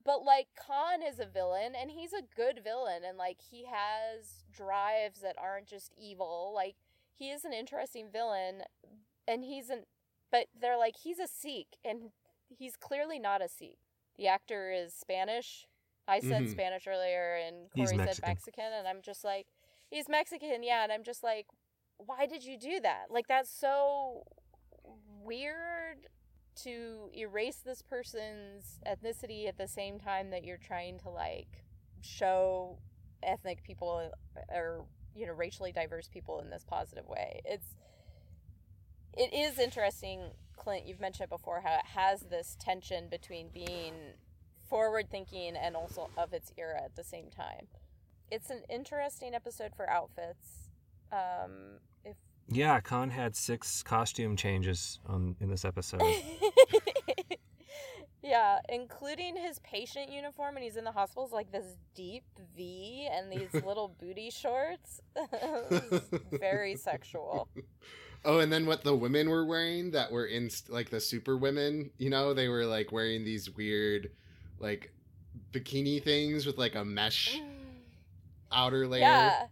But 0.04 0.22
like 0.24 0.48
Khan 0.56 1.02
is 1.06 1.20
a 1.20 1.26
villain 1.26 1.72
and 1.78 1.90
he's 1.90 2.12
a 2.12 2.22
good 2.34 2.60
villain 2.64 3.02
and 3.06 3.18
like 3.18 3.38
he 3.50 3.66
has 3.66 4.44
drives 4.52 5.20
that 5.20 5.36
aren't 5.38 5.66
just 5.66 5.92
evil. 6.00 6.52
Like 6.54 6.76
he 7.14 7.30
is 7.30 7.44
an 7.44 7.52
interesting 7.52 8.08
villain 8.10 8.62
and 9.28 9.44
he's 9.44 9.68
an 9.68 9.84
but 10.32 10.46
they're 10.58 10.78
like 10.78 10.96
he's 11.02 11.18
a 11.18 11.26
Sikh 11.28 11.76
and 11.84 12.10
he's 12.48 12.76
clearly 12.76 13.18
not 13.18 13.42
a 13.42 13.48
Sikh. 13.48 13.78
The 14.16 14.26
actor 14.28 14.72
is 14.72 14.94
Spanish. 14.94 15.66
I 16.08 16.18
said 16.20 16.42
Mhm. 16.42 16.50
Spanish 16.50 16.86
earlier 16.86 17.34
and 17.36 17.70
Corey 17.70 17.86
said 17.88 17.98
Mexican. 17.98 18.28
Mexican 18.30 18.72
and 18.72 18.88
I'm 18.88 19.02
just 19.02 19.22
like 19.22 19.46
he's 19.90 20.08
Mexican, 20.08 20.62
yeah, 20.62 20.82
and 20.82 20.90
I'm 20.92 21.04
just 21.04 21.22
like 21.22 21.46
why 21.98 22.24
did 22.26 22.42
you 22.42 22.56
do 22.58 22.80
that? 22.80 23.10
Like 23.10 23.28
that's 23.28 23.50
so 23.50 24.24
weird 25.22 25.79
to 26.64 27.10
erase 27.16 27.58
this 27.64 27.82
person's 27.82 28.78
ethnicity 28.86 29.48
at 29.48 29.58
the 29.58 29.68
same 29.68 29.98
time 29.98 30.30
that 30.30 30.44
you're 30.44 30.58
trying 30.58 30.98
to 31.00 31.10
like 31.10 31.64
show 32.00 32.78
ethnic 33.22 33.62
people 33.62 34.10
or 34.48 34.84
you 35.14 35.26
know 35.26 35.32
racially 35.32 35.72
diverse 35.72 36.08
people 36.08 36.40
in 36.40 36.50
this 36.50 36.64
positive 36.64 37.06
way. 37.06 37.40
It's 37.44 37.74
it 39.16 39.32
is 39.34 39.58
interesting 39.58 40.30
clint 40.56 40.86
you've 40.86 41.00
mentioned 41.00 41.24
it 41.24 41.30
before 41.30 41.62
how 41.62 41.74
it 41.74 41.86
has 41.94 42.20
this 42.22 42.56
tension 42.60 43.08
between 43.08 43.48
being 43.52 43.94
forward 44.68 45.10
thinking 45.10 45.56
and 45.56 45.74
also 45.74 46.10
of 46.16 46.32
its 46.32 46.52
era 46.56 46.80
at 46.84 46.94
the 46.96 47.04
same 47.04 47.30
time. 47.30 47.66
It's 48.30 48.50
an 48.50 48.62
interesting 48.68 49.34
episode 49.34 49.72
for 49.74 49.88
outfits. 49.88 50.70
Um 51.12 51.80
Yeah, 52.50 52.80
Khan 52.80 53.10
had 53.10 53.36
six 53.36 53.82
costume 53.82 54.36
changes 54.36 54.98
on 55.06 55.36
in 55.40 55.48
this 55.48 55.64
episode. 55.64 56.02
yeah, 58.22 58.58
including 58.68 59.36
his 59.36 59.60
patient 59.60 60.10
uniform 60.10 60.56
and 60.56 60.64
he's 60.64 60.76
in 60.76 60.82
the 60.82 60.90
hospital 60.90 61.24
is 61.24 61.32
like 61.32 61.52
this 61.52 61.76
deep 61.94 62.24
V 62.56 63.08
and 63.12 63.30
these 63.30 63.54
little 63.64 63.94
booty 64.00 64.30
shorts. 64.30 65.00
very 66.32 66.74
sexual. 66.74 67.48
oh, 68.24 68.40
and 68.40 68.52
then 68.52 68.66
what 68.66 68.82
the 68.82 68.96
women 68.96 69.30
were 69.30 69.46
wearing 69.46 69.92
that 69.92 70.10
were 70.10 70.26
in 70.26 70.50
like 70.68 70.90
the 70.90 71.00
super 71.00 71.36
women, 71.36 71.90
you 71.98 72.10
know, 72.10 72.34
they 72.34 72.48
were 72.48 72.66
like 72.66 72.90
wearing 72.90 73.24
these 73.24 73.48
weird 73.50 74.10
like 74.58 74.92
bikini 75.52 76.02
things 76.02 76.46
with 76.46 76.58
like 76.58 76.74
a 76.74 76.84
mesh 76.84 77.38
mm. 77.38 77.44
outer 78.50 78.88
layer. 78.88 79.02
yeah, 79.02 79.46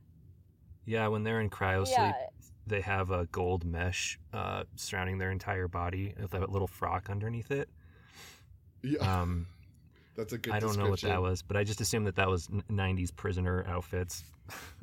yeah, 0.85 1.07
when 1.07 1.23
they're 1.23 1.41
in 1.41 1.51
cryo 1.51 1.87
sleep, 1.87 1.99
yeah, 1.99 2.13
they 2.69 2.81
have 2.83 3.11
a 3.11 3.27
gold 3.27 3.65
mesh 3.65 4.19
uh, 4.33 4.65
surrounding 4.77 5.19
their 5.19 5.31
entire 5.31 5.69
body 5.69 6.15
with 6.21 6.35
a 6.35 6.47
little 6.47 6.69
frock 6.69 7.09
underneath 7.11 7.51
it. 7.51 7.69
Yeah, 8.83 8.99
Um, 9.23 9.47
that's 10.17 10.33
a 10.33 10.39
good 10.39 10.53
I 10.55 10.61
don't 10.61 10.77
know 10.79 10.89
what 10.89 11.01
that 11.03 11.21
was, 11.23 11.43
but 11.43 11.57
I 11.57 11.65
just 11.65 11.81
assumed 11.81 12.07
that 12.07 12.17
that 12.17 12.29
was 12.29 12.49
n- 12.53 12.63
'90s 12.71 13.15
prisoner 13.15 13.65
outfits. 13.67 14.23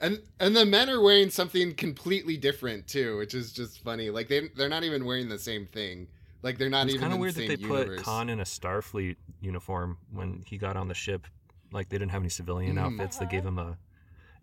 and 0.00 0.20
and 0.40 0.56
the 0.56 0.64
men 0.64 0.88
are 0.90 1.00
wearing 1.00 1.30
something 1.30 1.74
completely 1.74 2.36
different 2.36 2.86
too, 2.86 3.18
which 3.18 3.34
is 3.34 3.52
just 3.52 3.82
funny. 3.82 4.10
Like 4.10 4.28
they 4.28 4.48
they're 4.56 4.68
not 4.68 4.84
even 4.84 5.04
wearing 5.04 5.28
the 5.28 5.38
same 5.38 5.66
thing. 5.66 6.08
Like 6.42 6.58
they're 6.58 6.70
not 6.70 6.88
even. 6.88 6.88
it's 6.88 6.94
even 6.96 7.02
kind 7.02 7.12
of 7.14 7.18
weird 7.20 7.34
the 7.34 7.46
that 7.48 7.56
they 7.58 7.62
universe. 7.62 7.96
put 7.98 8.04
Khan 8.04 8.28
in 8.28 8.40
a 8.40 8.44
Starfleet 8.44 9.16
uniform 9.40 9.98
when 10.12 10.42
he 10.46 10.58
got 10.58 10.76
on 10.76 10.88
the 10.88 10.94
ship. 10.94 11.26
Like 11.72 11.88
they 11.88 11.98
didn't 11.98 12.12
have 12.12 12.22
any 12.22 12.28
civilian 12.30 12.76
Mhm. 12.76 12.80
outfits. 12.84 13.18
They 13.18 13.24
Uh-huh. 13.24 13.30
gave 13.32 13.44
him 13.44 13.58
a. 13.58 13.76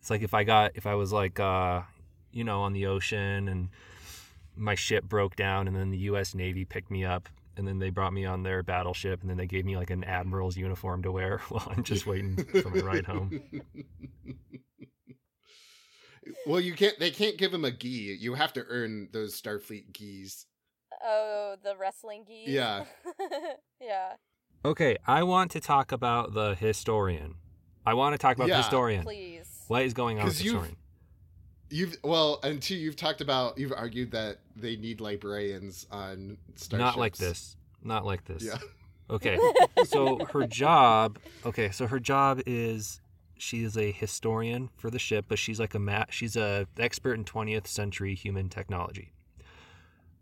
It's 0.04 0.10
like 0.10 0.22
if 0.22 0.34
I 0.34 0.44
got 0.44 0.74
if 0.76 0.86
I 0.86 0.96
was 0.96 1.14
like 1.14 1.40
uh 1.40 1.84
you 2.34 2.44
know 2.44 2.64
on 2.64 2.74
the 2.74 2.88
ocean 2.88 3.48
and 3.48 3.70
my 4.54 4.76
ship 4.76 5.06
broke 5.06 5.38
down 5.38 5.66
and 5.66 5.74
then 5.74 5.92
the 5.92 5.98
U.S. 6.00 6.36
Navy 6.36 6.66
picked 6.66 6.92
me 6.92 7.06
up 7.06 7.30
and 7.56 7.66
then 7.66 7.80
they 7.80 7.90
brought 7.90 8.12
me 8.12 8.26
on 8.26 8.44
their 8.44 8.64
battleship 8.64 9.22
and 9.22 9.30
then 9.30 9.38
they 9.38 9.46
gave 9.46 9.64
me 9.64 9.78
like 9.78 9.92
an 9.92 10.04
admiral's 10.04 10.58
uniform 10.58 11.04
to 11.04 11.12
wear 11.14 11.38
while 11.48 11.66
I'm 11.70 11.84
just 11.84 12.06
waiting 12.06 12.36
for 12.36 12.70
my 12.70 12.82
ride 12.82 13.06
home. 13.06 13.42
well, 16.48 16.60
you 16.60 16.74
can't. 16.74 17.00
They 17.00 17.12
can't 17.12 17.38
give 17.38 17.54
him 17.54 17.64
a 17.64 17.72
gi. 17.72 18.18
You 18.20 18.34
have 18.34 18.52
to 18.54 18.66
earn 18.68 19.08
those 19.14 19.42
Starfleet 19.42 19.94
gis. 19.94 20.48
oh, 21.02 21.56
the 21.64 21.78
wrestling 21.78 22.26
geese. 22.28 22.50
Yeah. 22.50 22.84
yeah. 23.82 24.16
Okay, 24.66 24.98
I 25.08 25.24
want 25.24 25.52
to 25.52 25.62
talk 25.62 25.94
about 25.94 26.34
the 26.34 26.56
historian. 26.56 27.36
I 27.86 27.94
want 27.94 28.16
to 28.16 28.18
talk 28.18 28.36
about 28.36 28.50
the 28.50 28.58
historian. 28.58 29.04
Please. 29.04 29.53
What 29.68 29.84
is 29.84 29.94
going 29.94 30.20
on 30.20 30.26
with 30.26 30.44
you've-? 30.44 30.76
You've 31.70 31.98
well, 32.04 32.40
and 32.44 32.62
two, 32.62 32.76
you've 32.76 32.96
talked 32.96 33.22
about. 33.22 33.58
You've 33.58 33.72
argued 33.74 34.12
that 34.12 34.40
they 34.56 34.76
need 34.76 35.02
librarians 35.02 35.88
on 35.92 36.38
starships. 36.56 36.80
Not 36.80 37.00
like 37.00 37.18
this. 37.18 37.56
Not 37.84 38.06
like 38.06 38.26
this. 38.26 38.44
Yeah. 38.44 38.58
Okay. 39.10 39.38
So 39.86 40.24
her 40.32 40.48
job, 40.48 41.20
okay, 41.46 41.70
so 41.72 41.88
her 41.88 42.00
job 42.00 42.40
is 42.46 43.02
she 43.38 43.64
is 43.64 43.76
a 43.78 43.92
historian 43.92 44.70
for 44.78 44.90
the 44.90 44.98
ship, 45.00 45.26
but 45.28 45.38
she's 45.38 45.60
like 45.60 45.76
a 45.76 45.80
ma- 45.80 46.06
she's 46.10 46.38
a 46.38 46.68
expert 46.80 47.16
in 47.16 47.26
20th 47.26 47.68
century 47.68 48.16
human 48.16 48.48
technology. 48.48 49.12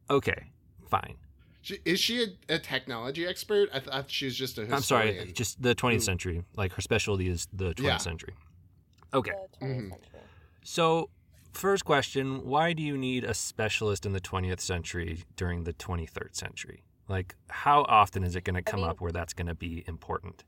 Okay, 0.09 0.47
fine. 0.89 1.15
She, 1.61 1.77
is 1.85 1.99
she 1.99 2.23
a, 2.49 2.55
a 2.55 2.59
technology 2.59 3.27
expert? 3.27 3.69
I 3.71 3.79
thought 3.81 4.09
she 4.09 4.25
was 4.25 4.35
just 4.35 4.57
a 4.57 4.61
historian. 4.65 5.09
I'm 5.09 5.15
sorry, 5.17 5.31
just 5.33 5.61
the 5.61 5.75
20th 5.75 6.01
century. 6.01 6.43
Like 6.55 6.73
her 6.73 6.81
specialty 6.81 7.27
is 7.29 7.47
the 7.53 7.75
20th 7.75 7.83
Yeah. 7.83 7.97
century. 7.97 8.33
Okay. 9.13 9.31
The 9.31 9.57
20th 9.65 9.77
Mhm. 9.77 9.89
century. 9.91 10.19
So, 10.63 11.09
first 11.53 11.85
question, 11.85 12.45
why 12.45 12.73
do 12.73 12.81
you 12.83 12.97
need 12.97 13.23
a 13.23 13.33
specialist 13.33 14.05
in 14.05 14.13
the 14.13 14.21
20th 14.21 14.59
century 14.61 15.23
during 15.35 15.63
the 15.63 15.73
23rd 15.73 16.35
century? 16.35 16.83
Like 17.07 17.35
how 17.49 17.81
often 17.83 18.23
is 18.23 18.35
it 18.35 18.43
going 18.45 18.55
to 18.55 18.61
come 18.61 18.81
mean- 18.81 18.89
up 18.89 19.01
where 19.01 19.11
that's 19.11 19.33
going 19.33 19.47
to 19.47 19.55
be 19.55 19.83
important? 19.87 20.43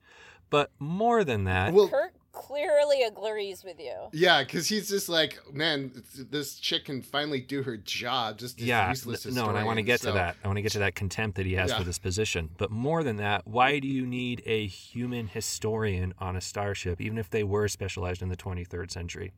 But 0.49 0.72
more 0.80 1.24
than 1.24 1.43
that, 1.45 1.74
Well, 1.74 1.89
Kirk 1.89 2.14
clearly 2.34 3.03
agrees 3.03 3.63
with 3.63 3.79
you. 3.79 3.93
yeah, 4.11 4.43
because 4.43 4.67
he's 4.67 4.89
just 4.89 5.07
like, 5.07 5.39
man, 5.53 5.91
this 6.29 6.55
chick 6.55 6.86
can 6.86 7.01
finally 7.01 7.39
do 7.39 7.63
her 7.63 7.77
job. 7.77 8.39
Just 8.39 8.57
this 8.57 8.65
yeah, 8.65 8.89
useless 8.89 9.23
th- 9.23 9.34
no, 9.36 9.47
and 9.47 9.57
I 9.57 9.63
want 9.63 9.77
to 9.77 9.84
get 9.84 10.01
so- 10.01 10.09
to 10.09 10.13
that. 10.15 10.36
I 10.43 10.47
want 10.47 10.57
to 10.57 10.61
get 10.61 10.71
to 10.73 10.79
that 10.79 10.95
contempt 10.95 11.38
that 11.38 11.45
he 11.45 11.53
has 11.53 11.69
Yeah. 11.69 11.77
for 11.77 11.84
this 11.86 11.99
position. 11.99 12.49
But 12.57 12.71
more 12.71 13.03
than 13.03 13.15
that, 13.17 13.47
why 13.47 13.79
do 13.79 13.88
you 13.88 14.05
need 14.05 14.41
a 14.45 14.65
human 14.67 15.27
historian 15.27 16.13
on 16.19 16.36
a 16.36 16.41
starship, 16.41 16.99
even 16.99 17.17
if 17.17 17.29
they 17.29 17.43
were 17.43 17.67
specialized 17.67 18.21
in 18.21 18.29
the 18.29 18.36
23rd 18.38 18.91
century? 18.91 19.31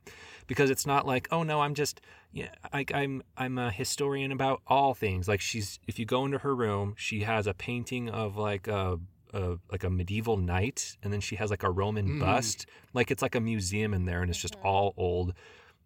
Because 0.48 0.70
it's 0.70 0.86
not 0.86 1.06
like, 1.06 1.28
oh 1.32 1.44
no, 1.44 1.62
I'm 1.62 1.74
just, 1.76 2.02
yeah, 2.32 2.50
like 2.74 2.94
I'm, 2.94 3.24
I'm 3.38 3.58
a 3.58 3.72
historian 3.72 4.32
about 4.32 4.62
all 4.68 4.94
things. 4.94 5.28
Like 5.28 5.42
she's, 5.42 5.80
if 5.88 6.00
you 6.00 6.06
go 6.06 6.26
into 6.26 6.38
her 6.40 6.56
room, 6.56 6.96
she 6.98 7.22
has 7.24 7.46
a 7.46 7.54
painting 7.54 8.10
of 8.10 8.38
like 8.38 8.68
a. 8.68 9.00
A, 9.36 9.58
like 9.72 9.84
a 9.84 9.90
medieval 9.90 10.38
knight, 10.38 10.98
and 11.04 11.12
then 11.14 11.20
she 11.20 11.36
has 11.36 11.50
like 11.52 11.64
a 11.64 11.70
Roman 11.70 12.08
Mm. 12.08 12.20
bust. 12.22 12.66
Like 12.94 13.12
it's 13.12 13.22
like 13.22 13.36
a 13.36 13.40
museum 13.42 13.94
in 13.94 14.06
there, 14.06 14.22
and 14.22 14.30
it's 14.32 14.40
just 14.42 14.56
Mhm. 14.58 14.66
all 14.66 14.94
old 14.98 15.34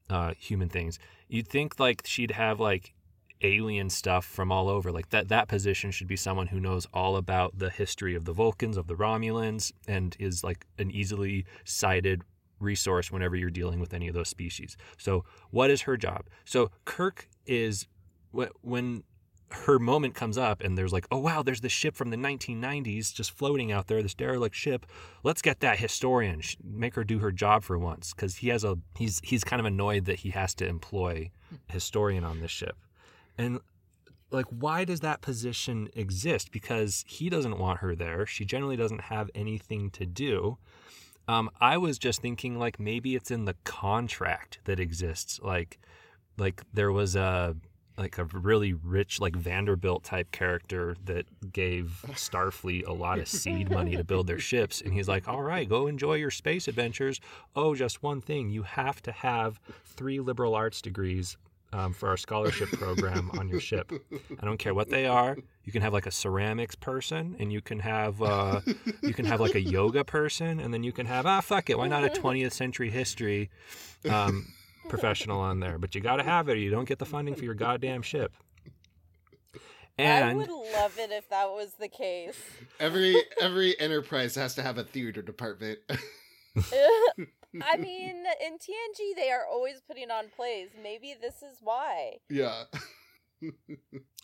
uh, 0.09 0.33
human 0.39 0.69
things. 0.69 0.97
You'd 1.27 1.47
think 1.47 1.79
like 1.79 2.01
she'd 2.05 2.31
have 2.31 2.59
like 2.59 2.93
alien 3.41 3.89
stuff 3.89 4.25
from 4.25 4.51
all 4.51 4.67
over. 4.69 4.91
Like 4.91 5.09
that 5.09 5.27
that 5.29 5.47
position 5.47 5.91
should 5.91 6.07
be 6.07 6.15
someone 6.15 6.47
who 6.47 6.59
knows 6.59 6.87
all 6.93 7.15
about 7.15 7.57
the 7.59 7.69
history 7.69 8.15
of 8.15 8.25
the 8.25 8.33
Vulcans, 8.33 8.75
of 8.77 8.87
the 8.87 8.95
Romulans, 8.95 9.71
and 9.87 10.15
is 10.19 10.43
like 10.43 10.65
an 10.77 10.91
easily 10.91 11.45
cited 11.63 12.23
resource 12.59 13.09
whenever 13.11 13.35
you're 13.35 13.49
dealing 13.49 13.79
with 13.79 13.93
any 13.93 14.07
of 14.07 14.13
those 14.13 14.29
species. 14.29 14.75
So, 14.97 15.23
what 15.51 15.69
is 15.71 15.81
her 15.83 15.95
job? 15.95 16.25
So, 16.43 16.71
Kirk 16.85 17.29
is 17.45 17.87
wh- 18.35 18.51
when 18.61 19.03
her 19.51 19.79
moment 19.79 20.15
comes 20.15 20.37
up 20.37 20.61
and 20.61 20.77
there's 20.77 20.93
like, 20.93 21.07
oh 21.11 21.17
wow, 21.17 21.41
there's 21.41 21.61
this 21.61 21.71
ship 21.71 21.95
from 21.95 22.09
the 22.09 22.17
1990s 22.17 23.13
just 23.13 23.31
floating 23.31 23.71
out 23.71 23.87
there, 23.87 24.01
this 24.01 24.13
derelict 24.13 24.55
ship. 24.55 24.85
Let's 25.23 25.41
get 25.41 25.59
that 25.61 25.79
historian, 25.79 26.41
make 26.63 26.95
her 26.95 27.03
do 27.03 27.19
her 27.19 27.31
job 27.31 27.63
for 27.63 27.77
once, 27.77 28.13
because 28.13 28.37
he 28.37 28.49
has 28.49 28.63
a 28.63 28.77
he's 28.97 29.19
he's 29.23 29.43
kind 29.43 29.59
of 29.59 29.65
annoyed 29.65 30.05
that 30.05 30.19
he 30.19 30.29
has 30.31 30.53
to 30.55 30.67
employ 30.67 31.31
a 31.69 31.73
historian 31.73 32.23
on 32.23 32.39
this 32.39 32.51
ship, 32.51 32.77
and 33.37 33.59
like 34.31 34.45
why 34.47 34.85
does 34.85 34.99
that 34.99 35.21
position 35.21 35.89
exist? 35.95 36.51
Because 36.51 37.03
he 37.07 37.29
doesn't 37.29 37.57
want 37.57 37.79
her 37.79 37.95
there. 37.95 38.25
She 38.25 38.45
generally 38.45 38.77
doesn't 38.77 39.01
have 39.01 39.29
anything 39.33 39.89
to 39.91 40.05
do. 40.05 40.57
Um, 41.27 41.49
I 41.61 41.77
was 41.77 41.99
just 41.99 42.21
thinking 42.21 42.57
like 42.57 42.79
maybe 42.79 43.15
it's 43.15 43.31
in 43.31 43.45
the 43.45 43.55
contract 43.63 44.59
that 44.65 44.79
exists, 44.79 45.39
like 45.43 45.79
like 46.37 46.63
there 46.73 46.91
was 46.91 47.15
a 47.15 47.55
like 47.99 48.17
a 48.17 48.23
really 48.23 48.73
rich 48.73 49.19
like 49.19 49.35
Vanderbilt 49.35 50.03
type 50.03 50.31
character 50.31 50.95
that 51.05 51.25
gave 51.51 52.03
Starfleet 52.11 52.87
a 52.87 52.93
lot 52.93 53.19
of 53.19 53.27
seed 53.27 53.69
money 53.69 53.95
to 53.97 54.03
build 54.03 54.27
their 54.27 54.39
ships 54.39 54.81
and 54.81 54.93
he's 54.93 55.07
like 55.07 55.27
all 55.27 55.43
right 55.43 55.67
go 55.67 55.87
enjoy 55.87 56.15
your 56.15 56.31
space 56.31 56.67
adventures 56.67 57.19
oh 57.55 57.75
just 57.75 58.01
one 58.01 58.21
thing 58.21 58.49
you 58.49 58.63
have 58.63 59.01
to 59.01 59.11
have 59.11 59.59
three 59.85 60.19
liberal 60.19 60.55
arts 60.55 60.81
degrees 60.81 61.37
um, 61.71 61.93
for 61.93 62.09
our 62.09 62.17
scholarship 62.17 62.69
program 62.71 63.29
on 63.37 63.47
your 63.47 63.59
ship. 63.59 63.91
I 64.41 64.45
don't 64.45 64.57
care 64.57 64.73
what 64.73 64.89
they 64.89 65.05
are. 65.05 65.37
You 65.63 65.71
can 65.71 65.83
have 65.83 65.93
like 65.93 66.07
a 66.07 66.11
ceramics 66.11 66.73
person, 66.75 67.35
and 67.37 67.53
you 67.53 67.61
can 67.61 67.79
have 67.79 68.21
uh, 68.23 68.61
you 69.03 69.13
can 69.13 69.25
have 69.25 69.39
like 69.39 69.53
a 69.53 69.61
yoga 69.61 70.03
person, 70.03 70.59
and 70.59 70.73
then 70.73 70.83
you 70.83 70.91
can 70.91 71.05
have 71.05 71.27
ah 71.27 71.41
fuck 71.41 71.69
it, 71.69 71.77
why 71.77 71.87
not 71.87 72.03
a 72.03 72.09
20th 72.09 72.53
century 72.53 72.89
history 72.89 73.51
um, 74.09 74.47
professional 74.89 75.39
on 75.39 75.59
there? 75.59 75.77
But 75.77 75.95
you 75.95 76.01
got 76.01 76.17
to 76.17 76.23
have 76.23 76.49
it, 76.49 76.53
or 76.53 76.57
you 76.57 76.69
don't 76.69 76.87
get 76.87 76.99
the 76.99 77.05
funding 77.05 77.35
for 77.35 77.45
your 77.45 77.53
goddamn 77.53 78.01
ship. 78.01 78.33
And 79.97 80.25
I 80.25 80.33
would 80.33 80.49
love 80.49 80.97
it 80.97 81.11
if 81.11 81.29
that 81.29 81.49
was 81.49 81.73
the 81.73 81.89
case. 81.89 82.39
every 82.79 83.15
every 83.41 83.77
enterprise 83.79 84.35
has 84.35 84.55
to 84.55 84.63
have 84.63 84.77
a 84.77 84.83
theater 84.83 85.21
department. 85.21 85.79
I 87.61 87.77
mean, 87.77 88.23
in 88.45 88.53
TNG, 88.53 89.15
they 89.15 89.31
are 89.31 89.45
always 89.51 89.81
putting 89.85 90.09
on 90.09 90.25
plays. 90.35 90.69
Maybe 90.81 91.15
this 91.19 91.35
is 91.35 91.57
why. 91.61 92.17
yeah. 92.29 92.63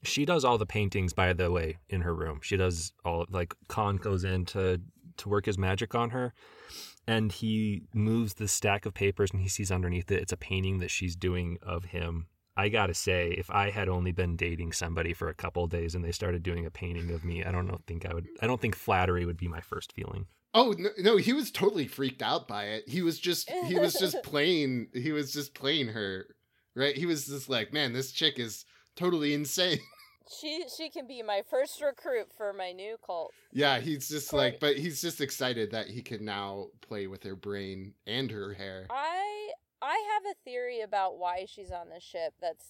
she 0.04 0.26
does 0.26 0.46
all 0.46 0.58
the 0.58 0.66
paintings, 0.66 1.14
by 1.14 1.34
the 1.34 1.52
way, 1.52 1.78
in 1.90 2.02
her 2.02 2.14
room. 2.14 2.40
She 2.42 2.58
does 2.58 2.94
all 3.04 3.26
like 3.30 3.54
Khan 3.68 3.98
goes 3.98 4.24
in 4.24 4.46
to 4.46 4.80
to 5.18 5.30
work 5.30 5.46
his 5.46 5.58
magic 5.58 5.96
on 5.96 6.12
her, 6.12 6.34
and 7.08 7.32
he 7.32 7.84
moves 7.94 8.36
the 8.36 8.48
stack 8.48 8.86
of 8.86 8.94
papers, 8.94 9.32
and 9.32 9.42
he 9.42 9.50
sees 9.50 9.72
underneath 9.72 10.12
it 10.12 10.22
it's 10.22 10.32
a 10.34 10.38
painting 10.38 10.80
that 10.80 10.92
she's 10.92 11.16
doing 11.16 11.58
of 11.62 11.86
him. 11.86 12.28
I 12.58 12.70
gotta 12.70 12.94
say, 12.94 13.32
if 13.32 13.50
I 13.52 13.70
had 13.70 13.90
only 13.90 14.12
been 14.12 14.38
dating 14.38 14.72
somebody 14.72 15.14
for 15.14 15.28
a 15.28 15.34
couple 15.34 15.66
of 15.66 15.70
days 15.70 15.94
and 15.94 16.06
they 16.06 16.14
started 16.14 16.42
doing 16.42 16.66
a 16.66 16.72
painting 16.72 17.12
of 17.12 17.26
me, 17.26 17.44
I 17.44 17.52
don't 17.52 17.68
know, 17.68 17.80
think 17.86 18.06
I 18.06 18.14
would. 18.14 18.28
I 18.42 18.48
don't 18.48 18.62
think 18.62 18.76
flattery 18.76 19.26
would 19.26 19.38
be 19.38 19.48
my 19.48 19.62
first 19.62 19.92
feeling. 19.92 20.28
Oh 20.54 20.74
no, 20.78 20.90
no, 20.98 21.18
he 21.18 21.34
was 21.34 21.52
totally 21.52 21.86
freaked 21.86 22.22
out 22.22 22.48
by 22.48 22.66
it. 22.66 22.88
He 22.88 23.02
was 23.02 23.20
just 23.20 23.50
he 23.50 23.78
was 23.78 23.94
just 24.00 24.24
playing 24.24 24.88
he 24.94 25.12
was 25.12 25.34
just 25.34 25.54
playing 25.54 25.90
her. 25.90 26.28
Right? 26.76 26.96
He 26.96 27.06
was 27.06 27.28
just 27.28 27.50
like, 27.50 27.74
"Man, 27.74 27.94
this 27.94 28.12
chick 28.12 28.40
is 28.40 28.66
totally 28.96 29.34
insane." 29.34 29.80
She 30.30 30.66
she 30.76 30.90
can 30.90 31.08
be 31.08 31.22
my 31.22 31.42
first 31.50 31.82
recruit 31.82 32.28
for 32.36 32.52
my 32.54 32.72
new 32.72 32.98
cult. 33.06 33.32
Yeah, 33.52 33.80
he's 33.80 34.10
just 34.10 34.34
like 34.34 34.60
but 34.60 34.78
he's 34.78 35.02
just 35.02 35.22
excited 35.22 35.72
that 35.72 35.88
he 35.88 36.02
can 36.02 36.26
now 36.26 36.68
play 36.82 37.08
with 37.08 37.24
her 37.24 37.36
brain 37.36 37.94
and 38.08 38.32
her 38.32 38.54
hair. 38.54 38.88
I 38.90 39.52
I 39.82 40.04
have 40.14 40.24
a 40.32 40.44
theory 40.44 40.82
about 40.82 41.18
why 41.18 41.46
she's 41.48 41.72
on 41.72 41.90
this 41.90 42.04
ship 42.04 42.34
that's 42.42 42.66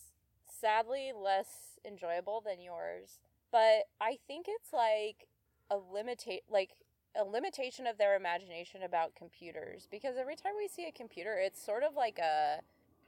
sadly 0.60 1.12
less 1.16 1.80
enjoyable 1.86 2.41
than 2.45 2.62
yours. 2.62 3.20
But 3.51 3.86
I 4.01 4.18
think 4.28 4.47
it's 4.49 4.74
like 4.74 5.28
a 5.72 5.78
limitate 5.78 6.41
like 6.49 6.72
a 7.18 7.24
limitation 7.24 7.88
of 7.88 7.97
their 7.97 8.16
imagination 8.16 8.84
about 8.84 9.16
computers 9.16 9.88
because 9.89 10.18
every 10.18 10.36
time 10.36 10.51
we 10.58 10.68
see 10.68 10.86
a 10.86 10.91
computer 10.91 11.38
it's 11.39 11.64
sort 11.64 11.84
of 11.84 11.95
like 11.95 12.20
a 12.20 12.60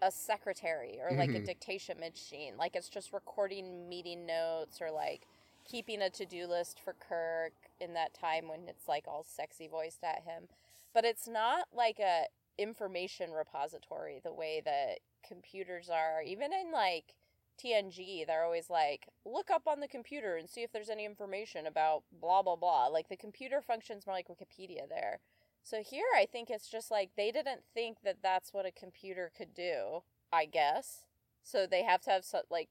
a 0.01 0.11
secretary 0.11 0.99
or 1.01 1.13
like 1.13 1.33
a 1.33 1.39
Mhm. 1.39 1.45
dictation 1.45 1.99
machine. 1.99 2.57
Like 2.57 2.75
it's 2.75 2.89
just 2.89 3.13
recording 3.13 3.89
meeting 3.89 4.25
notes 4.25 4.81
or 4.81 4.91
like 4.91 5.27
keeping 5.65 6.01
a 6.01 6.09
to-do 6.09 6.47
list 6.47 6.79
for 6.79 6.93
Kirk 6.93 7.53
in 7.79 7.93
that 7.93 8.13
time 8.13 8.47
when 8.47 8.67
it's 8.69 8.87
like 8.87 9.07
all 9.07 9.23
sexy 9.23 9.67
voiced 9.67 10.03
at 10.03 10.23
him. 10.23 10.49
But 10.93 11.05
it's 11.05 11.27
not 11.27 11.73
like 11.73 11.99
a 11.99 12.27
information 12.57 13.31
repository 13.31 14.19
the 14.19 14.33
way 14.33 14.61
that 14.61 14.99
computers 15.23 15.89
are. 15.89 16.21
Even 16.21 16.53
in 16.53 16.71
like 16.71 17.15
TNG 17.57 18.23
they're 18.23 18.43
always 18.43 18.69
like 18.69 19.07
look 19.25 19.49
up 19.49 19.67
on 19.67 19.79
the 19.79 19.87
computer 19.87 20.35
and 20.37 20.47
see 20.49 20.61
if 20.63 20.71
there's 20.71 20.89
any 20.89 21.05
information 21.05 21.65
about 21.65 22.03
blah 22.11 22.41
blah 22.43 22.55
blah. 22.55 22.87
Like 22.87 23.09
the 23.09 23.17
computer 23.17 23.61
functions 23.61 24.05
more 24.05 24.15
like 24.15 24.27
Wikipedia 24.27 24.87
there 24.87 25.19
so 25.67 25.83
here 25.83 26.05
I 26.15 26.25
think 26.25 26.49
it's 26.49 26.69
just 26.69 26.89
like 26.91 27.11
they 27.17 27.31
didn't 27.31 27.61
think 27.73 27.97
that 28.03 28.17
that's 28.23 28.53
what 28.53 28.65
a 28.65 28.71
computer 28.71 29.31
could 29.35 29.53
do 29.53 30.03
I 30.31 30.45
guess 30.45 31.01
so 31.47 31.65
they 31.65 31.83
have 31.83 32.01
to 32.01 32.09
have 32.09 32.25
so, 32.25 32.41
like 32.51 32.67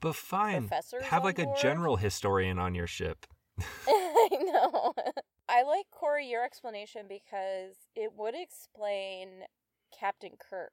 But 0.00 0.16
fine, 0.16 0.68
have 1.04 1.24
like 1.24 1.38
a 1.38 1.46
general 1.60 1.96
historian 1.96 2.58
on 2.58 2.74
your 2.74 2.88
ship. 2.88 3.26
I 3.86 4.28
know. 4.40 4.92
I 5.48 5.62
like 5.62 5.86
Corey 5.90 6.26
your 6.26 6.44
explanation 6.44 7.06
because 7.08 7.76
it 7.94 8.12
would 8.16 8.34
explain 8.34 9.44
Captain 9.96 10.32
Kirk 10.38 10.72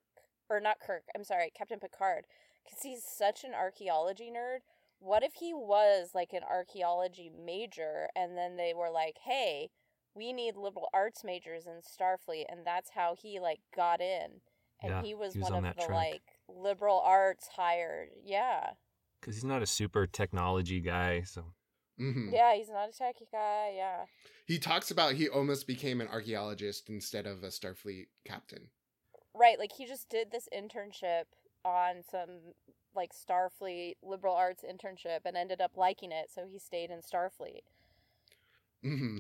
or 0.50 0.60
not 0.60 0.80
Kirk. 0.80 1.04
I'm 1.16 1.24
sorry, 1.24 1.52
Captain 1.56 1.80
Picard, 1.80 2.26
because 2.64 2.82
he's 2.82 3.04
such 3.04 3.44
an 3.44 3.54
archaeology 3.54 4.32
nerd. 4.36 4.60
What 5.00 5.24
if 5.24 5.34
he 5.34 5.54
was 5.54 6.10
like 6.16 6.34
an 6.34 6.44
archaeology 6.50 7.30
major, 7.30 8.10
and 8.16 8.36
then 8.36 8.58
they 8.58 8.74
were 8.76 8.90
like, 8.90 9.18
"Hey, 9.24 9.70
we 10.16 10.34
need 10.34 10.56
liberal 10.58 10.90
arts 10.94 11.24
majors 11.24 11.66
in 11.68 11.82
Starfleet," 11.82 12.46
and 12.50 12.66
that's 12.66 12.92
how 12.92 13.16
he 13.16 13.40
like 13.40 13.62
got 13.76 14.02
in, 14.02 14.42
and 14.82 14.92
Yeah, 14.92 15.02
he 15.02 15.14
was, 15.16 15.34
he 15.34 15.40
was 15.40 15.50
one 15.50 15.54
on 15.58 15.64
of 15.64 15.64
that 15.64 15.78
the 15.78 15.84
track. 15.86 16.08
like 16.08 16.22
liberal 16.48 17.00
arts 17.02 17.48
hired. 17.50 18.10
Yeah, 18.24 18.74
Because 19.20 19.36
he's 19.36 19.44
not 19.44 19.62
a 19.62 19.68
super 19.68 20.08
technology 20.08 20.80
guy, 20.80 21.22
so 21.24 21.54
Mhm. 22.00 22.34
yeah, 22.34 22.54
he's 22.56 22.70
not 22.70 22.90
a 22.90 22.92
techie 22.92 23.30
guy. 23.32 23.74
Yeah. 23.76 24.06
He 24.46 24.58
talks 24.60 24.90
about 24.92 25.16
he 25.16 25.28
almost 25.30 25.68
became 25.68 26.02
an 26.02 26.08
archaeologist 26.08 26.90
instead 26.90 27.28
of 27.28 27.44
a 27.44 27.48
Starfleet 27.50 28.08
captain. 28.24 28.72
Right, 29.36 29.60
like 29.60 29.74
he 29.74 29.86
just 29.86 30.10
did 30.10 30.32
this 30.32 30.48
internship 30.54 31.26
on 31.64 32.02
some 32.04 32.54
like 32.96 33.12
Starfleet 33.14 33.96
liberal 34.02 34.36
arts 34.36 34.64
internship 34.64 35.22
and 35.26 35.36
ended 35.36 35.62
up 35.62 35.76
liking 35.78 36.12
it, 36.12 36.32
so 36.32 36.46
he 36.48 36.58
stayed 36.58 36.90
in 36.90 37.02
Starfleet. 37.02 37.62
hmm 38.84 39.18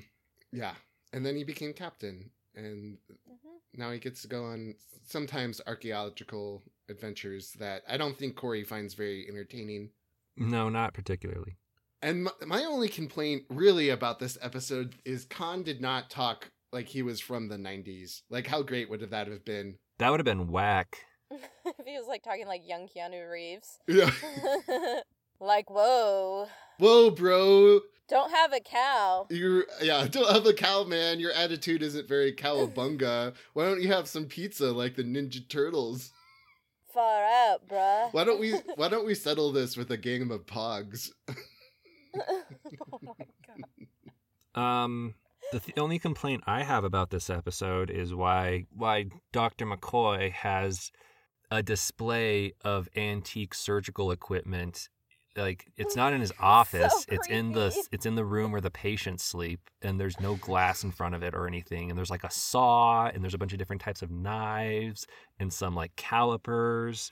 Yeah. 0.55 0.73
And 1.13 1.25
then 1.25 1.35
he 1.35 1.43
became 1.43 1.73
captain 1.73 2.31
and 2.55 2.97
hmm 3.09 3.49
now 3.77 3.91
he 3.91 3.99
gets 3.99 4.21
to 4.21 4.29
go 4.29 4.45
on 4.45 4.75
sometimes 5.05 5.59
archaeological 5.67 6.63
adventures 6.89 7.51
that 7.59 7.83
I 7.89 7.97
don't 7.97 8.17
think 8.17 8.37
Corey 8.37 8.63
finds 8.63 8.93
very 8.93 9.27
entertaining. 9.27 9.89
no, 10.37 10.69
not 10.69 10.93
particularly. 10.93 11.57
And 12.01 12.23
my, 12.23 12.31
my 12.45 12.63
only 12.63 12.87
complaint 12.87 13.43
really 13.49 13.89
about 13.89 14.19
this 14.19 14.37
episode 14.41 14.95
is 15.03 15.25
Khan 15.25 15.63
did 15.63 15.81
not 15.81 16.09
talk 16.09 16.51
like 16.71 16.87
he 16.87 17.01
was 17.01 17.19
from 17.19 17.49
the 17.49 17.57
90s. 17.57 18.21
Like 18.29 18.47
how 18.47 18.61
great 18.61 18.89
would 18.89 19.01
that 19.01 19.27
have 19.27 19.43
been? 19.43 19.75
That 19.97 20.09
would 20.09 20.19
have 20.21 20.25
been 20.25 20.47
whack. 20.47 20.99
if 21.31 21.85
he 21.85 21.97
was 21.97 22.07
like 22.07 22.23
talking 22.23 22.47
like 22.47 22.67
young 22.67 22.87
Keanu 22.87 23.29
Reeves. 23.29 23.79
Yeah. 23.87 24.11
like, 25.39 25.69
whoa, 25.69 26.47
Whoa, 26.79 27.09
bro. 27.11 27.79
don't 28.07 28.31
have 28.31 28.53
a 28.53 28.59
cow. 28.59 29.27
You're 29.29 29.65
yeah, 29.81 30.07
don't 30.11 30.31
have 30.31 30.45
a 30.45 30.53
cow, 30.53 30.83
man. 30.83 31.19
Your 31.19 31.31
attitude 31.31 31.81
isn't 31.81 32.07
very 32.07 32.33
cowabunga. 32.33 33.33
Why 33.53 33.65
don't 33.65 33.81
you 33.81 33.89
have 33.89 34.07
some 34.07 34.25
pizza 34.25 34.71
like 34.71 34.95
the 34.95 35.03
Ninja 35.03 35.47
Turtles? 35.47 36.11
Far 36.93 37.23
out, 37.23 37.67
bruh. 37.67 38.13
Why 38.13 38.23
don't 38.23 38.39
we 38.39 38.51
why 38.75 38.87
don't 38.89 39.05
we 39.05 39.15
settle 39.15 39.51
this 39.51 39.75
with 39.75 39.91
a 39.91 39.97
game 39.97 40.31
of 40.31 40.45
pogs? 40.45 41.09
oh 41.29 42.43
my 43.01 43.25
god. 44.55 44.61
Um, 44.61 45.15
the 45.51 45.59
th- 45.59 45.77
only 45.77 45.99
complaint 45.99 46.43
I 46.47 46.63
have 46.63 46.83
about 46.85 47.09
this 47.09 47.29
episode 47.29 47.89
is 47.89 48.13
why 48.13 48.65
why 48.73 49.07
Dr. 49.33 49.65
McCoy 49.65 50.31
has 50.31 50.91
a 51.51 51.61
display 51.61 52.53
of 52.63 52.87
antique 52.95 53.53
surgical 53.53 54.11
equipment. 54.11 54.89
Like 55.37 55.65
it's 55.77 55.95
not 55.95 56.13
in 56.13 56.21
his 56.21 56.31
office; 56.39 57.05
it's 57.09 57.27
in 57.27 57.51
the 57.51 57.75
it's 57.91 58.05
in 58.05 58.15
the 58.15 58.25
room 58.25 58.51
where 58.51 58.61
the 58.61 58.71
patients 58.71 59.23
sleep, 59.23 59.59
and 59.81 59.99
there's 59.99 60.19
no 60.19 60.35
glass 60.35 60.83
in 60.83 60.91
front 60.91 61.15
of 61.15 61.23
it 61.23 61.33
or 61.35 61.47
anything. 61.47 61.89
And 61.89 61.97
there's 61.97 62.09
like 62.09 62.23
a 62.23 62.31
saw, 62.31 63.07
and 63.07 63.23
there's 63.23 63.33
a 63.33 63.37
bunch 63.37 63.51
of 63.53 63.59
different 63.59 63.81
types 63.81 64.01
of 64.01 64.11
knives, 64.11 65.05
and 65.39 65.51
some 65.51 65.75
like 65.75 65.95
calipers. 65.95 67.11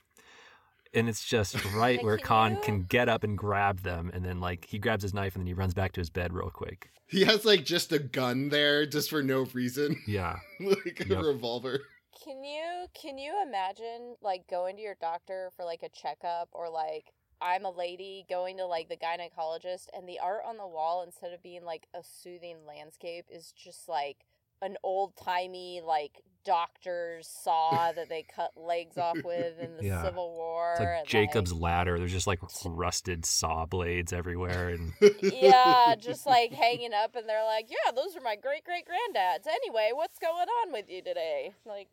And 0.94 1.08
it's 1.08 1.24
just 1.24 1.56
right 1.74 1.96
Like, 1.98 2.04
where 2.04 2.16
can 2.18 2.26
Khan 2.26 2.50
you- 2.52 2.60
can 2.62 2.82
get 2.82 3.08
up 3.08 3.24
and 3.24 3.36
grab 3.36 3.82
them, 3.82 4.10
and 4.14 4.24
then 4.24 4.40
like 4.40 4.66
he 4.66 4.78
grabs 4.78 5.02
his 5.02 5.12
knife 5.12 5.34
and 5.34 5.42
then 5.42 5.46
he 5.48 5.54
runs 5.54 5.74
back 5.74 5.92
to 5.92 6.00
his 6.00 6.08
bed 6.10 6.32
real 6.32 6.50
quick. 6.50 6.90
He 7.06 7.24
has 7.24 7.44
like 7.44 7.64
just 7.64 7.92
a 7.92 7.98
gun 7.98 8.48
there 8.48 8.86
just 8.86 9.10
for 9.10 9.22
no 9.22 9.44
reason. 9.52 10.00
Yeah. 10.06 10.36
like 10.60 11.02
a 11.04 11.08
Yep. 11.08 11.22
revolver. 11.24 11.80
Can 12.24 12.42
you 12.44 12.86
can 13.00 13.18
you 13.18 13.34
imagine 13.46 14.14
like 14.22 14.46
going 14.48 14.76
to 14.76 14.82
your 14.82 14.96
doctor 15.00 15.50
for 15.56 15.64
like 15.64 15.82
a 15.82 15.88
checkup 15.90 16.48
or 16.52 16.70
like 16.70 17.12
I'm 17.44 17.66
a 17.66 17.70
lady 17.70 18.24
going 18.28 18.56
to 18.56 18.64
like 18.64 18.88
the 18.88 18.96
gynecologist 18.96 19.88
and 19.94 20.08
the 20.08 20.18
art 20.18 20.40
on 20.48 20.56
the 20.56 20.66
wall 20.66 21.02
instead 21.04 21.34
of 21.34 21.42
being 21.42 21.62
like 21.64 21.86
a 21.94 22.02
soothing 22.02 22.56
landscape 22.66 23.26
is 23.30 23.52
just 23.52 23.86
like 23.86 24.24
an 24.62 24.76
old 24.82 25.14
timey 25.22 25.82
like 25.86 26.22
doctor's 26.44 27.26
saw 27.26 27.92
that 27.92 28.08
they 28.08 28.24
cut 28.34 28.52
legs 28.56 28.96
off 28.96 29.16
with 29.24 29.58
in 29.60 29.76
the 29.78 29.84
Yeah. 29.84 30.02
Civil 30.02 30.32
War. 30.32 30.72
It's 30.72 30.80
like 30.80 30.88
and, 31.00 31.06
Jacob's 31.08 31.52
ladder. 31.52 31.98
There's 31.98 32.12
just 32.12 32.26
like 32.26 32.40
rusted 32.64 33.26
saw 33.26 33.66
blades 33.66 34.12
everywhere, 34.12 34.70
and 34.70 34.92
yeah, 35.20 35.94
just 35.98 36.26
like 36.26 36.52
hanging 36.52 36.94
up, 36.94 37.14
and 37.14 37.28
they're 37.28 37.44
like, 37.44 37.66
"Yeah, 37.68 37.92
those 37.92 38.16
are 38.16 38.20
my 38.20 38.36
great 38.36 38.64
great 38.64 38.84
granddads." 38.86 39.46
Anyway, 39.46 39.90
what's 39.92 40.18
going 40.18 40.48
on 40.62 40.72
with 40.72 40.86
you 40.88 41.02
today? 41.02 41.54
Like, 41.66 41.88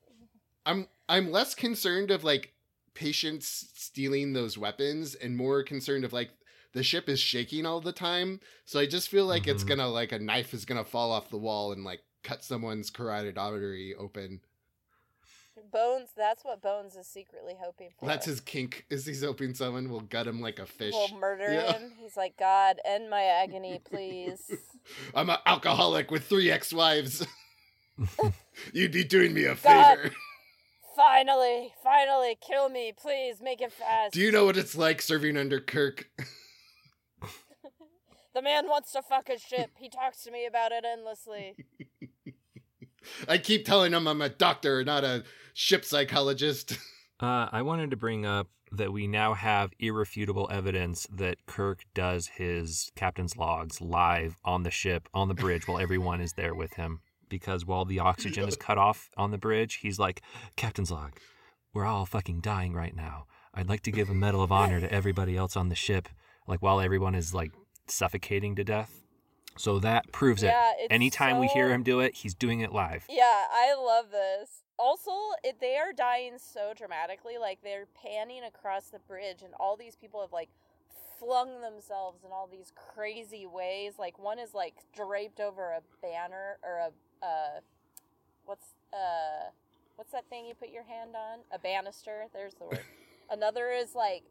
I'm 0.65 0.87
I'm 1.09 1.31
less 1.31 1.55
concerned 1.55 2.11
of 2.11 2.23
like 2.23 2.53
patients 3.01 3.69
stealing 3.73 4.33
those 4.33 4.57
weapons 4.59 5.15
and 5.15 5.35
more 5.35 5.63
concerned 5.63 6.05
of 6.05 6.13
like 6.13 6.29
the 6.73 6.83
ship 6.83 7.09
is 7.09 7.19
shaking 7.19 7.65
all 7.65 7.81
the 7.81 7.91
time. 7.91 8.39
So 8.65 8.79
I 8.79 8.85
just 8.85 9.09
feel 9.09 9.25
like 9.25 9.47
it's 9.47 9.63
Mhm. 9.63 9.67
gonna 9.69 9.87
like 9.87 10.11
a 10.11 10.19
knife 10.19 10.53
is 10.53 10.65
gonna 10.65 10.85
fall 10.85 11.11
off 11.11 11.29
the 11.31 11.37
wall 11.37 11.71
and 11.71 11.83
like 11.83 12.01
cut 12.23 12.43
someone's 12.43 12.91
carotid 12.91 13.37
artery 13.39 13.95
open. 13.95 14.41
Bones. 15.71 16.09
That's 16.15 16.43
what 16.45 16.61
Bones 16.61 16.95
is 16.95 17.07
secretly 17.07 17.55
hoping 17.59 17.89
for. 17.99 18.05
That's 18.05 18.25
his 18.25 18.39
kink. 18.39 18.85
Is 18.89 19.05
he's 19.05 19.23
hoping 19.23 19.53
someone 19.55 19.89
will 19.89 20.01
gut 20.01 20.27
him 20.27 20.39
like 20.41 20.59
a 20.59 20.65
fish. 20.65 20.93
Will 20.93 21.17
murder 21.19 21.51
Yeah. 21.53 21.73
him. 21.79 21.91
He's 21.99 22.15
like, 22.15 22.37
God, 22.37 22.79
end 22.85 23.09
my 23.09 23.23
agony, 23.23 23.79
please. 23.91 24.51
I'm 25.15 25.29
an 25.29 25.37
alcoholic 25.45 26.09
with 26.11 26.25
three 26.25 26.49
ex-wives. 26.51 27.25
You'd 28.73 28.91
be 28.91 29.03
doing 29.03 29.33
me 29.33 29.45
a 29.45 29.55
God. 29.55 29.59
favor. 29.99 30.15
Finally, 31.01 31.73
finally, 31.83 32.37
kill 32.39 32.69
me, 32.69 32.93
please. 32.95 33.41
Make 33.41 33.61
it 33.61 33.71
fast. 33.71 34.13
Do 34.13 34.21
you 34.21 34.31
know 34.31 34.45
what 34.45 34.57
it's 34.57 34.75
like 34.75 35.01
serving 35.01 35.37
under 35.37 35.59
Kirk? 35.59 36.09
The 38.33 38.41
man 38.41 38.67
wants 38.67 38.93
to 38.93 39.01
fuck 39.01 39.27
a 39.29 39.37
ship. 39.37 39.71
He 39.77 39.89
talks 39.89 40.23
to 40.23 40.31
me 40.31 40.45
about 40.45 40.71
it 40.71 40.85
endlessly. 40.85 41.57
I 43.27 43.37
keep 43.37 43.65
telling 43.65 43.93
him 43.93 44.07
I'm 44.07 44.21
a 44.21 44.29
doctor, 44.29 44.83
not 44.85 45.03
a 45.03 45.23
ship 45.53 45.85
psychologist. 45.85 46.77
Uh, 47.19 47.47
I 47.51 47.61
wanted 47.61 47.91
to 47.91 47.97
bring 47.97 48.25
up 48.25 48.47
that 48.71 48.91
we 48.91 49.05
now 49.05 49.35
have 49.35 49.69
irrefutable 49.77 50.49
evidence 50.51 51.05
that 51.15 51.37
Kirk 51.45 51.83
does 51.93 52.25
his 52.25 52.91
captain's 52.95 53.37
logs 53.37 53.79
live 53.79 54.37
on 54.43 54.63
the 54.63 54.71
ship, 54.71 55.07
on 55.13 55.27
the 55.27 55.35
bridge, 55.35 55.67
while 55.67 55.77
everyone 55.77 56.19
is 56.19 56.33
there 56.33 56.55
with 56.55 56.73
him. 56.73 57.01
Because 57.31 57.65
while 57.65 57.85
the 57.85 57.99
oxygen 57.99 58.47
is 58.47 58.55
cut 58.67 58.77
off 58.77 59.09
on 59.17 59.31
the 59.31 59.37
bridge, 59.39 59.75
he's 59.81 59.97
like, 59.97 60.21
Captain's 60.55 60.91
log, 60.91 61.13
we're 61.73 61.85
all 61.85 62.05
fucking 62.05 62.41
dying 62.41 62.73
right 62.73 62.95
now. 62.95 63.25
I'd 63.55 63.69
like 63.69 63.81
to 63.83 63.91
give 63.91 64.09
a 64.09 64.13
medal 64.13 64.43
of 64.43 64.51
honor 64.51 64.79
to 64.79 64.91
everybody 64.99 65.35
else 65.35 65.55
on 65.55 65.69
the 65.69 65.75
ship, 65.75 66.09
like 66.47 66.61
while 66.61 66.79
everyone 66.79 67.15
is 67.15 67.33
like 67.33 67.53
suffocating 67.87 68.55
to 68.57 68.63
death. 68.63 69.01
So 69.57 69.79
that 69.79 70.11
proves 70.11 70.43
Yeah, 70.43 70.71
it. 70.77 70.87
Anytime 70.91 71.39
we 71.39 71.47
hear 71.47 71.69
him 71.69 71.83
do 71.83 71.99
it, 72.01 72.15
he's 72.15 72.33
doing 72.33 72.59
it 72.59 72.71
live. 72.71 73.05
Yeah, 73.09 73.23
I 73.51 73.73
love 73.77 74.11
this. 74.11 74.63
Also, 74.77 75.11
it, 75.43 75.59
they 75.59 75.77
are 75.77 75.93
dying 75.93 76.37
so 76.37 76.73
dramatically. 76.75 77.37
Like 77.39 77.59
they're 77.63 77.87
panning 78.01 78.43
across 78.43 78.85
the 78.89 78.99
bridge, 78.99 79.41
and 79.43 79.53
all 79.59 79.77
these 79.77 79.95
people 79.95 80.21
have 80.21 80.31
like 80.31 80.49
flung 81.19 81.61
themselves 81.61 82.23
in 82.25 82.31
all 82.31 82.47
these 82.51 82.71
crazy 82.75 83.45
ways. 83.45 83.93
Like 83.99 84.17
one 84.17 84.39
is 84.39 84.53
like 84.53 84.73
draped 84.95 85.39
over 85.39 85.71
a 85.71 85.81
banner 86.01 86.57
or 86.63 86.77
a 86.79 86.91
uh, 87.21 87.59
what's 88.45 88.75
uh, 88.93 89.49
what's 89.95 90.11
that 90.11 90.27
thing 90.29 90.45
you 90.45 90.53
put 90.55 90.69
your 90.69 90.83
hand 90.83 91.11
on? 91.15 91.39
A 91.51 91.59
banister. 91.59 92.25
There's 92.33 92.53
the 92.55 92.65
word. 92.65 92.79
Another 93.29 93.69
is 93.71 93.95
like 93.95 94.23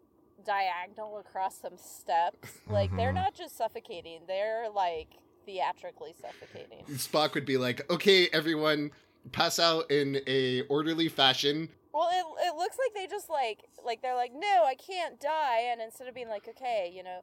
diagonal 0.44 1.18
across 1.18 1.58
some 1.60 1.76
steps. 1.76 2.58
Like 2.68 2.94
they're 2.96 3.12
Mhm. 3.12 3.14
not 3.16 3.34
just 3.34 3.56
suffocating; 3.56 4.22
they're 4.26 4.68
like 4.70 5.08
theatrically 5.46 6.14
suffocating. 6.20 6.84
Spock 6.96 7.34
would 7.34 7.46
be 7.46 7.56
like, 7.56 7.88
"Okay, 7.90 8.28
everyone, 8.32 8.90
pass 9.32 9.58
out 9.58 9.90
in 9.90 10.20
a 10.26 10.62
orderly 10.62 11.08
fashion." 11.08 11.68
Well, 11.92 12.08
it, 12.12 12.46
it 12.46 12.54
looks 12.56 12.76
like 12.78 12.94
they 12.94 13.06
just 13.06 13.28
like 13.28 13.64
like 13.84 14.00
they're 14.02 14.14
like, 14.14 14.32
no, 14.34 14.64
I 14.66 14.74
can't 14.74 15.18
die, 15.18 15.60
and 15.70 15.80
instead 15.80 16.06
of 16.08 16.14
being 16.14 16.28
like, 16.28 16.46
okay, 16.48 16.92
you 16.94 17.02
know, 17.02 17.20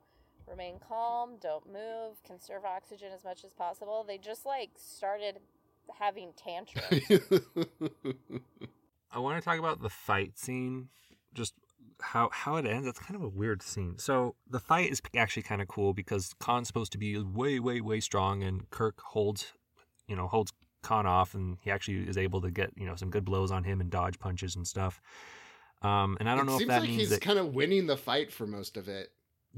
remain 0.47 0.79
calm, 0.79 1.37
don't 1.41 1.65
move, 1.71 2.21
conserve 2.25 2.65
oxygen 2.65 3.09
as 3.15 3.23
much 3.23 3.43
as 3.45 3.53
possible, 3.53 4.03
they 4.05 4.17
just 4.17 4.45
like 4.45 4.71
started 4.75 5.39
having 5.99 6.33
tantrums. 6.35 7.03
I 9.11 9.19
want 9.19 9.41
to 9.41 9.45
talk 9.45 9.59
about 9.59 9.81
the 9.81 9.89
fight 9.89 10.37
scene, 10.37 10.89
just 11.33 11.53
how 12.01 12.29
how 12.31 12.55
it 12.55 12.65
ends. 12.65 12.87
It's 12.87 12.99
kind 12.99 13.15
of 13.15 13.23
a 13.23 13.29
weird 13.29 13.61
scene. 13.61 13.97
So 13.97 14.35
the 14.49 14.59
fight 14.59 14.91
is 14.91 15.01
actually 15.15 15.43
kind 15.43 15.61
of 15.61 15.67
cool 15.67 15.93
because 15.93 16.33
Khan's 16.39 16.67
supposed 16.67 16.91
to 16.91 16.97
be 16.97 17.17
way, 17.17 17.59
way, 17.59 17.81
way 17.81 17.99
strong, 17.99 18.43
and 18.43 18.69
Kirk 18.69 19.01
holds, 19.01 19.53
you 20.07 20.15
know, 20.15 20.27
holds 20.27 20.53
Khan 20.83 21.05
off, 21.05 21.33
and 21.33 21.57
he 21.61 21.71
actually 21.71 22.07
is 22.07 22.17
able 22.17 22.41
to 22.41 22.51
get 22.51 22.71
you 22.75 22.85
know 22.85 22.95
some 22.95 23.09
good 23.09 23.25
blows 23.25 23.51
on 23.51 23.63
him 23.63 23.81
and 23.81 23.89
dodge 23.89 24.19
punches 24.19 24.55
and 24.55 24.67
stuff. 24.67 25.01
Um, 25.81 26.17
and 26.19 26.29
I 26.29 26.35
don't 26.35 26.45
it 26.45 26.47
know 26.47 26.53
if 26.53 26.59
seems 26.59 26.69
that 26.69 26.81
like 26.81 26.89
means 26.89 27.01
he's 27.01 27.09
that 27.11 27.21
kind 27.21 27.39
of 27.39 27.53
winning 27.53 27.87
the 27.87 27.97
fight 27.97 28.31
for 28.31 28.47
most 28.47 28.77
of 28.77 28.87
it. 28.87 29.11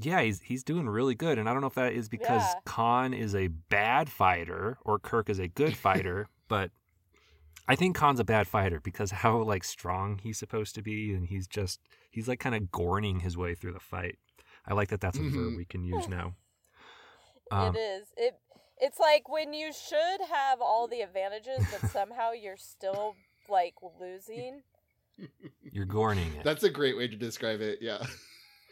Yeah, 0.04 0.20
he's 0.22 0.40
he's 0.42 0.62
doing 0.64 0.88
really 0.88 1.14
good, 1.14 1.38
and 1.38 1.48
I 1.48 1.52
don't 1.52 1.60
know 1.60 1.66
if 1.68 1.74
that 1.74 1.92
is 1.92 2.08
because 2.08 2.42
Yeah. 2.42 2.54
Khan 2.64 3.12
is 3.14 3.34
a 3.34 3.48
bad 3.48 4.08
fighter 4.10 4.78
or 4.84 4.98
Kirk 4.98 5.28
is 5.28 5.38
a 5.38 5.48
good 5.48 5.76
fighter, 5.76 6.28
but 6.48 6.70
I 7.68 7.76
think 7.76 7.96
Khan's 7.96 8.20
a 8.20 8.24
bad 8.24 8.46
fighter 8.48 8.80
because 8.80 9.10
how 9.10 9.42
like 9.42 9.64
strong 9.64 10.18
he's 10.22 10.38
supposed 10.38 10.74
to 10.76 10.82
be, 10.82 11.12
and 11.14 11.26
he's 11.26 11.46
just 11.46 11.80
he's 12.10 12.26
like 12.28 12.40
kind 12.40 12.54
of 12.54 12.70
gorning 12.70 13.20
his 13.20 13.36
way 13.36 13.54
through 13.54 13.72
the 13.72 13.80
fight. 13.80 14.18
I 14.66 14.74
like 14.74 14.88
that 14.88 15.00
that's 15.00 15.18
a 15.18 15.22
verb 15.22 15.32
Mhm. 15.52 15.56
we 15.56 15.64
can 15.64 15.84
use 15.84 16.08
now. 16.08 16.34
Um, 17.52 17.74
it 17.74 17.78
is. 17.80 18.06
It 18.16 18.34
it's 18.78 19.00
like 19.00 19.28
when 19.28 19.52
you 19.52 19.72
should 19.72 20.20
have 20.32 20.60
all 20.60 20.86
the 20.86 21.00
advantages, 21.00 21.66
but 21.72 21.90
somehow 21.90 22.30
you're 22.30 22.56
still 22.56 23.16
like 23.48 23.74
losing. 24.00 24.62
You're 25.62 25.84
gorning 25.84 26.32
it. 26.38 26.44
That's 26.44 26.62
a 26.62 26.70
great 26.70 26.96
way 26.96 27.08
to 27.08 27.16
describe 27.16 27.60
it. 27.60 27.80
Yeah. 27.82 28.06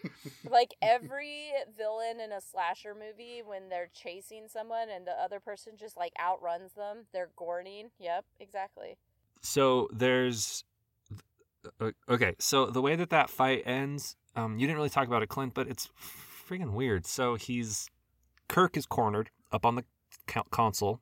Like 0.50 0.74
every 0.80 1.50
villain 1.76 2.20
in 2.24 2.32
a 2.32 2.40
slasher 2.40 2.94
movie, 2.94 3.42
when 3.44 3.68
they're 3.68 3.90
chasing 3.92 4.46
someone 4.48 4.88
and 4.94 5.06
the 5.06 5.12
other 5.12 5.40
person 5.40 5.74
just 5.78 5.96
like 5.96 6.12
outruns 6.20 6.72
them, 6.72 7.06
they're 7.12 7.30
gorning. 7.36 7.90
Yep, 7.98 8.24
exactly. 8.40 8.96
so 9.42 9.88
there's 9.92 10.64
uh, 11.80 11.90
okay 12.08 12.34
so 12.38 12.66
the 12.66 12.80
way 12.80 12.96
that 12.96 13.10
that 13.10 13.28
fight 13.30 13.62
ends 13.66 14.16
um 14.36 14.58
you 14.58 14.66
didn't 14.66 14.76
really 14.76 14.88
talk 14.88 15.06
about 15.06 15.22
it 15.22 15.28
clint 15.28 15.54
but 15.54 15.68
it's 15.68 15.88
freaking 16.48 16.72
weird 16.72 17.04
so 17.06 17.34
he's 17.34 17.88
kirk 18.48 18.76
is 18.76 18.86
cornered 18.86 19.30
up 19.52 19.66
on 19.66 19.74
the 19.74 19.84
console 20.50 21.00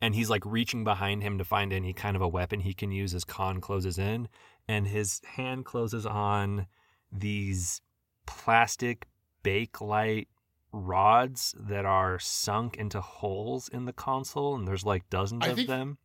and 0.00 0.14
he's 0.14 0.30
like 0.30 0.44
reaching 0.44 0.84
behind 0.84 1.22
him 1.22 1.38
to 1.38 1.44
find 1.44 1.72
any 1.72 1.92
kind 1.92 2.14
of 2.16 2.22
a 2.22 2.28
weapon 2.28 2.60
he 2.60 2.74
can 2.74 2.90
use 2.92 3.14
as 3.14 3.24
khan 3.24 3.60
closes 3.60 3.98
in 3.98 4.28
and 4.68 4.86
his 4.86 5.20
hand 5.36 5.64
closes 5.64 6.06
on 6.06 6.66
these 7.12 7.80
plastic 8.26 9.06
Bakelite 9.42 10.28
rods 10.72 11.54
that 11.58 11.84
are 11.84 12.18
sunk 12.18 12.76
into 12.76 13.00
holes 13.00 13.68
in 13.68 13.84
the 13.84 13.92
console 13.92 14.56
and 14.56 14.66
there's 14.66 14.84
like 14.84 15.08
dozens 15.08 15.44
I 15.44 15.48
of 15.50 15.56
think- 15.56 15.68
them 15.68 15.98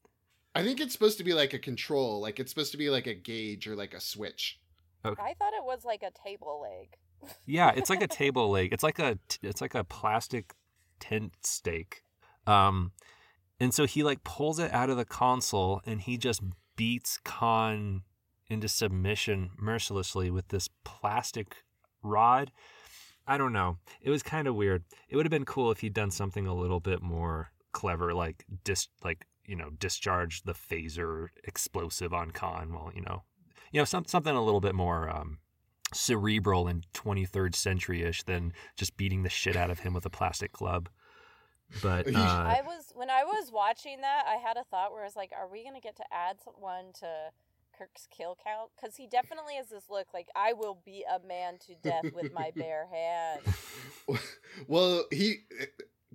I 0.56 0.64
think 0.64 0.80
it's 0.80 0.94
supposed 0.94 1.20
to 1.20 1.24
be 1.24 1.34
like 1.34 1.54
a 1.54 1.60
control, 1.60 2.20
like 2.22 2.40
it's 2.40 2.52
supposed 2.52 2.72
to 2.72 2.78
be 2.78 2.90
like 2.90 3.06
a 3.06 3.14
gauge 3.14 3.68
or 3.68 3.76
like 3.76 3.94
a 3.94 4.00
switch. 4.02 4.60
I 5.06 5.12
thought 5.14 5.54
it 5.54 5.64
was 5.64 5.86
like 5.86 6.02
a 6.04 6.12
table 6.28 6.60
leg. 6.62 6.98
Yeah, 7.46 7.72
it's 7.76 7.90
like 7.90 8.02
a 8.02 8.08
table 8.08 8.50
leg. 8.50 8.74
It's 8.74 8.84
like 8.84 8.98
a 9.00 9.20
it's 9.44 9.62
like 9.62 9.76
a 9.76 9.84
plastic 9.84 10.54
tent 11.00 11.34
stake. 11.44 12.02
Um 12.48 12.92
and 13.60 13.74
so 13.74 13.86
he 13.86 14.04
like 14.04 14.24
pulls 14.24 14.58
it 14.60 14.74
out 14.74 14.90
of 14.90 14.98
the 14.98 15.06
console 15.06 15.82
and 15.86 16.02
he 16.02 16.18
just 16.18 16.42
beats 16.76 17.20
Khan 17.24 18.02
into 18.50 18.68
submission 18.68 19.52
mercilessly 19.58 20.32
with 20.32 20.48
this 20.48 20.68
plastic 20.84 21.64
rod. 22.04 22.52
I 23.28 23.38
don't 23.38 23.54
know. 23.54 23.78
It 24.02 24.10
was 24.10 24.24
kind 24.24 24.48
of 24.48 24.56
weird. 24.56 24.84
It 25.08 25.16
would 25.16 25.26
have 25.26 25.32
been 25.32 25.46
cool 25.46 25.72
if 25.72 25.80
he'd 25.80 25.94
done 25.94 26.12
something 26.12 26.48
a 26.48 26.56
little 26.56 26.80
bit 26.80 27.02
more 27.02 27.52
clever 27.72 28.14
like 28.14 28.46
dis 28.64 28.88
like, 29.04 29.26
you 29.46 29.56
know, 29.56 29.70
discharge 29.78 30.44
the 30.44 30.54
phaser 30.54 31.28
explosive 31.44 32.14
on 32.14 32.32
Khan 32.32 32.74
while, 32.74 32.92
you 32.96 33.02
know, 33.02 33.24
you 33.72 33.80
know, 33.80 33.86
some, 33.86 34.06
something 34.06 34.36
a 34.36 34.44
little 34.44 34.62
bit 34.62 34.74
more 34.74 35.10
um 35.10 35.38
cerebral 35.94 36.68
and 36.68 36.86
23rd 36.94 37.56
century 37.56 38.04
ish 38.04 38.24
than 38.24 38.54
just 38.76 38.98
beating 38.98 39.24
the 39.24 39.30
shit 39.30 39.56
out 39.56 39.70
of 39.70 39.80
him 39.80 39.94
with 39.94 40.06
a 40.06 40.10
plastic 40.10 40.52
club. 40.52 40.90
But 41.82 42.08
uh, 42.16 42.20
I 42.20 42.62
was 42.66 42.92
when 42.96 43.10
I 43.10 43.24
was 43.24 43.52
watching 43.52 44.02
that, 44.02 44.24
I 44.28 44.36
had 44.36 44.58
a 44.58 44.64
thought 44.64 44.92
where 44.92 45.02
I 45.02 45.06
was 45.06 45.16
like, 45.16 45.32
"Are 45.38 45.48
we 45.48 45.64
gonna 45.64 45.80
get 45.80 45.96
to 45.98 46.04
add 46.12 46.38
one 46.58 46.94
to 47.00 47.32
Kirk's 47.80 48.08
kill 48.12 48.38
count?" 48.46 48.72
Because 48.76 48.98
he 48.98 49.08
definitely 49.08 49.56
has 49.56 49.70
this 49.70 49.86
look 49.90 50.08
like 50.14 50.28
I 50.36 50.54
will 50.54 50.82
beat 50.86 51.06
a 51.10 51.26
man 51.26 51.58
to 51.68 51.76
death 51.82 52.14
with 52.14 52.34
my 52.34 52.52
bare 52.56 52.88
hands. 52.92 54.22
well, 54.68 55.06
he 55.12 55.46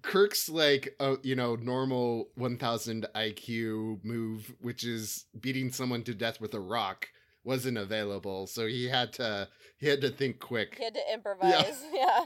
Kirk's 0.03 0.49
like 0.51 0.95
a 1.01 1.17
you 1.23 1.35
know 1.35 1.57
normal 1.57 2.29
1000 2.35 3.07
IQ 3.15 4.05
move, 4.05 4.55
which 4.61 4.85
is 4.85 5.25
beating 5.41 5.73
someone 5.73 6.03
to 6.05 6.15
death 6.15 6.41
with 6.41 6.55
a 6.55 6.61
rock, 6.61 7.09
wasn't 7.43 7.79
available, 7.79 8.47
so 8.47 8.67
he 8.67 8.87
had 8.87 9.13
to 9.15 9.49
he 9.79 9.89
had 9.89 10.03
to 10.03 10.11
think 10.11 10.39
quick. 10.39 10.77
He 10.77 10.85
had 10.85 10.95
to 10.95 11.13
improvise. 11.13 11.83
Yeah. 11.93 12.25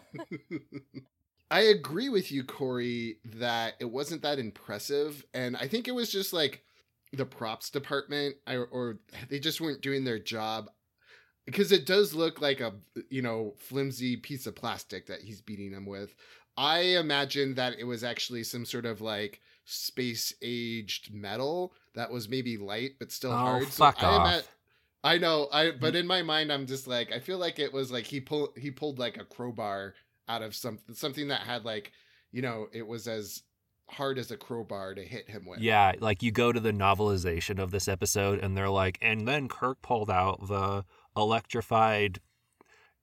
I 1.51 1.61
agree 1.61 2.11
with 2.11 2.31
you, 2.31 2.45
Corey, 2.45 3.21
that 3.25 3.75
it 3.81 3.87
wasn't 3.91 4.21
that 4.23 4.39
impressive, 4.39 5.25
and 5.33 5.57
I 5.57 5.67
think 5.67 5.89
it 5.89 5.95
was 5.95 6.11
just 6.11 6.33
like 6.33 6.63
the 7.13 7.25
props 7.25 7.71
department, 7.71 8.37
I, 8.47 8.57
or 8.57 8.99
they 9.29 9.39
just 9.39 9.61
weren't 9.61 9.83
doing 9.83 10.05
their 10.05 10.19
job 10.19 10.69
because 11.47 11.73
it 11.73 11.87
does 11.87 12.15
look 12.15 12.41
like 12.41 12.61
a 12.61 12.75
you 13.11 13.23
know 13.23 13.55
flimsy 13.59 14.17
piece 14.17 14.47
of 14.47 14.55
plastic 14.55 15.07
that 15.07 15.23
he's 15.23 15.41
beating 15.41 15.73
him 15.73 15.87
with. 15.87 16.15
I 16.57 16.81
imagine 16.99 17.55
that 17.55 17.79
it 17.79 17.85
was 17.85 18.05
actually 18.05 18.43
some 18.43 18.67
sort 18.67 18.85
of 18.85 19.01
like 19.01 19.41
space 19.65 20.35
aged 20.43 21.13
metal 21.15 21.73
that 21.95 22.11
was 22.11 22.29
maybe 22.29 22.57
light 22.57 22.93
but 22.99 23.13
still 23.13 23.33
oh, 23.33 23.37
hard. 23.37 23.69
fuck 23.69 24.03
I 24.03 24.07
off. 24.07 24.27
ima- 24.27 24.43
I 25.05 25.19
know, 25.19 25.49
I 25.53 25.67
mm-hmm. 25.67 25.79
but 25.81 25.95
in 25.95 26.07
my 26.07 26.23
mind 26.23 26.53
I'm 26.53 26.67
just 26.67 26.87
like 26.87 27.13
I 27.13 27.21
feel 27.21 27.39
like 27.39 27.59
it 27.59 27.73
was 27.73 27.91
like 27.91 28.05
he 28.05 28.21
pulled 28.21 28.51
he 28.57 28.71
pulled 28.71 28.99
like 28.99 29.17
a 29.17 29.25
crowbar 29.25 29.95
out 30.29 30.43
of 30.43 30.55
something 30.55 30.95
something 30.95 31.29
that 31.29 31.43
had 31.43 31.65
like 31.65 31.93
you 32.33 32.43
know 32.43 32.67
it 32.73 32.87
was 32.87 33.09
as 33.09 33.43
hard 33.91 34.19
as 34.19 34.31
a 34.31 34.37
crowbar 34.37 34.95
to 34.95 35.03
hit 35.03 35.31
him 35.31 35.45
with. 35.47 35.61
Yeah, 35.61 35.93
like 36.01 36.23
you 36.23 36.31
go 36.31 36.53
to 36.53 36.61
the 36.61 36.73
novelization 36.73 37.59
of 37.59 37.71
this 37.71 37.89
episode 37.89 38.39
and 38.39 38.57
they're 38.57 38.69
like, 38.69 38.99
and 39.01 39.27
then 39.27 39.49
Kirk 39.49 39.83
pulled 39.83 40.11
out 40.11 40.49
the 40.49 40.85
electrified 41.17 42.21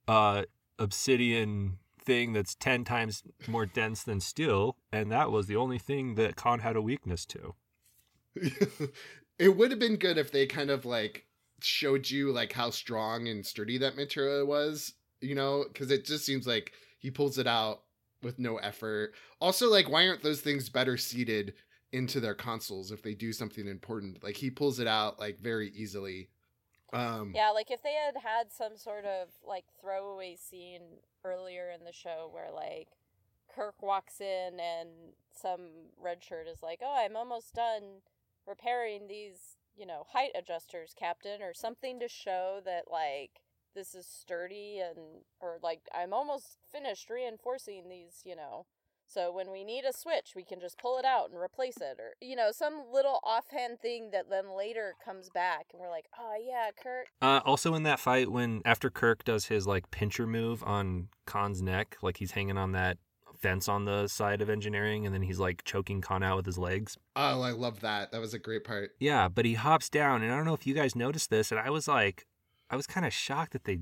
uh 0.07 0.43
obsidian 0.77 1.79
thing 1.99 2.31
that's 2.31 2.53
10 2.55 2.83
times 2.83 3.23
more 3.47 3.65
dense 3.65 4.03
than 4.03 4.19
steel 4.19 4.77
and 4.91 5.11
that 5.11 5.31
was 5.31 5.47
the 5.47 5.55
only 5.55 5.79
thing 5.79 6.13
that 6.15 6.35
Khan 6.35 6.59
had 6.59 6.75
a 6.75 6.81
weakness 6.81 7.25
to. 7.25 7.55
it 9.39 9.57
would 9.57 9.71
have 9.71 9.79
been 9.79 9.95
good 9.95 10.17
if 10.17 10.31
they 10.31 10.45
kind 10.45 10.69
of 10.69 10.85
like 10.85 11.25
showed 11.61 12.09
you 12.09 12.31
like 12.31 12.51
how 12.53 12.69
strong 12.69 13.27
and 13.27 13.45
sturdy 13.45 13.77
that 13.79 13.95
material 13.95 14.45
was, 14.45 14.93
you 15.21 15.35
know, 15.35 15.65
because 15.67 15.91
it 15.91 16.05
just 16.05 16.25
seems 16.25 16.45
like 16.45 16.73
he 16.99 17.09
pulls 17.09 17.37
it 17.37 17.47
out 17.47 17.81
with 18.21 18.39
no 18.39 18.57
effort. 18.57 19.13
Also, 19.39 19.69
like, 19.69 19.89
why 19.89 20.07
aren't 20.07 20.23
those 20.23 20.41
things 20.41 20.69
better 20.69 20.97
seated 20.97 21.53
into 21.91 22.19
their 22.19 22.35
consoles 22.35 22.91
if 22.91 23.01
they 23.01 23.13
do 23.13 23.33
something 23.33 23.67
important? 23.67 24.23
Like, 24.23 24.37
he 24.37 24.49
pulls 24.51 24.79
it 24.79 24.87
out 24.87 25.19
like 25.19 25.39
very 25.39 25.69
easily. 25.71 26.29
Um, 26.93 27.31
Yeah, 27.33 27.49
like 27.51 27.71
if 27.71 27.81
they 27.83 27.93
had 27.93 28.17
had 28.17 28.51
some 28.51 28.77
sort 28.77 29.05
of 29.05 29.29
like 29.43 29.65
throwaway 29.81 30.35
scene 30.35 30.99
earlier 31.23 31.69
in 31.69 31.83
the 31.83 31.91
show 31.91 32.29
where 32.31 32.51
like 32.51 32.89
Kirk 33.49 33.81
walks 33.81 34.21
in 34.21 34.59
and 34.59 34.89
some 35.31 35.91
red 35.97 36.23
shirt 36.23 36.47
is 36.47 36.61
like, 36.63 36.79
"Oh, 36.81 36.95
I'm 36.95 37.15
almost 37.17 37.53
done 37.53 38.01
repairing 38.45 39.07
these, 39.07 39.57
you 39.75 39.85
know, 39.85 40.05
height 40.09 40.31
adjusters, 40.35 40.93
Captain," 40.95 41.41
or 41.41 41.53
something 41.53 41.99
to 41.99 42.07
show 42.07 42.61
that 42.65 42.89
like 42.91 43.41
this 43.75 43.93
is 43.93 44.07
sturdy 44.07 44.79
and 44.79 45.23
or 45.39 45.57
like 45.61 45.81
I'm 45.93 46.13
almost 46.13 46.57
finished 46.71 47.09
reinforcing 47.09 47.89
these, 47.89 48.21
you 48.25 48.35
know. 48.35 48.65
So 49.07 49.31
when 49.31 49.51
we 49.51 49.63
need 49.63 49.85
a 49.85 49.93
switch, 49.93 50.33
we 50.35 50.43
can 50.43 50.59
just 50.59 50.79
pull 50.79 50.97
it 50.97 51.05
out 51.05 51.29
and 51.29 51.39
replace 51.39 51.77
it 51.77 51.97
or 51.99 52.13
you 52.21 52.35
know, 52.35 52.51
some 52.51 52.85
little 52.91 53.19
offhand 53.23 53.79
thing 53.79 54.09
that 54.11 54.29
then 54.31 54.57
later 54.57 54.95
comes 55.03 55.29
back 55.29 55.67
and 55.71 55.79
we're 55.79 55.91
like, 55.91 56.07
"Oh 56.17 56.33
yeah, 56.43 56.71
Kirk 56.81 57.05
Uh, 57.21 57.41
also 57.45 57.75
in 57.75 57.83
that 57.83 57.99
fight 57.99 58.31
when 58.31 58.61
after 58.65 58.89
Kirk 58.89 59.23
does 59.23 59.45
his 59.45 59.67
like 59.67 59.91
pincher 59.91 60.25
move 60.25 60.63
on 60.63 61.09
Khan's 61.27 61.61
neck, 61.61 61.97
like 62.01 62.17
he's 62.17 62.31
hanging 62.31 62.57
on 62.57 62.71
that 62.71 62.97
fence 63.39 63.67
on 63.67 63.85
the 63.85 64.07
side 64.07 64.41
of 64.41 64.49
engineering 64.49 65.05
and 65.05 65.13
then 65.13 65.21
he's 65.21 65.39
like 65.39 65.63
choking 65.65 66.01
Khan 66.01 66.23
out 66.23 66.37
with 66.37 66.45
his 66.45 66.57
legs. 66.57 66.97
oh, 67.15 67.41
I 67.41 67.51
love 67.51 67.81
that. 67.81 68.11
That 68.11 68.21
was 68.21 68.33
a 68.33 68.39
great 68.39 68.63
part. 68.63 68.91
Yeah, 68.99 69.27
but 69.27 69.45
he 69.45 69.53
hops 69.53 69.89
down 69.89 70.23
and 70.23 70.31
I 70.31 70.35
don't 70.37 70.45
know 70.45 70.53
if 70.53 70.65
you 70.65 70.73
guys 70.73 70.95
noticed 70.95 71.29
this 71.29 71.51
and 71.51 71.59
I 71.59 71.69
was 71.69 71.87
like 71.87 72.25
I 72.69 72.75
was 72.75 72.87
kind 72.87 73.05
of 73.05 73.13
shocked 73.13 73.53
that 73.53 73.63
they 73.65 73.79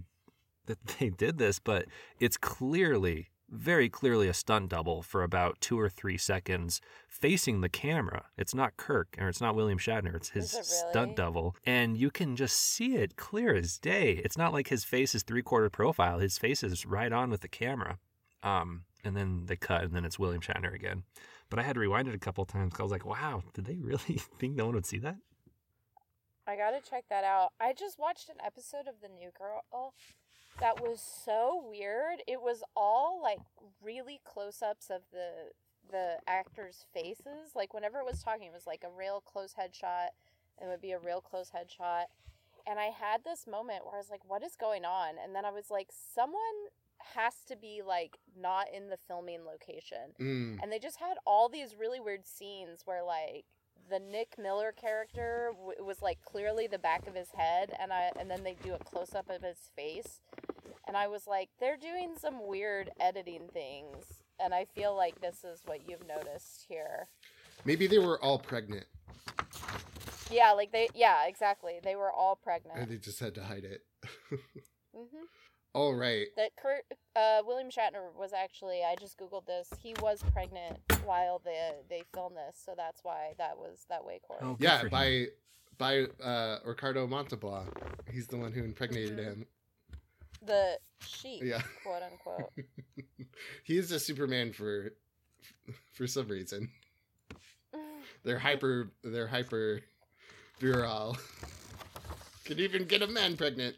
that 0.65 0.77
they 0.99 1.09
did 1.09 1.37
this, 1.37 1.59
but 1.59 1.85
it's 2.19 2.37
clearly 2.37 3.29
very 3.49 3.87
clearly 3.87 4.27
a 4.27 4.33
stunt 4.33 4.69
double 4.69 5.03
for 5.03 5.21
about 5.21 5.61
2 5.61 5.79
or 5.79 5.87
3 5.87 6.17
seconds 6.17 6.81
facing 7.07 7.61
the 7.61 7.69
camera. 7.69 8.25
It's 8.35 8.55
not 8.55 8.77
Kirk 8.77 9.15
or 9.19 9.27
it's 9.27 9.41
not 9.41 9.53
William 9.53 9.77
Shatner, 9.77 10.15
it's 10.15 10.29
his 10.29 10.53
Is 10.53 10.59
it 10.59 10.65
stunt 10.65 11.15
double 11.15 11.55
and 11.65 11.95
you 11.95 12.09
can 12.09 12.35
just 12.35 12.55
see 12.55 12.95
it 12.95 13.15
clear 13.15 13.53
as 13.53 13.77
day. 13.77 14.21
It's 14.25 14.37
not 14.37 14.53
like 14.53 14.69
his 14.69 14.83
face 14.83 15.13
is 15.13 15.21
three-quarter 15.21 15.69
profile. 15.69 16.17
His 16.19 16.37
face 16.39 16.63
is 16.63 16.85
right 16.85 17.11
on 17.11 17.29
with 17.29 17.41
the 17.41 17.47
camera. 17.47 17.99
Um 18.41 18.85
and 19.03 19.15
then 19.15 19.43
they 19.45 19.57
cut 19.57 19.83
and 19.83 19.93
then 19.93 20.05
it's 20.05 20.17
William 20.17 20.41
Shatner 20.41 20.73
again. 20.73 21.03
But 21.49 21.59
I 21.59 21.63
had 21.63 21.73
to 21.75 21.81
rewind 21.81 22.07
it 22.07 22.15
a 22.15 22.19
couple 22.19 22.45
times 22.45 22.71
'cause 22.73 22.79
I 22.79 22.83
was 22.83 22.91
like, 22.91 23.05
"Wow, 23.05 23.43
did 23.53 23.65
they 23.65 23.75
really 23.77 24.17
think 24.39 24.55
no 24.55 24.65
one 24.65 24.73
would 24.75 24.85
see 24.87 24.99
that?" 24.99 25.17
I 26.47 26.55
gotta 26.55 26.79
check 26.81 27.05
that 27.09 27.23
out. 27.23 27.49
I 27.59 27.73
just 27.73 27.97
watched 27.99 28.29
an 28.29 28.35
episode 28.45 28.87
of 28.87 28.95
The 29.01 29.07
New 29.09 29.29
Girl 29.37 29.93
that 30.59 30.81
was 30.81 31.01
so 31.01 31.63
weird. 31.67 32.21
It 32.27 32.41
was 32.41 32.63
all 32.75 33.19
like 33.21 33.39
really 33.81 34.19
close 34.25 34.61
ups 34.61 34.89
of 34.89 35.01
the 35.11 35.51
the 35.91 36.17
actors' 36.27 36.85
faces. 36.93 37.51
Like 37.55 37.73
whenever 37.73 37.99
it 37.99 38.05
was 38.05 38.23
talking, 38.23 38.47
it 38.47 38.53
was 38.53 38.67
like 38.67 38.83
a 38.85 38.89
real 38.97 39.21
close 39.21 39.53
headshot 39.59 40.09
it 40.61 40.67
would 40.67 40.81
be 40.81 40.91
a 40.91 40.99
real 40.99 41.19
close 41.19 41.49
headshot. 41.49 42.05
And 42.67 42.79
I 42.79 42.85
had 42.85 43.23
this 43.25 43.47
moment 43.47 43.83
where 43.85 43.95
I 43.95 43.97
was 43.97 44.11
like, 44.11 44.21
what 44.29 44.43
is 44.43 44.55
going 44.55 44.85
on? 44.85 45.15
And 45.21 45.35
then 45.35 45.45
I 45.45 45.49
was 45.51 45.71
like, 45.71 45.89
someone 45.91 46.69
has 47.15 47.33
to 47.47 47.55
be 47.57 47.81
like 47.85 48.17
not 48.39 48.67
in 48.73 48.89
the 48.89 48.95
filming 48.95 49.43
location 49.45 50.13
Mm. 50.21 50.59
and 50.61 50.71
they 50.71 50.79
just 50.79 50.99
had 50.99 51.17
all 51.25 51.49
these 51.49 51.75
really 51.77 51.99
weird 51.99 52.25
scenes 52.25 52.83
where 52.85 53.03
like 53.03 53.45
the 53.93 53.99
Nick 53.99 54.39
Miller 54.39 54.71
character 54.71 55.51
w- 55.55 55.85
was 55.85 56.01
like 56.01 56.19
clearly 56.23 56.65
the 56.65 56.79
back 56.79 57.05
of 57.07 57.13
his 57.13 57.29
head 57.37 57.71
and 57.79 57.93
I 57.93 58.09
and 58.19 58.27
then 58.27 58.43
they 58.43 58.55
do 58.63 58.73
a 58.73 58.79
close 58.79 59.13
up 59.13 59.29
of 59.29 59.43
his 59.43 59.69
face 59.75 60.21
and 60.87 60.97
I 60.97 61.07
was 61.07 61.27
like 61.27 61.49
they're 61.59 61.77
doing 61.77 62.15
some 62.19 62.47
weird 62.47 62.89
editing 62.99 63.47
things 63.53 64.23
and 64.39 64.51
I 64.51 64.65
feel 64.65 64.95
like 64.95 65.21
this 65.21 65.43
is 65.43 65.61
what 65.65 65.87
you've 65.87 66.07
noticed 66.07 66.65
here. 66.67 67.07
Maybe 67.65 67.85
they 67.85 67.99
were 67.99 68.19
all 68.19 68.39
pregnant 68.39 68.85
Yeah, 70.31 70.53
like 70.53 70.71
they 70.71 70.89
yeah, 70.95 71.27
exactly. 71.27 71.79
They 71.83 71.95
were 71.95 72.11
all 72.11 72.35
pregnant, 72.35 72.79
and 72.79 72.89
they 72.89 72.97
just 72.97 73.19
had 73.19 73.35
to 73.35 73.43
hide 73.43 73.63
it. 73.63 73.81
Mhm. 74.95 75.25
All 75.73 75.93
right. 75.95 76.27
That 76.37 76.51
Kurt 76.55 76.83
uh 77.15 77.41
William 77.45 77.69
Shatner 77.69 78.13
was 78.17 78.33
actually 78.33 78.81
I 78.83 78.95
just 78.99 79.17
googled 79.17 79.45
this. 79.45 79.69
He 79.81 79.93
was 80.01 80.23
pregnant 80.33 80.77
while 81.05 81.41
they 81.43 81.71
they 81.89 82.03
filmed 82.13 82.35
this, 82.37 82.61
so 82.63 82.73
that's 82.77 83.03
why 83.03 83.33
that 83.37 83.57
was 83.57 83.85
that 83.89 84.03
way 84.05 84.19
Corey. 84.27 84.39
Oh, 84.43 84.57
Yeah, 84.59 84.79
for 84.79 84.85
him. 84.87 84.91
by 84.91 85.25
by 85.77 85.99
uh 86.23 86.59
Ricardo 86.65 87.07
Montalban. 87.07 87.67
He's 88.11 88.27
the 88.27 88.37
one 88.37 88.51
who 88.51 88.63
impregnated 88.63 89.17
Mhm. 89.17 89.23
him. 89.23 89.47
The 90.45 90.77
sheep, 91.05 91.41
Yeah. 91.43 91.61
quote 91.83 92.03
unquote. 92.03 92.51
he 93.63 93.77
is 93.77 93.91
a 93.91 93.99
Superman 93.99 94.51
for 94.53 94.93
for 95.93 96.05
some 96.07 96.27
reason. 96.27 96.69
They're 98.23 98.39
hyper 98.39 98.91
they're 99.03 99.27
hyper 99.27 99.81
virile. 100.59 101.17
Could 102.45 102.59
even 102.59 102.85
get 102.85 103.01
a 103.01 103.07
man 103.07 103.35
pregnant. 103.37 103.75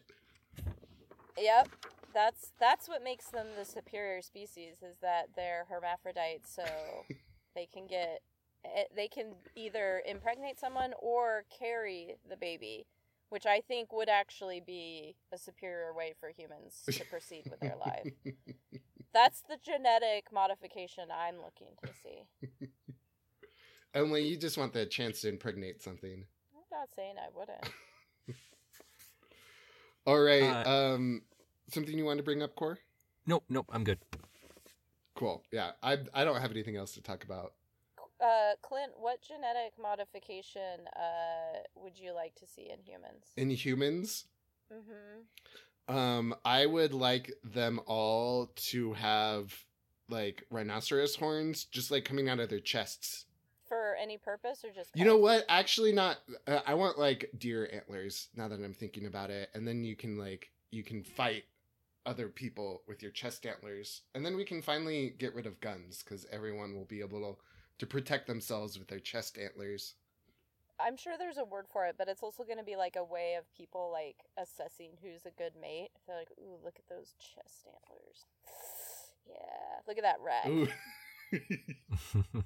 Yep. 1.38 1.70
That's 2.14 2.52
that's 2.60 2.88
what 2.88 3.04
makes 3.04 3.28
them 3.28 3.48
the 3.58 3.66
superior 3.66 4.22
species 4.22 4.78
is 4.82 4.98
that 5.02 5.30
they're 5.36 5.66
hermaphrodites 5.70 6.54
so 6.54 6.64
they 7.56 7.68
can 7.72 7.88
get 7.88 8.22
eh, 8.64 8.84
they 8.96 9.08
can 9.08 9.34
either 9.56 10.02
impregnate 10.08 10.60
someone 10.60 10.94
or 11.00 11.44
carry 11.60 12.16
the 12.30 12.38
baby, 12.38 12.86
which 13.30 13.46
I 13.46 13.62
think 13.62 13.92
would 13.92 14.10
actually 14.10 14.62
be 14.66 15.16
a 15.34 15.38
superior 15.38 15.94
way 15.94 16.14
for 16.20 16.30
humans 16.30 16.84
to 16.90 17.06
proceed 17.10 17.44
with 17.50 17.60
their 17.60 17.76
life. 17.76 18.08
That's 19.14 19.42
the 19.42 19.58
genetic 19.64 20.28
modification 20.34 21.06
I'm 21.12 21.38
looking 21.38 21.76
to 21.84 21.90
see. 22.02 22.68
Only 23.94 24.28
you 24.28 24.36
just 24.38 24.58
want 24.58 24.74
the 24.74 24.86
chance 24.86 25.22
to 25.22 25.30
impregnate 25.30 25.82
something. 25.82 26.26
I'm 26.54 26.80
not 26.80 26.90
saying 26.96 27.16
I 27.18 27.30
wouldn't. 27.38 27.70
All 30.06 30.20
right. 30.20 30.43
Uh, 30.66 30.93
um 30.95 31.22
something 31.70 31.97
you 31.97 32.06
want 32.06 32.18
to 32.18 32.24
bring 32.24 32.41
up, 32.43 32.56
Core? 32.56 32.80
Nope, 33.26 33.43
nope, 33.49 33.68
I'm 33.72 33.84
good. 33.84 33.99
Cool. 35.16 35.43
Yeah. 35.51 35.72
I 35.82 35.97
I 36.14 36.24
don't 36.24 36.39
have 36.41 36.51
anything 36.51 36.76
else 36.76 36.93
to 36.93 37.01
talk 37.01 37.24
about. 37.24 37.53
Uh, 38.22 38.53
Clint, 38.62 38.93
what 38.97 39.22
genetic 39.22 39.74
modification 39.82 40.88
uh 40.95 41.60
would 41.76 41.97
you 41.97 42.14
like 42.14 42.34
to 42.36 42.47
see 42.47 42.70
in 42.72 42.80
humans? 42.84 43.26
In 43.38 43.49
humans, 43.49 44.26
Mm-hmm. 44.74 45.95
um, 45.95 46.34
I 46.43 46.66
would 46.66 46.91
like 46.93 47.32
them 47.43 47.80
all 47.86 48.47
to 48.72 48.93
have 48.93 49.53
like 50.10 50.43
rhinoceros 50.49 51.16
horns 51.16 51.66
just 51.66 51.91
like 51.91 52.03
coming 52.03 52.30
out 52.30 52.39
of 52.39 52.49
their 52.49 52.60
chests. 52.60 53.25
For 53.68 53.95
any 53.99 54.18
purpose 54.18 54.63
or 54.63 54.72
just? 54.72 54.91
You 54.95 55.05
know 55.05 55.18
what? 55.18 55.45
Actually, 55.49 55.91
not. 55.91 56.18
Uh, 56.47 56.59
I 56.66 56.76
want 56.76 56.99
like 56.99 57.32
deer 57.38 57.70
antlers. 57.74 58.28
Now 58.36 58.47
that 58.47 58.63
I'm 58.63 58.74
thinking 58.74 59.07
about 59.07 59.32
it, 59.32 59.49
and 59.53 59.68
then 59.68 59.84
you 59.84 59.95
can 59.95 60.18
like 60.18 60.51
you 60.72 60.84
can 60.84 61.03
fight 61.03 61.45
other 62.05 62.28
people 62.30 62.84
with 62.88 63.01
your 63.01 63.11
chest 63.11 63.45
antlers, 63.45 64.01
and 64.13 64.26
then 64.26 64.36
we 64.36 64.45
can 64.45 64.61
finally 64.61 65.16
get 65.18 65.34
rid 65.34 65.47
of 65.47 65.59
guns 65.59 66.03
because 66.03 66.26
everyone 66.32 66.76
will 66.76 66.86
be 66.86 66.99
able 66.99 67.20
to, 67.22 67.38
to 67.80 67.88
protect 67.88 68.28
themselves 68.28 68.78
with 68.78 68.88
their 68.88 68.99
chest 68.99 69.38
antlers. 69.38 69.95
I'm 70.80 70.97
sure 70.97 71.13
there's 71.18 71.38
a 71.38 71.45
word 71.45 71.66
for 71.72 71.86
it, 71.86 71.95
but 71.97 72.09
it's 72.09 72.22
also 72.22 72.43
going 72.43 72.57
to 72.57 72.63
be 72.63 72.76
like 72.76 72.97
a 72.97 73.03
way 73.03 73.36
of 73.39 73.45
people 73.55 73.89
like 73.91 74.18
assessing 74.38 74.91
who's 75.01 75.26
a 75.26 75.32
good 75.32 75.53
mate. 75.59 75.89
If 75.95 76.05
they're 76.05 76.18
like, 76.18 76.32
"Ooh, 76.39 76.59
look 76.63 76.76
at 76.78 76.88
those 76.88 77.16
chest 77.20 77.68
antlers." 77.68 78.26
Yeah, 79.28 79.80
look 79.88 79.97
at 79.97 80.03
that 80.03 80.20
rack. 80.22 80.45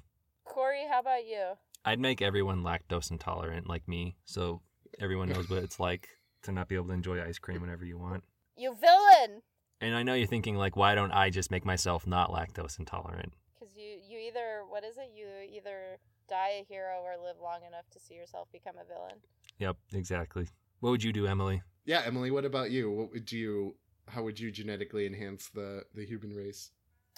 Ooh. 0.50 0.54
Corey, 0.54 0.86
how 0.90 1.00
about 1.00 1.26
you? 1.26 1.54
I'd 1.84 2.00
make 2.00 2.20
everyone 2.20 2.62
lactose 2.62 3.10
intolerant 3.10 3.68
like 3.68 3.86
me, 3.88 4.16
so 4.24 4.60
everyone 4.98 5.28
knows 5.28 5.48
what 5.48 5.62
it's 5.62 5.80
like 5.80 6.08
to 6.42 6.52
not 6.52 6.68
be 6.68 6.74
able 6.74 6.86
to 6.88 6.92
enjoy 6.92 7.22
ice 7.22 7.38
cream 7.38 7.60
whenever 7.60 7.84
you 7.84 7.98
want. 7.98 8.22
You 8.56 8.74
villain! 8.74 9.42
And 9.80 9.94
I 9.94 10.02
know 10.02 10.12
you're 10.14 10.26
thinking 10.26 10.56
like, 10.56 10.76
why 10.76 10.94
don't 10.94 11.12
I 11.12 11.30
just 11.30 11.50
make 11.50 11.64
myself 11.64 12.06
not 12.06 12.30
lactose 12.30 12.78
intolerant? 12.78 13.32
Because 13.58 13.74
you 13.76 13.98
you 14.06 14.18
either 14.18 14.62
what 14.68 14.84
is 14.84 14.96
it? 14.98 15.10
You 15.14 15.26
either 15.56 15.98
die 16.28 16.60
a 16.60 16.64
hero 16.64 17.00
or 17.02 17.16
live 17.22 17.36
long 17.42 17.60
enough 17.66 17.88
to 17.92 17.98
see 18.00 18.14
yourself 18.14 18.48
become 18.52 18.74
a 18.76 18.84
villain. 18.84 19.16
Yep, 19.58 19.76
exactly. 19.94 20.48
What 20.80 20.90
would 20.90 21.02
you 21.02 21.12
do, 21.12 21.26
Emily? 21.26 21.62
yeah, 21.84 22.02
Emily. 22.04 22.30
What 22.30 22.44
about 22.44 22.70
you? 22.70 22.90
What 22.90 23.10
would 23.12 23.32
you? 23.32 23.76
How 24.08 24.22
would 24.22 24.38
you 24.40 24.50
genetically 24.50 25.06
enhance 25.06 25.48
the 25.48 25.84
the 25.94 26.04
human 26.04 26.30
race? 26.34 26.70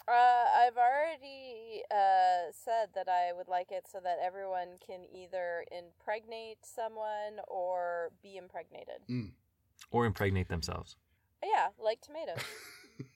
Uh, 0.08 0.44
I've 0.58 0.76
already 0.76 1.82
uh, 1.90 2.50
said 2.52 2.88
that 2.94 3.08
I 3.08 3.32
would 3.32 3.48
like 3.48 3.70
it 3.70 3.86
so 3.90 3.98
that 4.02 4.18
everyone 4.22 4.78
can 4.84 5.04
either 5.14 5.64
impregnate 5.70 6.58
someone 6.62 7.40
or 7.46 8.10
be 8.22 8.36
impregnated. 8.36 9.02
Or 9.90 10.06
impregnate 10.06 10.48
themselves. 10.48 10.96
Yeah, 11.42 11.68
like 11.78 12.00
tomatoes. 12.00 12.42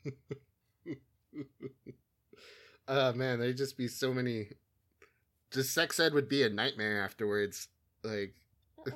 Oh 2.88 3.12
man, 3.12 3.40
there'd 3.40 3.56
just 3.56 3.76
be 3.76 3.88
so 3.88 4.12
many. 4.12 4.50
Just 5.50 5.74
sex 5.74 5.98
ed 5.98 6.14
would 6.14 6.28
be 6.28 6.42
a 6.42 6.48
nightmare 6.48 7.02
afterwards. 7.02 7.68
Like, 8.04 8.34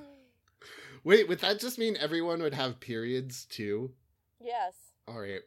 wait, 1.05 1.29
would 1.29 1.41
that 1.41 1.61
just 1.61 1.79
mean 1.79 1.97
everyone 1.97 2.43
would 2.43 2.55
have 2.55 2.81
periods 2.81 3.47
too? 3.47 3.93
yes. 4.41 4.75
All 5.09 5.19
right. 5.19 5.41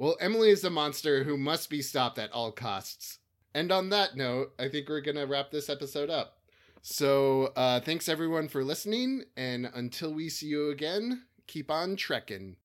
Well, 0.00 0.16
Emily 0.18 0.48
is 0.48 0.64
a 0.64 0.70
monster 0.70 1.24
who 1.24 1.36
must 1.36 1.68
be 1.68 1.82
stopped 1.82 2.18
at 2.18 2.32
all 2.32 2.52
costs. 2.52 3.18
And 3.52 3.70
on 3.70 3.90
that 3.90 4.16
note, 4.16 4.54
I 4.58 4.68
think 4.68 4.88
we're 4.88 5.02
going 5.02 5.18
to 5.18 5.26
wrap 5.26 5.50
this 5.50 5.68
episode 5.68 6.08
up. 6.08 6.38
So, 6.80 7.52
uh, 7.54 7.80
thanks 7.80 8.08
everyone 8.08 8.48
for 8.48 8.64
listening. 8.64 9.24
And 9.36 9.70
until 9.74 10.14
we 10.14 10.30
see 10.30 10.46
you 10.46 10.70
again, 10.70 11.24
keep 11.46 11.70
on 11.70 11.96
trekking. 11.96 12.56